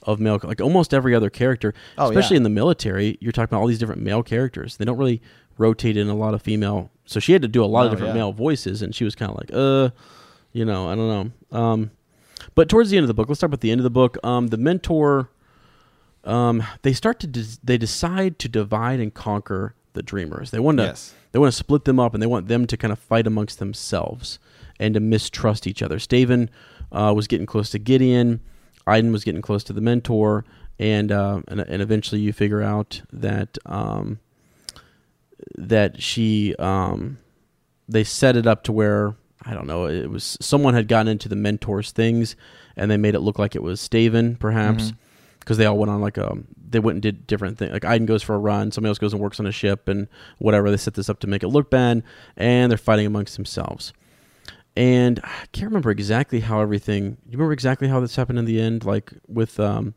of 0.04 0.20
male, 0.20 0.40
like 0.44 0.60
almost 0.62 0.94
every 0.94 1.14
other 1.14 1.30
character, 1.30 1.74
Oh, 1.98 2.10
especially 2.10 2.36
yeah. 2.36 2.38
in 2.38 2.44
the 2.44 2.50
military. 2.50 3.18
You're 3.22 3.32
talking 3.32 3.54
about 3.54 3.62
all 3.62 3.68
these 3.68 3.78
different 3.80 4.02
male 4.02 4.24
characters. 4.24 4.78
They 4.78 4.86
don't 4.86 4.98
really 4.98 5.22
rotate 5.58 5.96
in 5.98 6.08
a 6.10 6.16
lot 6.16 6.34
of 6.34 6.42
female. 6.42 6.90
So 7.06 7.20
she 7.20 7.34
had 7.34 7.42
to 7.44 7.48
do 7.48 7.64
a 7.64 7.66
lot 7.68 7.86
of 7.86 7.92
different 7.92 8.16
yeah. 8.16 8.22
male 8.22 8.32
voices, 8.32 8.82
and 8.82 8.96
she 8.96 9.04
was 9.04 9.14
kind 9.16 9.30
of 9.32 9.38
like, 9.38 9.52
uh, 9.54 9.90
you 10.54 10.66
know, 10.66 10.90
I 10.90 10.96
don't 10.96 11.34
know. 11.52 11.58
Um, 11.58 11.92
but 12.56 12.70
towards 12.70 12.90
the 12.90 12.98
end 12.98 13.04
of 13.04 13.08
the 13.08 13.14
book, 13.14 13.30
let's 13.30 13.40
talk 13.42 13.48
about 13.50 13.62
the 13.62 13.72
end 13.72 13.80
of 13.80 13.84
the 13.84 13.90
book. 13.90 14.18
Um, 14.24 14.48
the 14.48 14.58
mentor, 14.58 15.30
um, 16.24 16.64
they 16.82 16.94
start 16.94 17.20
to 17.22 17.28
des- 17.28 17.58
they 17.64 17.78
decide 17.78 18.40
to 18.40 18.50
divide 18.50 19.00
and 19.00 19.14
conquer 19.14 19.76
the 19.94 20.02
dreamers. 20.04 20.52
They 20.52 20.60
want 20.60 20.78
to 20.80 20.86
Yes. 20.86 21.14
they 21.32 21.40
want 21.40 21.52
to 21.52 21.58
split 21.58 21.86
them 21.86 22.00
up, 22.00 22.14
and 22.14 22.22
they 22.22 22.28
want 22.28 22.48
them 22.48 22.66
to 22.68 22.78
kind 22.78 22.92
of 22.92 23.00
fight 23.00 23.28
amongst 23.28 23.60
themselves 23.60 24.40
and 24.80 24.94
to 24.96 25.00
mistrust 25.00 25.68
each 25.68 25.82
other. 25.84 25.98
Staven 25.98 26.50
uh, 26.92 27.14
was 27.16 27.28
getting 27.28 27.46
close 27.46 27.70
to 27.72 27.80
Gideon. 27.80 28.40
Iden 28.88 29.12
was 29.12 29.24
getting 29.24 29.42
close 29.42 29.64
to 29.66 29.74
the 29.74 29.82
mentor, 29.82 30.44
and 30.80 31.12
uh, 31.12 31.42
and, 31.48 31.60
and 31.62 31.82
eventually 31.82 32.22
you 32.22 32.34
figure 32.34 32.62
out 32.64 33.02
that 33.14 33.58
um, 33.66 34.20
that 35.58 36.02
she 36.02 36.56
um, 36.58 37.18
they 37.88 38.04
set 38.04 38.36
it 38.36 38.48
up 38.48 38.64
to 38.64 38.72
where 38.72 39.16
I 39.43 39.54
don't 39.54 39.67
know 39.67 39.88
it 39.88 40.10
was 40.10 40.38
someone 40.41 40.73
had 40.73 40.88
gotten 40.88 41.08
into 41.08 41.27
the 41.30 41.36
mentor's 41.36 41.91
things 41.91 42.36
and 42.75 42.89
they 42.91 42.97
made 42.97 43.15
it 43.15 43.21
look 43.21 43.39
like 43.39 43.56
it 43.56 43.63
was 43.63 43.80
Staven 43.82 44.38
perhaps. 44.39 44.93
Because 45.39 45.58
they 45.58 45.65
all 45.65 45.77
went 45.80 45.89
on 45.89 45.99
like 46.01 46.17
a 46.17 46.38
they 46.69 46.77
went 46.80 46.97
and 46.97 47.01
did 47.01 47.25
different 47.25 47.58
things 47.58 47.71
like 47.71 47.84
Iden 47.84 48.06
goes 48.06 48.21
for 48.21 48.36
a 48.36 48.38
run 48.38 48.71
somebody 48.71 48.89
else 48.89 48.99
goes 48.99 49.12
and 49.13 49.21
works 49.21 49.39
on 49.39 49.47
a 49.47 49.51
ship 49.51 49.88
and 49.88 50.08
whatever 50.38 50.69
they 50.69 50.77
set 50.77 50.93
this 50.93 51.10
up 51.10 51.19
to 51.21 51.27
make 51.27 51.41
it 51.41 51.47
look 51.47 51.71
bad 51.71 52.04
and 52.38 52.71
they're 52.71 52.77
fighting 52.77 53.08
amongst 53.08 53.36
themselves. 53.36 53.91
And 54.77 55.19
I 55.23 55.45
can't 55.51 55.67
remember 55.67 55.89
exactly 55.91 56.39
how 56.41 56.62
everything 56.62 57.17
you 57.25 57.32
remember 57.34 57.54
exactly 57.54 57.88
how 57.88 57.99
this 57.99 58.15
happened 58.15 58.39
in 58.39 58.45
the 58.45 58.62
end 58.62 58.86
like 58.86 59.12
with 59.27 59.60
um 59.60 59.95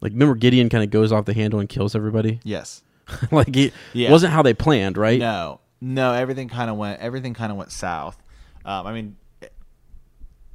like 0.00 0.12
remember 0.12 0.34
Gideon 0.34 0.68
kind 0.68 0.82
of 0.84 0.90
goes 0.90 1.12
off 1.12 1.24
the 1.24 1.34
handle 1.34 1.60
and 1.60 1.68
kills 1.68 1.94
everybody? 1.94 2.40
Yes, 2.44 2.82
like 3.30 3.56
it 3.56 3.72
Yeah. 3.94 4.10
wasn't 4.10 4.32
how 4.32 4.42
they 4.42 4.54
planned 4.54 4.98
right? 4.98 5.18
No, 5.20 5.60
no, 5.80 6.12
everything 6.12 6.48
kind 6.48 6.68
of 6.68 6.76
went 6.76 7.00
everything 7.00 7.32
kind 7.32 7.52
of 7.52 7.56
went 7.58 7.70
south. 7.72 8.20
Um, 8.68 8.86
I 8.86 8.92
mean, 8.92 9.16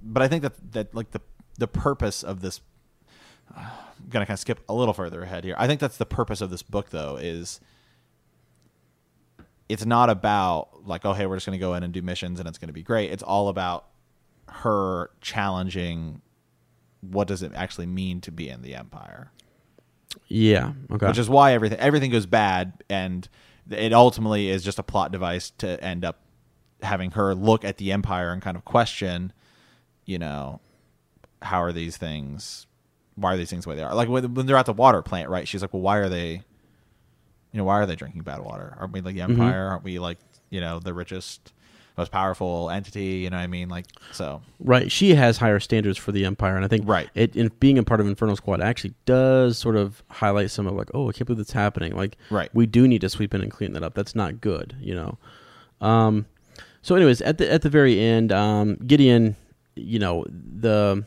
but 0.01 0.21
I 0.21 0.27
think 0.27 0.43
that 0.43 0.53
that 0.73 0.93
like 0.93 1.11
the 1.11 1.21
the 1.57 1.67
purpose 1.67 2.23
of 2.23 2.41
this. 2.41 2.61
I'm 3.55 3.65
gonna 4.09 4.25
kind 4.25 4.35
of 4.35 4.39
skip 4.39 4.59
a 4.69 4.73
little 4.73 4.93
further 4.93 5.23
ahead 5.23 5.43
here. 5.43 5.55
I 5.57 5.65
think 5.65 5.79
that's 5.79 5.97
the 5.97 6.05
purpose 6.05 6.39
of 6.39 6.51
this 6.51 6.61
book, 6.61 6.91
though, 6.91 7.17
is 7.17 7.59
it's 9.67 9.85
not 9.85 10.11
about 10.11 10.87
like, 10.87 11.05
oh, 11.05 11.13
hey, 11.13 11.25
we're 11.25 11.37
just 11.37 11.47
gonna 11.47 11.57
go 11.57 11.73
in 11.73 11.81
and 11.81 11.91
do 11.91 12.03
missions 12.03 12.39
and 12.39 12.47
it's 12.47 12.59
gonna 12.59 12.71
be 12.71 12.83
great. 12.83 13.11
It's 13.11 13.23
all 13.23 13.49
about 13.49 13.87
her 14.47 15.09
challenging 15.19 16.21
what 17.01 17.27
does 17.27 17.41
it 17.41 17.51
actually 17.55 17.87
mean 17.87 18.21
to 18.21 18.31
be 18.31 18.49
in 18.49 18.61
the 18.61 18.75
empire 18.75 19.31
yeah 20.27 20.73
okay 20.91 21.07
which 21.07 21.17
is 21.17 21.29
why 21.29 21.53
everything 21.53 21.79
everything 21.79 22.11
goes 22.11 22.25
bad 22.25 22.83
and 22.89 23.27
it 23.71 23.93
ultimately 23.93 24.49
is 24.49 24.63
just 24.63 24.79
a 24.79 24.83
plot 24.83 25.11
device 25.11 25.49
to 25.51 25.81
end 25.83 26.05
up 26.05 26.22
having 26.83 27.11
her 27.11 27.33
look 27.33 27.63
at 27.65 27.77
the 27.77 27.91
empire 27.91 28.31
and 28.31 28.41
kind 28.41 28.57
of 28.57 28.65
question 28.65 29.31
you 30.05 30.19
know 30.19 30.59
how 31.41 31.61
are 31.63 31.71
these 31.71 31.97
things 31.97 32.67
why 33.15 33.33
are 33.33 33.37
these 33.37 33.49
things 33.49 33.63
the 33.63 33.69
way 33.69 33.75
they 33.75 33.83
are 33.83 33.93
like 33.95 34.09
when, 34.09 34.33
they're 34.45 34.57
at 34.57 34.65
the 34.65 34.73
water 34.73 35.01
plant 35.01 35.29
right 35.29 35.47
she's 35.47 35.61
like 35.61 35.73
well 35.73 35.81
why 35.81 35.97
are 35.97 36.09
they 36.09 36.31
you 37.51 37.57
know 37.57 37.63
why 37.63 37.75
are 37.79 37.85
they 37.85 37.95
drinking 37.95 38.21
bad 38.21 38.39
water 38.41 38.75
aren't 38.79 38.91
we 38.93 39.01
like 39.01 39.15
the 39.15 39.21
empire 39.21 39.67
aren't 39.67 39.83
we 39.83 39.99
like 39.99 40.17
you 40.49 40.59
know 40.59 40.79
the 40.79 40.93
richest 40.93 41.53
most 41.95 42.11
powerful 42.11 42.69
entity 42.71 43.17
you 43.23 43.29
know 43.29 43.37
what 43.37 43.43
i 43.43 43.47
mean 43.47 43.69
like 43.69 43.85
so 44.11 44.41
Right. 44.59 44.91
She 44.91 45.13
has 45.15 45.37
higher 45.37 45.59
standards 45.59 45.97
for 45.97 46.11
the 46.13 46.23
Empire, 46.25 46.55
and 46.55 46.63
I 46.63 46.69
think 46.69 46.87
Right. 46.87 47.09
it 47.15 47.35
in 47.35 47.51
being 47.59 47.77
a 47.77 47.83
part 47.83 47.99
of 47.99 48.07
Inferno 48.07 48.33
Squad 48.35 48.61
actually 48.61 48.93
does 49.05 49.57
sort 49.57 49.75
of 49.75 50.01
highlight 50.09 50.51
some 50.51 50.65
of 50.67 50.73
like, 50.73 50.89
oh, 50.93 51.09
I 51.09 51.11
can't 51.11 51.25
believe 51.27 51.37
that's 51.39 51.51
happening. 51.51 51.93
Like, 51.93 52.17
Right. 52.29 52.49
we 52.53 52.65
do 52.65 52.87
need 52.87 53.01
to 53.01 53.09
sweep 53.09 53.33
in 53.33 53.41
and 53.41 53.51
clean 53.51 53.73
that 53.73 53.83
up. 53.83 53.93
That's 53.93 54.15
not 54.15 54.39
good, 54.39 54.75
you 54.79 54.95
know. 54.95 55.17
Um, 55.81 56.25
so, 56.83 56.93
anyways, 56.95 57.21
at 57.21 57.39
the 57.39 57.51
at 57.51 57.63
the 57.63 57.69
very 57.69 57.99
end, 57.99 58.31
um, 58.31 58.75
Gideon, 58.75 59.35
you 59.75 59.97
know, 59.97 60.23
the 60.29 61.03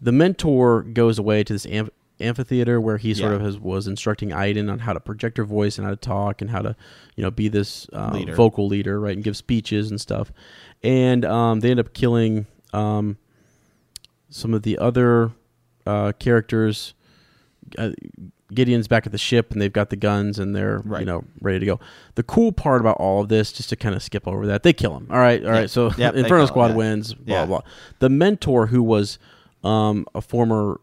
the 0.00 0.12
mentor 0.12 0.82
goes 0.82 1.18
away 1.18 1.44
to 1.44 1.52
this 1.52 1.66
amph- 1.66 1.90
amphitheater 2.20 2.80
where 2.80 2.96
he 2.96 3.12
sort 3.12 3.32
Yeah. 3.32 3.36
of 3.36 3.42
has, 3.42 3.58
was 3.58 3.86
instructing 3.86 4.32
Iden 4.32 4.70
on 4.70 4.78
how 4.78 4.92
to 4.94 5.00
project 5.00 5.36
her 5.38 5.44
voice 5.44 5.76
and 5.78 5.84
how 5.84 5.90
to 5.90 5.96
talk 5.96 6.40
and 6.40 6.50
how 6.50 6.62
to, 6.62 6.74
you 7.16 7.22
know, 7.22 7.30
be 7.30 7.48
this 7.48 7.86
uh, 7.92 8.10
Leader. 8.14 8.34
vocal 8.34 8.66
leader, 8.68 8.98
right, 9.00 9.14
and 9.16 9.24
give 9.24 9.36
speeches 9.36 9.90
and 9.90 10.00
stuff. 10.00 10.32
And 10.82 11.24
um, 11.24 11.60
they 11.60 11.70
end 11.70 11.80
up 11.80 11.92
killing 11.92 12.46
um, 12.72 13.16
some 14.30 14.54
of 14.54 14.62
the 14.62 14.78
other 14.78 15.32
uh, 15.86 16.12
characters. 16.18 16.94
Uh, 17.76 17.90
Gideon's 18.54 18.86
back 18.88 19.06
at 19.06 19.12
the 19.12 19.18
ship 19.18 19.50
and 19.52 19.60
they've 19.60 19.72
got 19.72 19.90
the 19.90 19.96
guns 19.96 20.38
and 20.38 20.54
they're 20.54 20.82
you 20.98 21.04
know 21.04 21.24
ready 21.40 21.58
to 21.58 21.66
go. 21.66 21.80
The 22.14 22.22
cool 22.22 22.52
part 22.52 22.80
about 22.80 22.96
all 22.98 23.20
of 23.20 23.28
this, 23.28 23.52
just 23.52 23.68
to 23.70 23.76
kind 23.76 23.94
of 23.94 24.02
skip 24.02 24.26
over 24.28 24.46
that, 24.46 24.62
they 24.62 24.72
kill 24.72 24.96
him. 24.96 25.08
All 25.10 25.18
right, 25.18 25.44
all 25.44 25.50
right. 25.50 25.60
Yeah. 25.62 25.66
So 25.66 25.90
Yep, 25.96 26.14
Inferno 26.16 26.28
kill 26.28 26.40
him, 26.40 26.46
Squad 26.46 26.68
yeah. 26.68 26.74
wins. 26.76 27.14
Blah 27.14 27.36
Yeah. 27.40 27.46
blah. 27.46 27.60
The 27.98 28.08
mentor 28.08 28.66
who 28.68 28.82
was 28.82 29.18
um, 29.64 30.06
a 30.14 30.20
former 30.20 30.80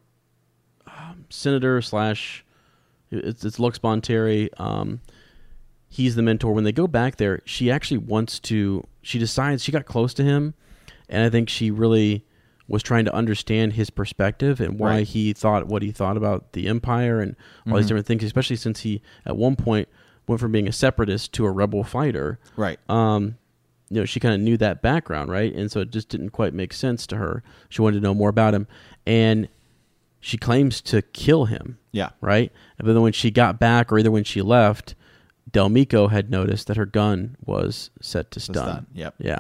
um, 0.88 1.26
senator 1.30 1.82
slash 1.82 2.43
it's, 3.11 3.45
it's 3.45 3.59
Lux 3.59 3.80
Bonteri. 3.80 4.49
Um, 4.59 4.99
he's 5.88 6.16
the 6.16 6.22
mentor. 6.22 6.51
When 6.53 6.64
they 6.64 6.72
go 6.72 6.88
back 6.88 7.18
there, 7.18 7.41
she 7.45 7.72
actually 7.72 7.99
wants 7.99 8.39
to. 8.41 8.86
She 9.01 9.20
decides 9.20 9.64
she 9.64 9.72
got 9.72 9.86
close 9.86 10.14
to 10.16 10.24
him, 10.24 10.53
and 11.07 11.24
I 11.24 11.30
think 11.30 11.47
she 11.49 11.72
really 11.72 12.26
was 12.68 12.82
trying 12.82 13.05
to 13.05 13.14
understand 13.14 13.74
his 13.74 13.89
perspective 13.89 14.59
and 14.61 14.80
why 14.80 14.89
Right. 14.97 15.07
he 15.07 15.34
thought 15.34 15.68
what 15.68 15.82
he 15.82 15.91
thought 15.91 16.16
about 16.18 16.53
the 16.53 16.68
empire 16.68 17.20
and 17.20 17.36
all 17.68 17.78
these 17.78 17.88
different 17.88 18.05
things. 18.07 18.24
Especially 18.24 18.55
since 18.55 18.82
he 18.82 19.01
at 19.26 19.36
one 19.38 19.55
point 19.55 19.88
went 20.28 20.39
from 20.39 20.51
being 20.53 20.68
a 20.68 20.72
separatist 20.72 21.34
to 21.34 21.45
a 21.45 21.51
rebel 21.51 21.84
fighter. 21.84 22.39
right 22.55 22.80
Um, 22.89 23.36
you 23.89 23.99
know, 23.99 24.05
she 24.05 24.20
kind 24.20 24.34
of 24.34 24.39
knew 24.41 24.55
that 24.57 24.82
background, 24.82 25.30
right? 25.30 25.53
And 25.53 25.70
so 25.72 25.82
it 25.82 25.91
just 25.91 26.07
didn't 26.09 26.30
quite 26.32 26.53
make 26.53 26.74
sense 26.74 27.05
to 27.07 27.18
her. 27.18 27.43
She 27.70 27.82
wanted 27.82 27.97
to 27.97 28.01
know 28.01 28.14
more 28.16 28.30
about 28.30 28.53
him, 28.55 28.66
and 29.05 29.49
she 30.22 30.38
claims 30.38 30.80
to 30.82 31.01
kill 31.01 31.45
him 31.45 31.78
yeah 31.91 32.09
right? 32.22 32.51
But 32.78 32.88
then 32.88 33.01
when 33.01 33.11
she 33.14 33.30
got 33.30 33.59
back, 33.59 33.91
or 33.91 33.99
either 33.99 34.09
when 34.09 34.24
she 34.24 34.41
left, 34.41 34.95
Del 35.51 35.70
Meeko 35.70 36.09
had 36.09 36.32
noticed 36.32 36.68
that 36.68 36.78
her 36.78 36.86
gun 36.86 37.36
was 37.45 37.91
set 38.01 38.32
to 38.32 38.39
stun. 38.39 38.53
stun, 38.55 38.88
yep. 38.93 39.14
Yeah. 39.20 39.39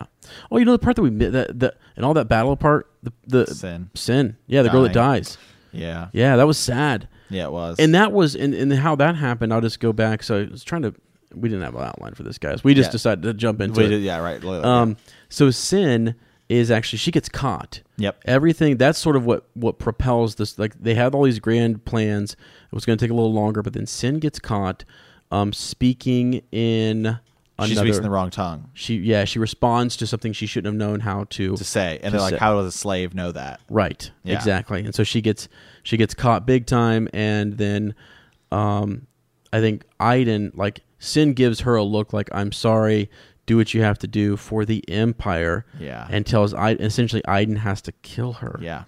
Oh, 0.51 0.57
you 0.57 0.65
know 0.65 0.73
the 0.73 0.79
part 0.79 0.97
that 0.97 1.01
we 1.01 1.09
that 1.09 1.57
the 1.57 1.73
and 1.95 2.05
all 2.05 2.13
that 2.15 2.27
battle 2.27 2.55
part 2.57 2.91
the 3.03 3.11
the 3.27 3.45
Seyn. 3.53 3.89
Seyn. 3.93 4.35
Yeah, 4.47 4.63
the 4.63 4.69
girl 4.69 4.81
that 4.83 4.93
dies. 4.93 5.37
Yeah. 5.71 6.07
Yeah, 6.13 6.35
that 6.37 6.47
was 6.47 6.57
sad. 6.57 7.07
Yeah, 7.29 7.45
it 7.45 7.51
was. 7.51 7.79
And 7.79 7.93
that 7.95 8.11
was 8.11 8.35
and, 8.35 8.53
and 8.53 8.71
how 8.73 8.95
that 8.95 9.15
happened. 9.15 9.53
I'll 9.53 9.61
just 9.61 9.79
go 9.79 9.91
back. 9.93 10.23
So 10.23 10.41
I 10.41 10.43
was 10.45 10.63
trying 10.63 10.83
to. 10.83 10.93
We 11.35 11.49
didn't 11.49 11.63
have 11.63 11.73
an 11.75 11.81
outline 11.81 12.13
for 12.13 12.21
this, 12.23 12.37
guys. 12.37 12.63
We 12.63 12.73
just 12.75 12.89
Yeah. 12.89 12.91
decided 12.91 13.23
to 13.23 13.33
jump 13.33 13.59
into 13.59 13.79
We 13.79 13.85
it. 13.87 13.89
did- 13.89 14.01
yeah, 14.03 14.19
right. 14.19 14.43
Um, 14.43 14.97
so 15.29 15.49
Seyn 15.49 16.13
is 16.47 16.69
actually 16.69 16.99
she 16.99 17.09
gets 17.11 17.27
caught. 17.29 17.81
Yep. 17.97 18.21
Everything 18.25 18.77
that's 18.77 18.99
sort 18.99 19.15
of 19.15 19.25
what 19.25 19.47
what 19.55 19.79
propels 19.79 20.35
this. 20.35 20.59
Like 20.59 20.75
they 20.79 20.93
had 20.93 21.15
all 21.15 21.23
these 21.23 21.39
grand 21.39 21.85
plans. 21.85 22.33
It 22.33 22.75
was 22.75 22.85
going 22.85 22.97
to 22.97 23.03
take 23.03 23.11
a 23.11 23.15
little 23.15 23.33
longer, 23.33 23.61
but 23.63 23.73
then 23.73 23.85
Seyn 23.87 24.19
gets 24.19 24.39
caught. 24.39 24.85
Um, 25.31 25.51
speaking 25.53 26.43
in. 26.51 27.17
Another. 27.57 27.69
She 27.69 27.75
speaks 27.77 27.97
in 27.97 28.03
the 28.03 28.09
wrong 28.09 28.31
tongue 28.31 28.71
she 28.73 28.95
yeah 28.97 29.25
she 29.25 29.37
responds 29.37 29.95
to 29.97 30.07
something 30.07 30.33
she 30.33 30.47
shouldn't 30.47 30.73
have 30.73 30.79
known 30.79 31.01
how 31.01 31.25
to. 31.29 31.55
to 31.55 31.63
say, 31.63 31.99
and 32.01 32.05
To 32.05 32.11
they're 32.11 32.19
like, 32.21 32.31
say. 32.33 32.37
"How 32.39 32.55
does 32.55 32.65
a 32.65 32.71
slave 32.77 33.13
know 33.13 33.31
that?" 33.31 33.61
Right. 33.69 34.09
Yeah. 34.23 34.35
Exactly. 34.35 34.83
And 34.83 34.95
so 34.95 35.03
she 35.03 35.21
gets 35.21 35.47
she 35.83 35.95
gets 35.97 36.13
caught 36.15 36.47
big 36.47 36.65
time, 36.65 37.07
and 37.13 37.57
then 37.57 37.93
um, 38.51 39.05
I 39.51 39.59
think 39.59 39.85
Iden 39.99 40.51
like 40.55 40.81
Seyn 40.99 41.33
gives 41.35 41.59
her 41.61 41.75
a 41.75 41.83
look 41.83 42.11
like 42.11 42.29
I'm 42.31 42.51
sorry. 42.51 43.09
Do 43.45 43.57
what 43.57 43.73
you 43.73 43.81
have 43.81 43.99
to 43.99 44.07
do 44.07 44.37
for 44.37 44.63
the 44.65 44.87
Empire. 44.89 45.65
Yeah. 45.77 46.07
And 46.09 46.25
tells 46.25 46.53
I 46.53 46.71
essentially 46.71 47.21
Iden 47.27 47.57
has 47.57 47.81
to 47.83 47.91
kill 47.91 48.33
her. 48.33 48.57
Yeah. 48.61 48.85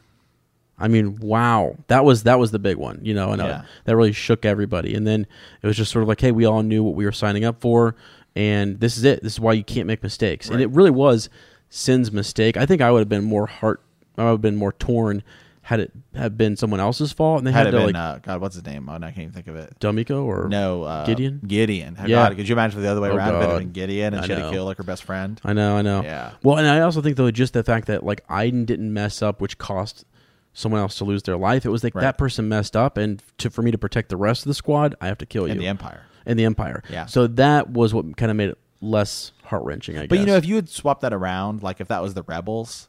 I 0.78 0.88
mean, 0.89 1.18
wow, 1.22 1.78
that 1.88 2.03
was 2.03 2.24
that 2.24 2.39
was 2.39 2.51
the 2.51 2.59
big 2.59 2.78
one, 2.78 2.99
you 3.01 3.13
know, 3.13 3.32
and 3.32 3.41
uh, 3.41 3.61
that 3.86 3.95
really 3.95 4.11
shook 4.11 4.43
everybody. 4.45 4.93
And 4.93 5.05
then 5.07 5.26
it 5.61 5.68
was 5.68 5.78
just 5.78 5.91
sort 5.91 6.03
of 6.03 6.09
like, 6.09 6.20
hey, 6.20 6.32
we 6.32 6.45
all 6.45 6.63
knew 6.63 6.84
what 6.84 6.95
we 6.95 7.05
were 7.05 7.13
signing 7.13 7.45
up 7.45 7.61
for, 7.61 7.95
and 8.36 8.80
this 8.80 8.98
is 8.98 9.04
it. 9.04 9.24
This 9.24 9.34
is 9.34 9.40
why 9.40 9.54
you 9.54 9.64
can't 9.64 9.88
make 9.88 10.04
mistakes. 10.04 10.50
And 10.50 10.62
it 10.62 10.70
really 10.72 10.92
was 10.92 11.30
Seyn's 11.70 12.12
mistake. 12.12 12.58
I 12.58 12.66
think 12.66 12.82
I 12.82 12.92
would 12.92 13.00
have 13.00 13.10
been 13.10 13.24
more 13.24 13.48
heart, 13.48 13.82
I 14.18 14.24
would 14.26 14.30
have 14.32 14.42
been 14.42 14.56
more 14.58 14.74
torn 14.74 15.24
had 15.64 15.80
it 15.80 15.92
had 16.14 16.38
been 16.38 16.56
someone 16.56 16.80
else's 16.80 17.12
fault, 17.12 17.40
and 17.40 17.48
they 17.48 17.52
Had 17.52 17.66
had, 17.66 17.68
it 17.70 17.72
to 17.72 17.78
been, 17.88 17.96
like 17.96 17.96
uh, 17.96 18.20
God, 18.20 18.40
what's 18.40 18.54
his 18.54 18.64
name? 18.64 18.88
Oh, 18.88 18.98
no, 19.00 19.08
I 19.08 19.10
can't 19.10 19.22
even 19.24 19.34
think 19.34 19.48
of 19.48 19.56
it. 19.56 19.74
Dumiko 19.80 20.24
or 20.24 20.48
No, 20.48 20.84
uh, 20.84 21.08
Gideon? 21.08 21.42
Gideon. 21.48 21.98
Yeah. 22.02 22.08
God, 22.28 22.36
could 22.38 22.48
you 22.48 22.54
imagine 22.54 22.78
if 22.78 22.84
the 22.84 22.92
other 22.92 23.02
way 23.02 23.10
Oh, 23.10 23.16
around? 23.16 23.42
It 23.42 23.58
been 23.58 23.72
Gideon, 23.72 24.14
and 24.14 24.22
I 24.22 24.28
she 24.28 24.34
had 24.34 24.42
know. 24.42 24.52
to 24.52 24.54
kill 24.56 24.66
like 24.66 24.78
her 24.78 24.84
best 24.84 25.04
friend. 25.06 25.42
I 25.44 25.54
know, 25.54 25.76
I 25.76 25.82
know. 25.82 26.04
Yeah. 26.04 26.34
Well, 26.44 26.58
and 26.60 26.68
I 26.68 26.82
also 26.82 27.02
think 27.02 27.18
though 27.18 27.32
just 27.32 27.54
the 27.54 27.64
fact 27.64 27.88
that 27.88 28.04
like 28.06 28.24
Iden 28.30 28.66
didn't 28.66 28.94
mess 28.94 29.24
up, 29.24 29.42
which 29.42 29.58
cost 29.58 30.06
someone 30.54 30.80
else 30.82 31.00
to 31.00 31.04
lose 31.04 31.24
their 31.24 31.36
life. 31.36 31.66
It 31.66 31.70
was 31.70 31.84
like 31.84 31.96
Right. 31.96 32.02
that 32.04 32.20
person 32.20 32.48
messed 32.48 32.76
up, 32.78 32.96
and 32.98 33.24
to 33.40 33.50
for 33.50 33.64
me 33.64 33.72
to 33.72 33.78
protect 33.80 34.10
the 34.10 34.18
rest 34.18 34.44
of 34.44 34.50
the 34.50 34.54
squad, 34.54 34.94
I 35.02 35.08
have 35.08 35.18
to 35.18 35.26
kill 35.26 35.46
And 35.46 35.56
you. 35.56 35.62
the 35.62 35.68
Empire. 35.68 36.02
And 36.26 36.38
the 36.40 36.46
Empire. 36.46 36.84
Yeah. 36.90 37.06
So 37.06 37.28
that 37.28 37.70
was 37.72 37.94
what 37.94 38.18
kind 38.18 38.30
of 38.32 38.38
made 38.38 38.50
it 38.50 38.58
less 38.82 39.32
heart 39.44 39.64
wrenching. 39.64 39.98
I 39.98 40.02
guess. 40.02 40.10
But 40.10 40.20
you 40.20 40.26
know, 40.26 40.36
if 40.36 40.46
you 40.46 40.56
had 40.56 40.70
swapped 40.70 41.02
that 41.02 41.14
around, 41.14 41.64
like 41.64 41.82
if 41.82 41.88
that 41.90 42.02
was 42.02 42.14
the 42.14 42.24
rebels, 42.24 42.88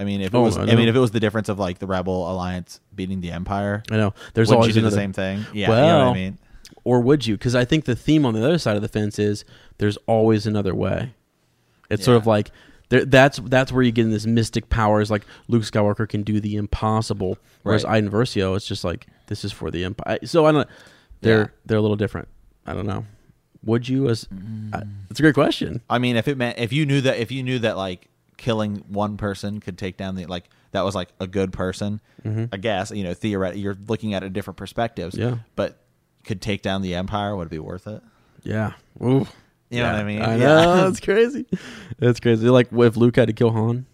I 0.00 0.04
mean, 0.04 0.20
if 0.20 0.28
it 0.34 0.36
Oh, 0.36 0.42
was, 0.42 0.56
I 0.56 0.62
I, 0.62 0.74
mean, 0.74 0.88
if 0.88 0.94
it 0.96 0.98
was 0.98 1.10
the 1.12 1.20
difference 1.20 1.48
of 1.48 1.58
like 1.58 1.78
the 1.78 1.86
rebel 1.86 2.30
alliance 2.30 2.80
beating 2.94 3.20
the 3.20 3.30
Empire, 3.30 3.82
I 3.90 3.96
know 3.96 4.14
there's 4.34 4.48
would 4.48 4.54
you 4.54 4.58
always 4.58 4.74
do 4.74 4.80
another, 4.80 4.96
the 4.96 5.00
same 5.02 5.12
thing? 5.12 5.44
Yeah, 5.52 5.68
you 5.68 5.74
know 5.74 5.98
what 6.08 6.10
I 6.10 6.14
mean. 6.14 6.38
or 6.84 7.00
would 7.00 7.26
you? 7.26 7.34
Because 7.36 7.54
I 7.54 7.64
think 7.64 7.84
the 7.84 7.94
theme 7.96 8.24
on 8.26 8.34
the 8.34 8.44
other 8.44 8.58
side 8.58 8.76
of 8.76 8.82
the 8.82 8.88
fence 8.88 9.18
is 9.18 9.44
there's 9.78 9.96
always 10.06 10.46
another 10.46 10.74
way. 10.74 11.14
It's 11.90 12.04
sort 12.04 12.16
of 12.16 12.26
like 12.26 12.50
there, 12.88 13.04
that's 13.04 13.38
that's 13.44 13.70
where 13.72 13.82
you 13.82 13.92
get 13.92 14.04
in 14.04 14.10
this 14.10 14.26
mystic 14.26 14.68
powers. 14.68 15.10
Like 15.10 15.24
Luke 15.48 15.62
Skywalker 15.62 16.08
can 16.08 16.22
do 16.22 16.40
the 16.40 16.56
impossible, 16.56 17.38
whereas 17.62 17.84
Right. 17.84 17.96
Iden 17.98 18.10
Versio, 18.10 18.56
it's 18.56 18.66
just 18.66 18.84
like 18.84 19.06
this 19.28 19.44
is 19.44 19.52
for 19.52 19.70
the 19.70 19.84
Empire. 19.84 20.18
So 20.24 20.44
I 20.46 20.52
don't. 20.52 20.68
They're 21.20 21.38
Yeah. 21.40 21.46
they're 21.66 21.78
a 21.78 21.82
little 21.82 21.96
different. 21.96 22.28
I 22.66 22.72
don't 22.74 22.86
know. 22.86 23.04
Would 23.64 23.88
you? 23.88 24.08
As 24.08 24.28
I, 24.72 24.82
it's 25.10 25.18
a 25.20 25.22
great 25.22 25.34
question. 25.34 25.80
I 25.88 25.98
mean, 25.98 26.16
if 26.16 26.28
it 26.28 26.36
meant 26.36 26.58
if 26.58 26.72
you 26.72 26.84
knew 26.86 27.00
that 27.02 27.18
if 27.18 27.30
you 27.32 27.42
knew 27.42 27.58
that 27.60 27.76
like 27.76 28.08
killing 28.36 28.84
one 28.88 29.16
person 29.16 29.60
could 29.60 29.78
take 29.78 29.96
down 29.96 30.16
the 30.16 30.26
like 30.26 30.44
that 30.72 30.82
was 30.84 30.94
like 30.94 31.08
a 31.20 31.26
good 31.26 31.52
person, 31.52 32.00
I 32.24 32.56
guess 32.58 32.90
you 32.90 33.04
know 33.04 33.14
theoretically 33.14 33.62
you're 33.62 33.76
looking 33.88 34.12
at 34.14 34.22
it 34.22 34.32
different 34.32 34.56
perspectives. 34.58 35.14
Mm-hmm. 35.14 35.28
Yeah. 35.34 35.38
but 35.56 35.78
could 36.24 36.40
take 36.42 36.62
down 36.62 36.82
the 36.82 36.94
Empire 36.94 37.36
would 37.36 37.46
it 37.46 37.50
be 37.50 37.58
worth 37.58 37.86
it. 37.86 38.02
Yeah. 38.42 38.72
Ooh. 39.02 39.26
You 39.70 39.80
know 39.82 39.92
what 39.92 39.94
I 40.00 40.04
mean? 40.04 40.22
I 40.22 40.36
Yeah. 40.36 40.46
know. 40.46 40.76
That's 40.84 41.00
crazy. 41.00 41.46
That's 41.98 42.20
crazy. 42.20 42.48
Like 42.48 42.68
if 42.72 42.96
Luke 42.96 43.16
had 43.16 43.28
to 43.28 43.34
kill 43.34 43.50
Han. 43.50 43.86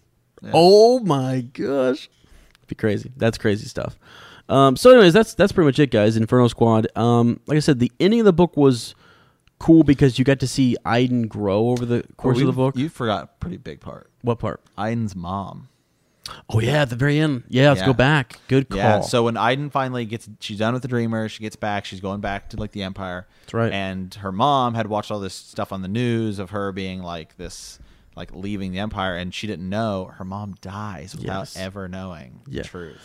Oh 0.53 0.99
my 0.99 1.41
gosh. 1.41 2.09
It'd 2.57 2.67
be 2.67 2.75
crazy. 2.75 3.11
That's 3.17 3.37
crazy 3.37 3.67
stuff. 3.67 3.97
Um, 4.49 4.75
so 4.75 4.91
anyways, 4.91 5.13
that's 5.13 5.33
that's 5.33 5.51
pretty 5.51 5.65
much 5.67 5.79
it, 5.79 5.91
guys. 5.91 6.17
Inferno 6.17 6.47
Squad. 6.47 6.87
Um, 6.97 7.39
like 7.47 7.55
I 7.57 7.59
said, 7.59 7.79
the 7.79 7.91
ending 7.99 8.19
of 8.21 8.25
the 8.25 8.33
book 8.33 8.57
was 8.57 8.95
cool 9.59 9.83
because 9.83 10.17
you 10.19 10.25
got 10.25 10.39
to 10.39 10.47
see 10.47 10.75
Iden 10.85 11.27
grow 11.27 11.69
over 11.69 11.85
the 11.85 12.03
course 12.17 12.37
Well, 12.37 12.49
of 12.49 12.55
the 12.55 12.59
book. 12.61 12.75
You 12.75 12.89
forgot 12.89 13.23
a 13.23 13.27
pretty 13.39 13.57
big 13.57 13.79
part. 13.79 14.09
what 14.21 14.39
part? 14.39 14.61
Iden's 14.77 15.15
mom. 15.15 15.67
Oh 16.49 16.59
yeah, 16.59 16.83
at 16.83 16.89
the 16.89 16.95
very 16.95 17.19
end. 17.19 17.43
Yeah, 17.49 17.69
let's 17.69 17.81
Yeah. 17.81 17.87
go 17.87 17.93
back. 17.93 18.39
Good 18.47 18.69
call. 18.69 18.77
Yeah. 18.77 19.01
So 19.01 19.23
when 19.23 19.35
Iden 19.37 19.69
finally 19.69 20.05
gets, 20.05 20.29
she's 20.39 20.59
done 20.59 20.73
with 20.73 20.81
the 20.81 20.87
Dreamer. 20.87 21.27
She 21.29 21.41
gets 21.41 21.55
back. 21.55 21.83
She's 21.85 21.99
going 21.99 22.21
back 22.21 22.49
to 22.49 22.57
like 22.57 22.71
the 22.71 22.83
Empire. 22.83 23.27
That's 23.41 23.53
right. 23.53 23.71
And 23.71 24.13
her 24.15 24.31
mom 24.31 24.73
had 24.75 24.87
watched 24.87 25.11
all 25.11 25.19
this 25.19 25.33
stuff 25.33 25.71
on 25.73 25.81
the 25.81 25.87
news 25.87 26.39
of 26.39 26.51
her 26.51 26.71
being 26.71 27.01
like 27.01 27.37
this, 27.37 27.79
like 28.15 28.33
leaving 28.33 28.71
the 28.71 28.79
Empire, 28.79 29.15
and 29.17 29.33
she 29.33 29.47
didn't 29.47 29.67
know 29.67 30.11
her 30.17 30.23
mom 30.23 30.55
dies 30.61 31.15
without 31.15 31.39
Yes. 31.41 31.57
ever 31.57 31.87
knowing 31.87 32.41
Yeah. 32.47 32.61
the 32.61 32.67
truth. 32.67 33.01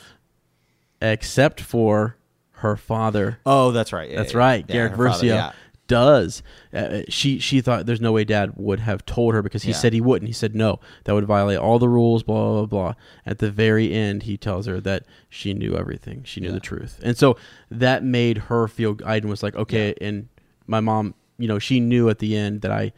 Except 1.01 1.61
for 1.61 2.17
her 2.53 2.77
father. 2.77 3.39
Oh, 3.45 3.71
that's 3.71 3.93
right. 3.93 4.11
Yeah, 4.11 4.17
That's 4.17 4.33
yeah, 4.33 4.39
right. 4.39 4.65
yeah, 4.69 4.73
Garrick 4.73 4.95
Versio 4.95 5.53
does. 5.87 6.43
Uh, 6.73 7.03
she 7.09 7.39
she 7.39 7.61
thought 7.61 7.87
there's 7.87 8.01
no 8.01 8.13
way 8.13 8.25
Dad 8.25 8.53
would 8.57 8.81
have 8.81 9.05
told 9.07 9.35
her 9.35 9.43
because 9.43 9.63
he 9.63 9.73
said 9.73 9.93
he 9.93 10.01
wouldn't. 10.01 10.29
He 10.29 10.33
said 10.33 10.55
no, 10.55 10.81
that 11.05 11.15
would 11.15 11.27
violate 11.27 11.59
all 11.59 11.79
the 11.79 11.89
rules. 11.89 12.23
Blah 12.23 12.53
blah 12.53 12.67
blah. 12.67 12.95
At 13.25 13.39
the 13.39 13.51
very 13.51 13.93
end, 13.93 14.25
he 14.25 14.37
tells 14.37 14.67
her 14.67 14.81
that 14.81 15.05
she 15.29 15.55
knew 15.55 15.77
everything. 15.77 16.23
She 16.25 16.41
knew 16.41 16.53
the 16.53 16.61
truth, 16.61 16.99
and 17.03 17.17
so 17.17 17.37
that 17.71 18.03
made 18.03 18.39
her 18.39 18.69
feel. 18.69 18.97
Iden 19.05 19.31
was 19.31 19.43
like, 19.43 19.55
okay, 19.55 19.95
and 20.01 20.29
my 20.67 20.81
mom, 20.81 21.15
you 21.39 21.47
know, 21.49 21.59
she 21.59 21.81
knew 21.81 22.09
at 22.09 22.19
the 22.19 22.37
end 22.37 22.63
that 22.63 22.71
I. 22.71 22.93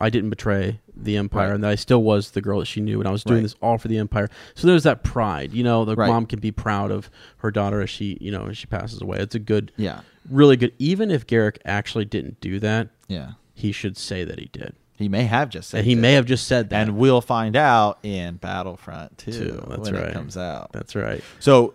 I 0.00 0.10
didn't 0.10 0.30
betray 0.30 0.80
the 0.96 1.16
empire, 1.16 1.48
Right. 1.48 1.54
and 1.54 1.64
that 1.64 1.70
I 1.70 1.74
still 1.74 2.02
was 2.02 2.30
the 2.32 2.40
girl 2.40 2.58
that 2.60 2.66
she 2.66 2.80
knew, 2.80 2.98
and 3.00 3.08
I 3.08 3.12
was 3.12 3.24
doing 3.24 3.38
Right. 3.38 3.42
this 3.42 3.56
all 3.60 3.78
for 3.78 3.88
the 3.88 3.98
empire. 3.98 4.28
So 4.54 4.66
there's 4.66 4.82
that 4.84 5.02
pride, 5.02 5.52
you 5.52 5.62
know. 5.64 5.84
The 5.84 5.94
Right. 5.96 6.08
mom 6.08 6.26
can 6.26 6.38
be 6.40 6.50
proud 6.52 6.90
of 6.90 7.10
her 7.38 7.50
daughter 7.50 7.80
as 7.80 7.90
she, 7.90 8.16
you 8.20 8.30
know, 8.30 8.46
as 8.46 8.56
she 8.58 8.66
passes 8.66 9.00
away. 9.00 9.18
It's 9.18 9.34
a 9.34 9.38
good, 9.40 9.72
Yeah. 9.76 10.00
really 10.30 10.56
good. 10.56 10.72
Even 10.78 11.10
if 11.10 11.26
Garrick 11.26 11.60
actually 11.64 12.04
didn't 12.04 12.40
do 12.40 12.58
that, 12.60 12.88
Yeah. 13.08 13.32
he 13.54 13.72
should 13.72 13.96
say 13.96 14.24
that 14.24 14.38
he 14.38 14.48
did. 14.52 14.74
He 14.96 15.08
may 15.08 15.24
have 15.24 15.48
just 15.50 15.70
said 15.70 15.78
And 15.78 15.86
he 15.86 15.94
that. 15.94 16.00
may 16.00 16.12
have 16.14 16.26
just 16.26 16.46
said 16.48 16.70
that. 16.70 16.80
and 16.88 16.96
we'll 16.96 17.20
find 17.20 17.54
out 17.54 17.98
in 18.02 18.34
Battlefront 18.36 19.16
2 19.18 19.32
Two, 19.32 19.64
that's 19.68 19.90
when 19.90 19.94
right. 19.94 20.08
it 20.10 20.12
comes 20.12 20.36
out. 20.36 20.72
That's 20.72 20.96
right. 20.96 21.22
So, 21.38 21.74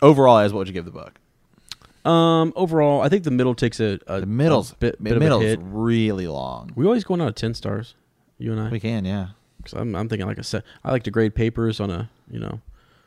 overall, 0.00 0.38
as 0.38 0.52
what 0.54 0.60
would 0.60 0.68
you 0.68 0.74
give 0.74 0.86
the 0.86 0.90
book? 0.90 1.20
Um, 2.06 2.52
overall, 2.56 3.02
I 3.02 3.08
think 3.08 3.24
the 3.24 3.30
middle 3.30 3.54
takes 3.54 3.80
a, 3.80 3.98
a 4.06 4.20
The 4.20 4.26
middle's 4.26 4.72
a 4.72 4.76
bit, 4.76 4.98
the 4.98 5.18
bit 5.18 5.32
of 5.32 5.40
a 5.40 5.44
hit. 5.44 5.58
really 5.62 6.26
long. 6.28 6.72
We 6.76 6.86
always 6.86 7.04
going 7.04 7.20
out 7.20 7.28
of 7.28 7.34
ten 7.34 7.54
stars. 7.54 7.94
You 8.38 8.52
and 8.52 8.60
I. 8.60 8.68
We 8.68 8.80
can, 8.80 9.04
yeah. 9.04 9.28
Cause 9.64 9.72
I'm, 9.72 9.96
I'm 9.96 10.08
thinking 10.08 10.26
like 10.26 10.38
a 10.38 10.44
set. 10.44 10.62
I 10.84 10.92
like 10.92 11.02
to 11.04 11.10
grade 11.10 11.34
papers 11.34 11.80
on 11.80 11.90
a 11.90 12.08
you 12.30 12.38
know, 12.38 12.60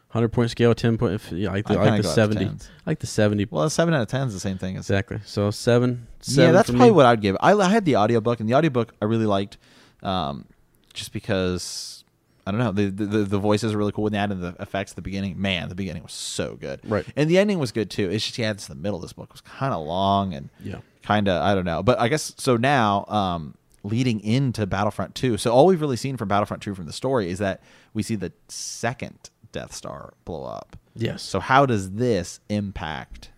hundred 0.09 0.29
point 0.29 0.51
scale, 0.51 0.73
ten 0.73 0.97
point. 0.97 1.13
If, 1.13 1.31
yeah, 1.31 1.49
I 1.49 1.53
like 1.53 1.67
the, 1.67 1.73
I 1.73 1.83
I 1.83 1.89
like 1.89 1.97
the 1.97 2.03
go 2.03 2.09
out 2.09 2.11
to 2.11 2.15
seventy. 2.15 2.45
I 2.45 2.51
like 2.85 2.99
the 2.99 3.07
seventy. 3.07 3.45
Well, 3.49 3.63
a 3.63 3.69
seven 3.69 3.93
out 3.93 4.01
of 4.01 4.07
ten 4.07 4.27
is 4.27 4.33
the 4.33 4.39
same 4.39 4.57
thing 4.57 4.75
exactly. 4.75 5.19
So 5.25 5.51
seven. 5.51 6.07
seven 6.19 6.49
yeah. 6.49 6.51
That's 6.51 6.69
probably 6.69 6.87
me. 6.87 6.91
what 6.91 7.05
I'd 7.05 7.21
give. 7.21 7.37
I, 7.39 7.53
I 7.53 7.69
had 7.69 7.85
the 7.85 7.95
audiobook, 7.97 8.39
and 8.39 8.49
the 8.49 8.55
audiobook 8.55 8.93
I 9.01 9.05
really 9.05 9.25
liked, 9.25 9.57
um, 10.03 10.45
just 10.93 11.13
because 11.13 11.98
I 12.49 12.51
don't 12.51 12.59
know 12.59 12.71
the, 12.71 12.89
the 12.89 13.23
the 13.23 13.37
voices 13.39 13.73
are 13.73 13.77
really 13.77 13.91
cool. 13.91 14.03
When 14.03 14.13
they 14.13 14.19
added 14.19 14.41
the 14.41 14.55
effects 14.59 14.91
at 14.91 14.95
the 14.95 15.01
beginning, 15.01 15.41
man, 15.41 15.69
the 15.69 15.75
beginning 15.75 16.03
was 16.03 16.13
so 16.13 16.55
good. 16.55 16.81
Right. 16.83 17.05
and 17.15 17.29
the 17.29 17.37
ending 17.37 17.59
was 17.59 17.71
good 17.71 17.89
too. 17.89 18.09
It's 18.09 18.25
just 18.25 18.37
yeah, 18.37 18.51
it's 18.51 18.67
the 18.67 18.75
middle 18.75 18.97
of 18.97 19.01
this 19.03 19.13
book 19.13 19.27
it 19.29 19.33
was 19.33 19.41
kind 19.41 19.73
of 19.73 19.85
long 19.85 20.33
and 20.33 20.49
Yeah. 20.59 20.79
kind 21.03 21.27
of 21.27 21.41
I 21.41 21.55
don't 21.55 21.65
know. 21.65 21.81
But 21.83 21.99
I 21.99 22.07
guess 22.07 22.33
so 22.37 22.57
now. 22.57 23.05
Um, 23.07 23.55
leading 23.81 24.19
into 24.19 24.67
Battlefront 24.67 25.15
2. 25.15 25.37
So 25.37 25.51
all 25.53 25.65
we've 25.65 25.79
really 25.79 25.95
seen 25.95 26.17
from 26.17 26.27
Battlefront 26.27 26.61
2 26.61 26.75
from 26.75 26.85
the 26.85 26.91
story 26.91 27.29
is 27.29 27.39
that 27.39 27.61
we 27.93 28.03
see 28.03 28.15
the 28.15 28.33
second 28.49 29.29
Death 29.53 29.73
Star 29.73 30.13
blow 30.25 30.43
up. 30.43 30.75
Yes. 30.95 31.21
So 31.23 31.39
how 31.39 31.65
does 31.65 31.91
this 31.91 32.41
impact 32.49 33.29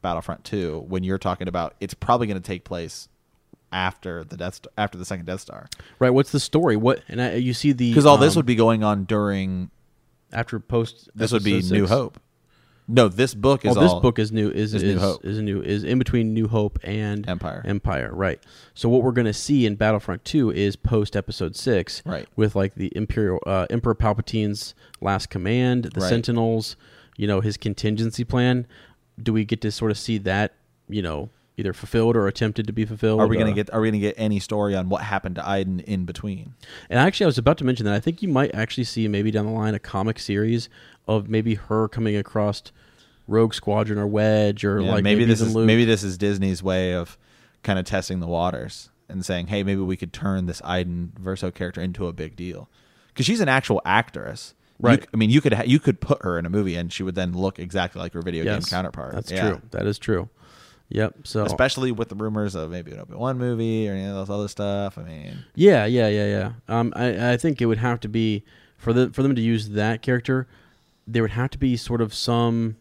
Battlefront 0.00 0.44
2 0.44 0.86
when 0.88 1.04
you're 1.04 1.18
talking 1.18 1.46
about 1.46 1.74
it's 1.78 1.92
probably 1.92 2.26
going 2.26 2.40
to 2.40 2.46
take 2.46 2.64
place 2.64 3.08
after 3.76 4.24
the 4.24 4.36
Death 4.38 4.54
Star, 4.54 4.72
after 4.78 4.96
the 4.96 5.04
second 5.04 5.26
Death 5.26 5.40
Star? 5.42 5.68
Right. 5.98 6.10
What's 6.10 6.32
the 6.32 6.40
story? 6.40 6.76
What 6.76 7.02
and 7.08 7.20
I, 7.20 7.34
you 7.34 7.52
see 7.52 7.72
the 7.72 7.90
Because 7.90 8.06
all 8.06 8.16
this 8.16 8.34
um, 8.34 8.40
would 8.40 8.46
be 8.46 8.54
going 8.56 8.82
on 8.82 9.04
during 9.04 9.70
after 10.32 10.58
post. 10.58 11.10
this 11.14 11.30
would 11.32 11.44
be 11.44 11.58
episode 11.58 11.72
New. 11.74 11.86
Hope. 11.86 12.18
No, 12.88 13.08
this 13.08 13.34
book 13.34 13.64
is 13.64 13.76
Oh, 13.76 13.80
this 13.80 13.92
book 13.94 14.18
is 14.18 14.30
new. 14.30 14.48
Is 14.48 14.72
is 14.72 14.82
is 14.82 14.94
New 14.94 15.00
Hope. 15.00 15.24
is 15.24 15.40
new 15.40 15.60
is 15.60 15.82
in 15.84 15.98
between 15.98 16.32
New 16.32 16.46
Hope 16.48 16.78
and 16.84 17.28
Empire. 17.28 17.62
Empire, 17.66 18.10
right? 18.14 18.40
So 18.74 18.88
what 18.88 19.02
we're 19.02 19.10
going 19.12 19.26
to 19.26 19.32
see 19.34 19.66
in 19.66 19.74
Battlefront 19.74 20.24
Two 20.24 20.50
is 20.52 20.76
post 20.76 21.16
Episode 21.16 21.56
Six, 21.56 22.02
Right. 22.06 22.26
With 22.36 22.54
like 22.54 22.76
the 22.76 22.92
Imperial 22.96 23.40
uh, 23.44 23.66
Emperor 23.70 23.94
Palpatine's 23.96 24.74
last 25.00 25.30
command, 25.30 25.84
the 25.94 26.00
Right. 26.00 26.08
Sentinels, 26.08 26.76
you 27.16 27.26
know, 27.26 27.40
his 27.40 27.56
contingency 27.56 28.22
plan. 28.24 28.66
Do 29.20 29.32
we 29.32 29.44
get 29.44 29.60
to 29.62 29.72
sort 29.72 29.90
of 29.90 29.98
see 29.98 30.18
that, 30.18 30.54
you 30.88 31.02
know, 31.02 31.30
either 31.56 31.72
fulfilled 31.72 32.16
or 32.16 32.26
attempted 32.26 32.66
to 32.66 32.72
be 32.72 32.84
fulfilled. 32.84 33.20
Are 33.20 33.26
we 33.26 33.36
gonna 33.36 33.50
Uh, 33.50 33.54
get 33.54 33.72
Are 33.72 33.80
we 33.80 33.88
gonna 33.90 33.98
get 34.00 34.14
any 34.18 34.38
story 34.40 34.74
on 34.74 34.88
what 34.88 35.02
happened 35.02 35.36
to 35.36 35.48
Iden 35.48 35.80
in 35.80 36.04
between? 36.04 36.54
And 36.90 36.98
actually, 36.98 37.24
I 37.24 37.28
was 37.28 37.38
about 37.38 37.58
to 37.58 37.64
mention 37.64 37.86
that 37.86 37.94
I 37.94 38.00
think 38.00 38.22
you 38.22 38.28
might 38.28 38.54
actually 38.54 38.84
see 38.84 39.08
maybe 39.08 39.30
down 39.30 39.46
the 39.46 39.52
line 39.52 39.74
a 39.74 39.78
comic 39.78 40.18
series 40.18 40.68
of 41.08 41.28
maybe 41.28 41.54
her 41.54 41.88
coming 41.88 42.16
across 42.16 42.62
Rogue 43.26 43.54
Squadron 43.54 43.98
or 43.98 44.06
Wedge 44.06 44.64
or 44.64 44.80
Yeah, 44.80 44.90
like 44.92 45.04
maybe, 45.04 45.24
this 45.24 45.40
is 45.40 45.54
Luke. 45.54 45.66
maybe 45.66 45.84
this 45.84 46.02
is 46.02 46.18
Disney's 46.18 46.62
way 46.62 46.94
of 46.94 47.16
kind 47.62 47.78
of 47.78 47.84
testing 47.84 48.20
the 48.20 48.26
waters 48.26 48.90
and 49.08 49.24
saying, 49.24 49.46
hey, 49.48 49.62
maybe 49.62 49.80
we 49.80 49.96
could 49.96 50.12
turn 50.12 50.46
this 50.46 50.60
Iden 50.64 51.12
Versio 51.20 51.52
character 51.54 51.80
into 51.80 52.06
a 52.06 52.12
big 52.12 52.36
deal 52.36 52.68
because 53.08 53.24
she's 53.24 53.40
an 53.40 53.48
actual 53.48 53.80
actress. 53.84 54.54
You 54.78 54.88
Right. 54.88 55.02
c- 55.02 55.08
I 55.14 55.16
mean, 55.16 55.30
you 55.30 55.40
could 55.40 55.54
ha- 55.54 55.62
you 55.64 55.78
could 55.80 56.00
put 56.00 56.22
her 56.22 56.38
in 56.38 56.44
a 56.44 56.50
movie 56.50 56.76
and 56.76 56.92
she 56.92 57.02
would 57.02 57.14
then 57.14 57.32
look 57.32 57.58
exactly 57.58 58.00
like 58.00 58.12
her 58.12 58.20
video 58.20 58.44
game 58.44 58.60
counterpart. 58.62 59.14
That's 59.14 59.30
Yeah. 59.32 59.48
true. 59.50 59.62
That 59.70 59.86
is 59.86 59.98
true. 59.98 60.28
Yep. 60.88 61.14
So 61.24 61.44
Especially 61.44 61.90
with 61.90 62.08
the 62.08 62.14
rumors 62.14 62.54
of 62.54 62.70
maybe 62.70 62.92
an 62.92 63.00
Obi 63.00 63.14
Wan 63.14 63.38
movie 63.38 63.88
or 63.88 63.92
any 63.92 64.04
of 64.06 64.14
those 64.14 64.30
other 64.30 64.48
stuff. 64.48 64.96
I 64.98 65.02
mean, 65.02 65.38
Yeah, 65.54 65.84
yeah, 65.86 66.08
yeah, 66.08 66.26
yeah. 66.26 66.52
Um, 66.68 66.92
I, 66.94 67.32
I 67.32 67.36
think 67.36 67.60
it 67.60 67.66
would 67.66 67.78
have 67.78 67.98
to 68.00 68.08
be 68.08 68.44
for 68.78 68.92
the 68.92 69.10
for 69.10 69.22
them 69.22 69.34
to 69.34 69.42
use 69.42 69.70
that 69.70 70.02
character. 70.02 70.46
There 71.06 71.22
would 71.22 71.32
have 71.32 71.50
to 71.50 71.58
be 71.58 71.76
sort 71.76 72.00
of 72.00 72.14
some 72.14 72.76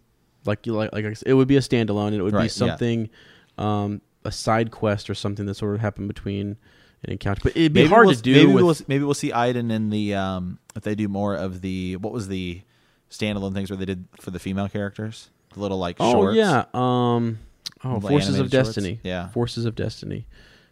like 0.46 0.68
you 0.68 0.74
like 0.74 0.94
like 0.94 1.06
it 1.26 1.34
would 1.34 1.48
be 1.48 1.58
a 1.58 1.62
standalone. 1.62 2.08
and 2.08 2.16
It 2.18 2.22
would 2.22 2.34
Right, 2.34 2.42
be 2.42 2.46
yeah. 2.46 2.50
something, 2.50 3.10
um, 3.58 4.02
a 4.24 4.32
side 4.32 4.70
quest 4.72 5.10
or 5.10 5.16
something 5.16 5.46
that 5.48 5.56
sort 5.56 5.74
of 5.74 5.82
happened 5.82 6.08
between 6.08 6.58
an 7.04 7.12
encounter. 7.12 7.42
But 7.44 7.58
it'd 7.58 7.74
be 7.74 7.82
maybe 7.82 7.90
hard 7.90 8.06
we'll, 8.08 8.16
to 8.16 8.22
do. 8.22 8.34
Maybe 8.34 8.54
with, 8.54 8.64
we'll 8.64 8.76
maybe 8.88 9.04
we'll 9.04 9.14
see 9.16 9.32
Iden 9.34 9.72
in 9.72 9.90
the 9.90 10.14
um 10.14 10.60
if 10.76 10.84
they 10.84 10.94
do 10.94 11.08
more 11.08 11.36
of 11.36 11.62
the 11.62 11.96
what 11.98 12.14
was 12.14 12.28
the 12.28 12.62
standalone 13.10 13.54
things 13.54 13.72
where 13.72 13.78
they 13.78 13.86
did 13.86 14.06
for 14.22 14.30
the 14.32 14.40
female 14.40 14.70
characters, 14.70 15.30
the 15.54 15.60
little 15.60 15.80
like 15.80 15.98
oh 16.00 16.12
shorts. 16.12 16.38
yeah. 16.38 16.66
Um. 16.74 17.40
Oh, 17.86 18.00
The 18.00 18.08
Forces 18.10 18.36
of 18.40 18.50
shorts? 18.50 18.52
Destiny. 18.52 19.00
Yeah. 19.04 19.30
Forces 19.30 19.66
of 19.66 19.76
Destiny. 19.76 20.26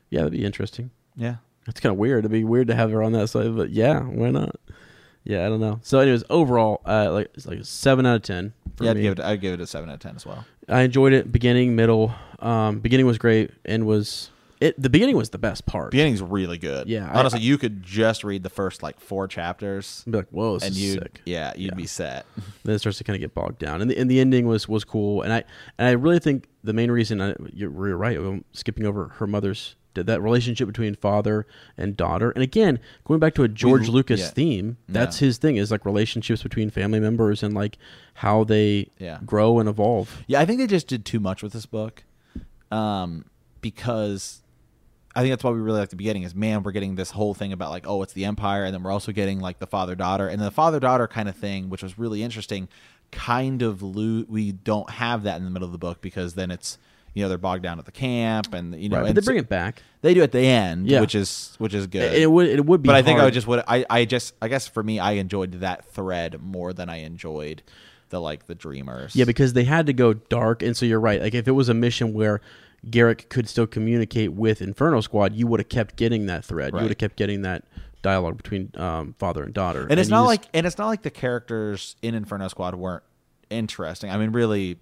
Yeah, 0.09 0.21
that'd 0.21 0.33
be 0.33 0.43
interesting. 0.45 0.91
yeah. 1.15 1.35
It's 1.65 1.79
kind 1.79 1.91
of 1.93 1.97
weird. 1.97 2.19
It'd 2.25 2.31
be 2.31 2.43
weird 2.43 2.67
to 2.67 2.75
have 2.75 2.91
her 2.91 3.01
on 3.01 3.13
that 3.13 3.29
side, 3.29 3.55
but 3.55 3.69
yeah, 3.69 4.01
why 4.01 4.31
not? 4.31 4.53
Yeah, 5.23 5.45
I 5.45 5.49
don't 5.49 5.61
know. 5.61 5.79
So, 5.81 5.99
anyways, 5.99 6.25
overall, 6.29 6.81
uh, 6.85 7.09
like 7.09 7.31
it's 7.35 7.45
like 7.47 7.59
a 7.59 7.63
seven 7.63 8.05
out 8.05 8.17
of 8.17 8.21
ten. 8.23 8.51
Yeah, 8.81 8.91
I'd 8.91 8.97
give 9.01 9.13
it. 9.13 9.19
I'd 9.21 9.39
give 9.39 9.53
it 9.53 9.61
a 9.61 9.65
seven 9.67 9.89
out 9.89 9.93
of 9.93 9.99
ten 10.01 10.17
as 10.17 10.25
well. 10.25 10.43
I 10.67 10.81
enjoyed 10.81 11.13
it. 11.13 11.31
Beginning, 11.31 11.73
middle. 11.77 12.13
Um, 12.39 12.79
beginning 12.81 13.05
was 13.05 13.17
great, 13.17 13.51
End 13.63 13.85
was 13.85 14.29
it. 14.63 14.81
The 14.81 14.89
beginning 14.89 15.15
was 15.17 15.29
the 15.31 15.37
best 15.37 15.65
part. 15.65 15.91
Beginning's 15.91 16.21
really 16.21 16.57
good. 16.57 16.87
Yeah, 16.87 17.09
I- 17.11 17.19
honestly, 17.19 17.41
you 17.41 17.57
could 17.57 17.83
just 17.83 18.23
read 18.23 18.43
the 18.43 18.49
first 18.49 18.81
like 18.83 18.99
four 18.99 19.27
chapters, 19.27 20.03
be 20.05 20.17
like, 20.17 20.29
whoa, 20.29 20.53
this 20.55 20.63
and 20.63 20.71
is 20.71 20.81
you, 20.83 20.93
sick. 20.93 21.21
yeah, 21.25 21.53
you'd 21.55 21.71
Yeah. 21.71 21.75
be 21.75 21.85
set. 21.87 22.25
Then 22.63 22.75
it 22.75 22.79
starts 22.79 22.97
to 22.99 23.03
kind 23.03 23.15
of 23.15 23.21
get 23.21 23.33
bogged 23.33 23.59
down, 23.59 23.81
and 23.81 23.91
the, 23.91 23.97
and 23.97 24.09
the 24.09 24.19
ending 24.19 24.47
was 24.47 24.67
was 24.69 24.83
cool. 24.83 25.21
And 25.21 25.33
I 25.33 25.43
and 25.77 25.87
I 25.87 25.91
really 25.91 26.19
think 26.19 26.47
the 26.63 26.73
main 26.73 26.89
reason 26.91 27.21
I, 27.21 27.35
you're, 27.51 27.71
you're 27.87 27.97
right. 27.97 28.17
I'm 28.17 28.45
skipping 28.53 28.85
over 28.85 29.09
her 29.19 29.27
mother's 29.27 29.75
that 29.95 30.21
relationship 30.23 30.65
between 30.67 30.95
father 30.95 31.45
and 31.77 31.95
daughter. 31.95 32.31
And 32.31 32.41
again, 32.41 32.79
going 33.03 33.19
back 33.19 33.35
to 33.35 33.43
a 33.43 33.47
George 33.47 33.89
Lucas 33.89 34.21
yeah. 34.21 34.27
theme, 34.29 34.77
that's 34.89 35.19
his 35.19 35.37
thing 35.37 35.57
is 35.57 35.69
like 35.69 35.85
relationships 35.85 36.41
between 36.41 36.71
family 36.71 36.99
members 36.99 37.43
and 37.43 37.53
like 37.53 37.77
how 38.15 38.43
they 38.43 38.89
Yeah. 38.97 39.19
grow 39.23 39.59
and 39.59 39.69
evolve. 39.69 40.23
Yeah, 40.25 40.39
I 40.41 40.45
think 40.45 40.57
they 40.59 40.65
just 40.65 40.87
did 40.87 41.05
too 41.05 41.19
much 41.19 41.43
with 41.43 41.53
this 41.53 41.67
book, 41.67 42.03
um, 42.71 43.25
because 43.61 44.41
I 45.15 45.21
think 45.21 45.31
that's 45.31 45.43
why 45.43 45.51
we 45.51 45.59
really 45.59 45.79
like 45.79 45.89
the 45.89 45.95
beginning. 45.95 46.23
Is 46.23 46.33
man, 46.35 46.63
we're 46.63 46.71
getting 46.71 46.95
this 46.95 47.11
whole 47.11 47.33
thing 47.33 47.53
about 47.53 47.69
like, 47.71 47.85
oh, 47.87 48.01
it's 48.01 48.13
the 48.13 48.25
empire, 48.25 48.63
and 48.65 48.73
then 48.73 48.81
we're 48.83 48.91
also 48.91 49.11
getting 49.11 49.39
like 49.39 49.59
the 49.59 49.67
father 49.67 49.95
daughter, 49.95 50.27
and 50.27 50.41
the 50.41 50.51
father 50.51 50.79
daughter 50.79 51.07
kind 51.07 51.29
of 51.29 51.35
thing, 51.35 51.69
which 51.69 51.83
was 51.83 51.97
really 51.99 52.23
interesting. 52.23 52.67
Kind 53.11 53.61
of 53.61 53.83
lo- 53.83 54.25
we 54.27 54.51
don't 54.51 54.89
have 54.89 55.23
that 55.23 55.37
in 55.37 55.45
the 55.45 55.51
middle 55.51 55.67
of 55.67 55.71
the 55.71 55.77
book 55.77 56.01
because 56.01 56.33
then 56.33 56.49
it's 56.49 56.79
you 57.13 57.21
know 57.21 57.29
they're 57.29 57.37
bogged 57.37 57.61
down 57.61 57.77
at 57.77 57.85
the 57.85 57.91
camp, 57.91 58.55
and 58.55 58.73
you 58.81 58.89
know, 58.89 59.01
Right, 59.01 59.07
and 59.09 59.15
they 59.15 59.21
so- 59.21 59.25
bring 59.25 59.37
it 59.37 59.47
back. 59.49 59.83
They 60.01 60.15
do 60.15 60.23
at 60.23 60.31
the 60.31 60.39
end, 60.39 60.89
Yeah. 60.89 60.99
which 60.99 61.13
is 61.13 61.53
which 61.59 61.75
is 61.75 61.85
good. 61.85 62.11
It, 62.11 62.23
it 62.23 62.31
would 62.31 62.47
it 62.47 62.65
would 62.65 62.81
be, 62.81 62.87
but 62.87 62.95
I 62.95 63.03
think 63.03 63.19
I 63.19 63.25
would 63.25 63.33
just 63.35 63.45
would 63.45 63.63
I 63.67 63.85
I 63.89 64.05
just 64.05 64.33
I 64.41 64.47
guess 64.47 64.67
for 64.67 64.81
me 64.81 64.99
I 64.99 65.11
enjoyed 65.13 65.51
that 65.61 65.85
thread 65.85 66.41
more 66.41 66.73
than 66.73 66.89
I 66.89 66.97
enjoyed 67.01 67.61
the 68.09 68.19
like 68.19 68.47
the 68.47 68.55
dreamers. 68.55 69.15
Yeah, 69.15 69.25
because 69.25 69.53
they 69.53 69.63
had 69.63 69.85
to 69.85 69.93
go 69.93 70.13
dark, 70.13 70.63
and 70.63 70.75
so 70.75 70.87
you're 70.87 70.99
right. 70.99 71.21
Like 71.21 71.35
if 71.35 71.47
it 71.47 71.51
was 71.51 71.69
a 71.69 71.73
mission 71.75 72.13
where 72.13 72.41
Garrick 72.89 73.29
could 73.29 73.47
still 73.47 73.67
communicate 73.67 74.33
with 74.33 74.61
Inferno 74.61 75.01
Squad, 75.01 75.33
you 75.35 75.47
would 75.47 75.59
have 75.59 75.69
kept 75.69 75.95
getting 75.95 76.25
that 76.25 76.43
thread. 76.43 76.73
You 76.73 76.79
would 76.81 76.89
have 76.91 76.97
kept 76.97 77.15
getting 77.15 77.43
that 77.43 77.63
dialogue 78.01 78.35
between 78.37 78.71
um, 78.75 79.15
father 79.17 79.43
and 79.43 79.53
daughter. 79.53 79.87
and 79.89 79.99
it's 79.99 80.09
not 80.09 80.23
like 80.23 80.43
and 80.53 80.65
it's 80.67 80.77
not 80.77 80.87
like 80.87 81.01
the 81.03 81.09
characters 81.09 81.95
in 82.01 82.15
Inferno 82.15 82.47
Squad 82.49 82.75
weren't 82.75 83.03
interesting. 83.49 84.09
I 84.09 84.17
mean, 84.17 84.31
really, 84.31 84.77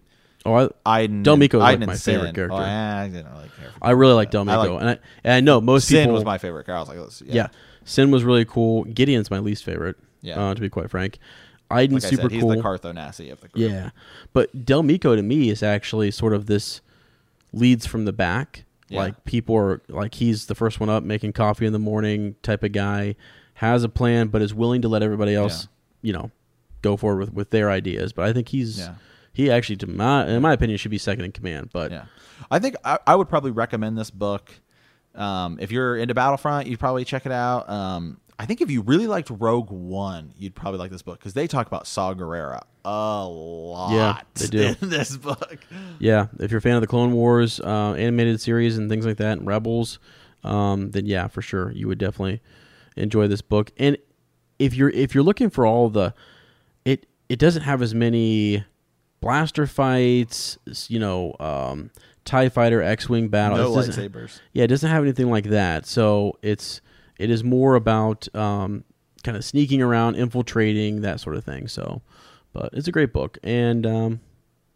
oh, 0.45 0.70
I, 0.86 1.04
Iden 1.04 1.24
Del 1.24 1.38
Meeko 1.38 1.43
is, 1.45 1.54
like, 1.56 1.80
my 1.80 1.91
and 1.93 2.02
favorite 2.02 2.28
Seyn- 2.28 2.36
character. 2.36 2.56
Oh, 2.56 2.58
I 2.58 3.08
didn't 3.08 3.32
really 3.32 3.49
care. 3.60 3.70
For 3.72 3.78
I 3.84 3.91
really 3.91 4.14
like 4.14 4.32
Del 4.32 4.45
Del 4.45 4.60
I 4.60 4.68
like- 4.68 4.82
and 4.82 4.89
I 4.89 4.99
and 5.24 5.34
I 5.34 5.39
know 5.41 5.62
most 5.62 5.88
Seyn 5.88 6.04
people 6.04 6.14
was 6.14 6.26
my 6.26 6.38
favorite 6.38 6.66
character. 6.66 6.78
I 6.78 6.80
was 6.80 6.89
like, 6.89 6.97
let's, 6.99 7.22
yeah. 7.22 7.47
Seyn 7.86 8.12
was 8.12 8.24
really 8.24 8.45
cool. 8.45 8.84
Gideon's 8.86 9.30
my 9.32 9.39
least 9.39 9.64
favorite. 9.64 9.97
Yeah. 10.24 10.39
uh, 10.39 10.54
to 10.54 10.62
be 10.62 10.70
quite 10.70 10.91
frank, 10.91 11.18
Iden's 11.72 12.04
Like 12.04 12.10
super 12.12 12.22
said, 12.24 12.32
he's 12.32 12.41
cool. 12.41 12.52
the 12.52 12.62
Cartho 12.62 12.89
of 12.91 12.95
the 13.16 13.47
group. 13.47 13.52
Yeah, 13.56 13.89
but 14.34 14.66
Del 14.66 14.84
Meeko 14.84 15.16
to 15.16 15.24
me 15.24 15.49
is 15.49 15.64
actually 15.64 16.12
sort 16.12 16.34
of 16.34 16.45
this 16.45 16.82
leads 17.54 17.86
from 17.86 18.06
the 18.06 18.14
back. 18.14 18.66
Yeah. 18.89 18.99
Like 18.99 19.24
people 19.26 19.56
are 19.56 19.82
like 19.88 20.16
he's 20.16 20.47
the 20.47 20.56
first 20.56 20.80
one 20.80 20.89
up, 20.89 21.04
making 21.04 21.34
coffee 21.34 21.66
in 21.66 21.74
the 21.74 21.80
morning 21.80 22.36
type 22.43 22.64
of 22.64 22.72
guy, 22.72 23.16
has 23.56 23.84
a 23.84 23.89
plan, 23.89 24.28
but 24.28 24.41
is 24.41 24.54
willing 24.54 24.82
to 24.82 24.88
let 24.89 25.02
everybody 25.04 25.34
else, 25.36 25.68
you 26.02 26.12
know, 26.14 26.32
go 26.82 26.97
forward 26.97 27.20
with 27.20 27.34
with 27.34 27.49
their 27.52 27.70
ideas. 27.70 28.12
But 28.14 28.26
I 28.26 28.34
think 28.34 28.49
he's 28.49 28.80
Yeah. 28.80 28.95
he 29.34 29.49
actually, 29.52 29.78
to 29.78 29.88
my 29.88 30.28
in 30.28 30.41
my 30.41 30.54
opinion, 30.54 30.78
should 30.78 30.91
be 30.91 30.97
second 30.97 31.26
in 31.26 31.32
command. 31.32 31.70
But 31.74 31.91
Yeah, 31.91 32.06
I 32.49 32.60
think 32.60 32.76
I, 32.84 32.99
I 33.08 33.16
would 33.16 33.30
probably 33.30 33.52
recommend 33.52 33.97
this 33.97 34.12
book. 34.12 34.52
Um, 35.14 35.58
if 35.60 35.72
you're 35.72 35.97
into 35.97 36.14
Battlefront, 36.14 36.68
you'd 36.68 36.80
probably 36.80 37.04
check 37.04 37.26
it 37.26 37.34
out. 37.34 37.70
Um, 37.70 38.20
I 38.41 38.45
think 38.45 38.59
if 38.59 38.71
you 38.71 38.81
really 38.81 39.05
liked 39.05 39.29
Rogue 39.29 39.69
One, 39.69 40.33
you'd 40.35 40.55
probably 40.55 40.79
like 40.79 40.89
this 40.89 41.03
book 41.03 41.19
because 41.19 41.35
they 41.35 41.45
talk 41.45 41.67
about 41.67 41.85
Saw 41.85 42.15
Gerrera 42.15 42.63
a 42.83 43.23
lot. 43.23 43.93
Yeah, 43.93 44.19
they 44.33 44.47
do. 44.47 44.75
in 44.81 44.89
this 44.89 45.15
book. 45.15 45.59
yeah, 45.99 46.25
if 46.39 46.49
you're 46.49 46.57
a 46.57 46.61
fan 46.61 46.73
of 46.73 46.81
the 46.81 46.87
Clone 46.87 47.11
Wars 47.11 47.59
uh, 47.59 47.93
animated 47.93 48.41
series 48.41 48.79
and 48.79 48.89
things 48.89 49.05
like 49.05 49.17
that, 49.17 49.37
and 49.37 49.45
Rebels, 49.45 49.99
um, 50.43 50.89
then 50.89 51.05
yeah, 51.05 51.27
for 51.27 51.43
sure, 51.43 51.71
you 51.73 51.87
would 51.87 51.99
definitely 51.99 52.41
enjoy 52.97 53.27
this 53.27 53.43
book. 53.43 53.71
And 53.77 53.95
if 54.57 54.73
you're 54.73 54.89
if 54.89 55.13
you're 55.13 55.23
looking 55.23 55.51
for 55.51 55.67
all 55.67 55.89
the, 55.89 56.15
it 56.83 57.05
it 57.29 57.37
doesn't 57.37 57.61
have 57.61 57.83
as 57.83 57.93
many 57.93 58.65
blaster 59.19 59.67
fights, 59.67 60.57
you 60.87 60.97
know, 60.97 61.35
um, 61.39 61.91
Tie 62.25 62.49
Fighter, 62.49 62.81
X 62.81 63.07
Wing 63.07 63.27
battle. 63.27 63.59
No 63.59 63.69
lightsabers. 63.71 64.39
Yeah, 64.51 64.63
it 64.63 64.67
doesn't 64.69 64.89
have 64.89 65.03
anything 65.03 65.29
like 65.29 65.45
that. 65.45 65.85
So 65.85 66.39
it's 66.41 66.81
it 67.22 67.30
is 67.30 67.43
more 67.43 67.76
about 67.76 68.28
um, 68.36 68.84
kind 69.24 69.38
of 69.38 69.45
sneaking 69.45 69.82
around, 69.82 70.15
infiltrating 70.15 71.01
that 71.01 71.19
sort 71.19 71.36
of 71.36 71.43
thing. 71.43 71.67
So, 71.67 72.01
but 72.53 72.69
it's 72.74 72.88
a 72.88 72.91
great 72.91 73.13
book, 73.13 73.38
and 73.43 73.86
um, 73.86 74.19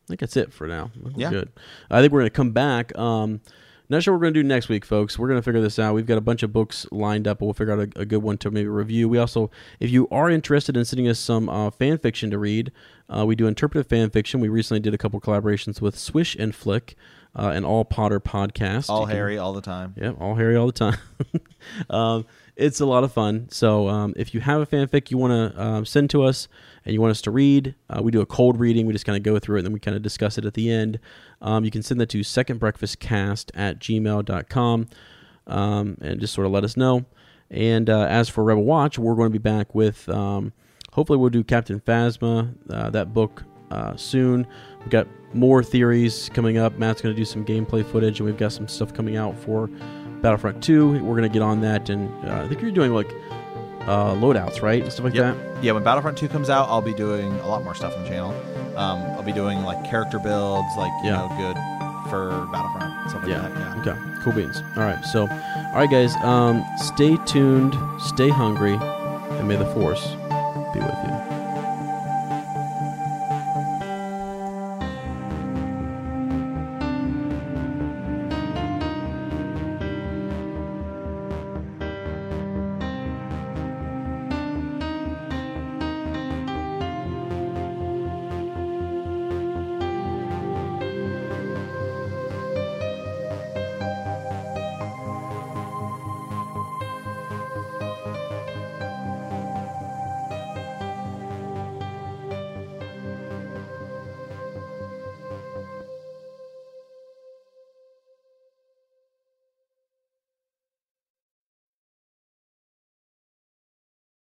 I 0.05 0.07
think 0.09 0.19
that's 0.19 0.37
it 0.37 0.53
for 0.53 0.67
now. 0.67 0.91
I 0.95 1.03
think 1.03 1.15
we're 1.17 1.21
Yeah. 1.21 1.29
good. 1.31 1.49
I 1.89 2.01
think 2.01 2.13
we're 2.13 2.19
gonna 2.21 2.29
come 2.29 2.51
back. 2.51 2.97
Um, 2.97 3.41
not 3.87 4.01
sure 4.01 4.13
what 4.13 4.19
we're 4.19 4.25
gonna 4.27 4.33
do 4.33 4.43
next 4.43 4.67
week, 4.69 4.83
folks. 4.85 5.19
We're 5.19 5.27
gonna 5.27 5.41
figure 5.41 5.61
this 5.61 5.77
out. 5.77 5.93
We've 5.93 6.05
got 6.07 6.17
a 6.17 6.21
bunch 6.21 6.41
of 6.43 6.51
books 6.53 6.87
lined 6.91 7.27
up, 7.27 7.39
but 7.39 7.45
we'll 7.45 7.53
figure 7.53 7.73
out 7.73 7.79
a, 7.95 8.01
a 8.01 8.05
good 8.05 8.23
one 8.23 8.37
to 8.39 8.49
maybe 8.51 8.67
review. 8.67 9.07
We 9.09 9.17
also, 9.17 9.51
if 9.79 9.91
you 9.91 10.07
are 10.09 10.29
interested 10.29 10.75
in 10.77 10.85
sending 10.85 11.07
us 11.07 11.19
some 11.19 11.49
uh, 11.49 11.69
fan 11.69 11.97
fiction 11.99 12.31
to 12.31 12.37
read, 12.39 12.71
uh, 13.09 13.25
we 13.27 13.35
do 13.35 13.45
interpretive 13.47 13.87
fan 13.87 14.09
fiction. 14.09 14.39
We 14.39 14.47
recently 14.49 14.79
did 14.79 14.93
a 14.93 14.97
couple 14.97 15.19
collaborations 15.21 15.81
with 15.81 15.97
Swish 15.97 16.35
and 16.35 16.55
Flick, 16.55 16.95
uh, 17.35 17.51
and 17.53 17.65
All 17.65 17.85
Potter 17.85 18.19
podcast. 18.19 18.89
All 18.89 19.05
can- 19.05 19.15
Harry 19.15 19.37
all 19.37 19.53
the 19.53 19.61
time. 19.61 19.93
yeah, 19.97 20.11
all 20.19 20.35
Harry 20.35 20.55
all 20.55 20.67
the 20.67 20.71
time. 20.71 20.97
um, 21.89 22.25
it's 22.55 22.79
a 22.79 22.85
lot 22.85 23.03
of 23.03 23.11
fun. 23.11 23.47
So 23.49 23.89
um, 23.89 24.13
if 24.15 24.33
you 24.33 24.39
have 24.39 24.61
a 24.61 24.65
fanfic 24.65 25.11
you 25.11 25.17
want 25.17 25.53
to 25.53 25.61
um, 25.61 25.85
send 25.85 26.09
to 26.11 26.23
us 26.23 26.47
and 26.85 26.93
you 26.93 27.01
want 27.01 27.11
us 27.11 27.21
to 27.23 27.31
read, 27.31 27.75
uh, 27.89 28.01
we 28.01 28.11
do 28.11 28.21
a 28.21 28.25
cold 28.25 28.59
reading. 28.59 28.85
We 28.85 28.93
just 28.93 29.05
kind 29.05 29.17
of 29.17 29.23
go 29.23 29.39
through 29.39 29.57
it 29.57 29.59
and 29.59 29.65
then 29.67 29.73
we 29.73 29.79
kind 29.79 29.97
of 29.97 30.03
discuss 30.03 30.37
it 30.37 30.45
at 30.45 30.53
the 30.53 30.71
end. 30.71 30.99
Um, 31.41 31.65
you 31.65 31.71
can 31.71 31.83
send 31.83 31.99
that 31.99 32.09
to 32.09 32.21
secondbreakfastcast 32.21 33.51
at 33.53 33.79
gmail.com 33.79 34.87
um, 35.47 35.97
and 36.01 36.19
just 36.19 36.33
sort 36.33 36.47
of 36.47 36.53
let 36.53 36.63
us 36.63 36.77
know. 36.77 37.05
And 37.51 37.89
uh, 37.89 38.05
as 38.05 38.29
for 38.29 38.43
Rebel 38.43 38.63
Watch, 38.63 38.97
we're 38.97 39.15
going 39.15 39.27
to 39.29 39.37
be 39.37 39.37
back 39.37 39.75
with, 39.75 40.07
um, 40.09 40.53
hopefully, 40.93 41.19
we'll 41.19 41.29
do 41.29 41.43
Captain 41.43 41.79
Phasma, 41.79 42.55
uh, 42.69 42.89
that 42.89 43.13
book 43.13 43.43
uh, 43.71 43.95
soon. 43.95 44.45
We've 44.79 44.89
got 44.89 45.07
more 45.33 45.63
theories 45.63 46.29
coming 46.33 46.57
up. 46.57 46.77
Matt's 46.77 47.01
going 47.01 47.13
to 47.15 47.19
do 47.19 47.25
some 47.25 47.43
gameplay 47.45 47.85
footage, 47.85 48.19
and 48.19 48.25
we've 48.27 48.37
got 48.37 48.51
some 48.51 48.67
stuff 48.67 48.93
coming 48.93 49.17
out 49.17 49.37
for 49.37 49.67
Battlefront 50.21 50.63
2. 50.63 51.03
We're 51.03 51.15
going 51.17 51.23
to 51.23 51.29
get 51.29 51.41
on 51.41 51.61
that, 51.61 51.89
and 51.89 52.09
uh, 52.27 52.43
I 52.43 52.47
think 52.47 52.61
you're 52.61 52.71
doing 52.71 52.93
like 52.93 53.11
uh, 53.81 54.13
loadouts, 54.15 54.61
right? 54.61 54.81
And 54.81 54.91
stuff 54.91 55.05
like 55.05 55.13
Yep. 55.13 55.35
that. 55.35 55.63
Yeah, 55.63 55.71
when 55.73 55.83
Battlefront 55.83 56.17
2 56.17 56.27
comes 56.27 56.49
out, 56.49 56.67
I'll 56.69 56.81
be 56.81 56.93
doing 56.93 57.31
a 57.41 57.47
lot 57.47 57.63
more 57.63 57.75
stuff 57.75 57.95
on 57.95 58.03
the 58.03 58.09
channel. 58.09 58.31
Um, 58.77 58.99
I'll 59.15 59.23
be 59.23 59.31
doing 59.31 59.61
like 59.63 59.83
character 59.89 60.19
builds, 60.19 60.67
like 60.77 60.91
you 61.03 61.09
Yeah. 61.11 61.17
know, 61.17 61.29
good 61.37 62.09
for 62.09 62.47
Battlefront, 62.51 63.09
stuff 63.09 63.21
like 63.23 63.31
Yeah. 63.31 63.41
that. 63.41 63.51
Yeah. 63.51 63.81
Okay. 63.93 63.99
Cool 64.23 64.33
beans. 64.33 64.61
All 64.75 64.83
right. 64.83 65.03
So, 65.05 65.21
all 65.21 65.75
right, 65.75 65.89
guys. 65.89 66.15
Um, 66.23 66.63
stay 66.77 67.17
tuned, 67.25 67.75
stay 67.99 68.29
hungry, 68.29 68.73
and 68.81 69.47
may 69.47 69.55
the 69.55 69.65
force 69.67 70.03
be 70.73 70.79
with 70.79 70.97
you. 71.05 71.14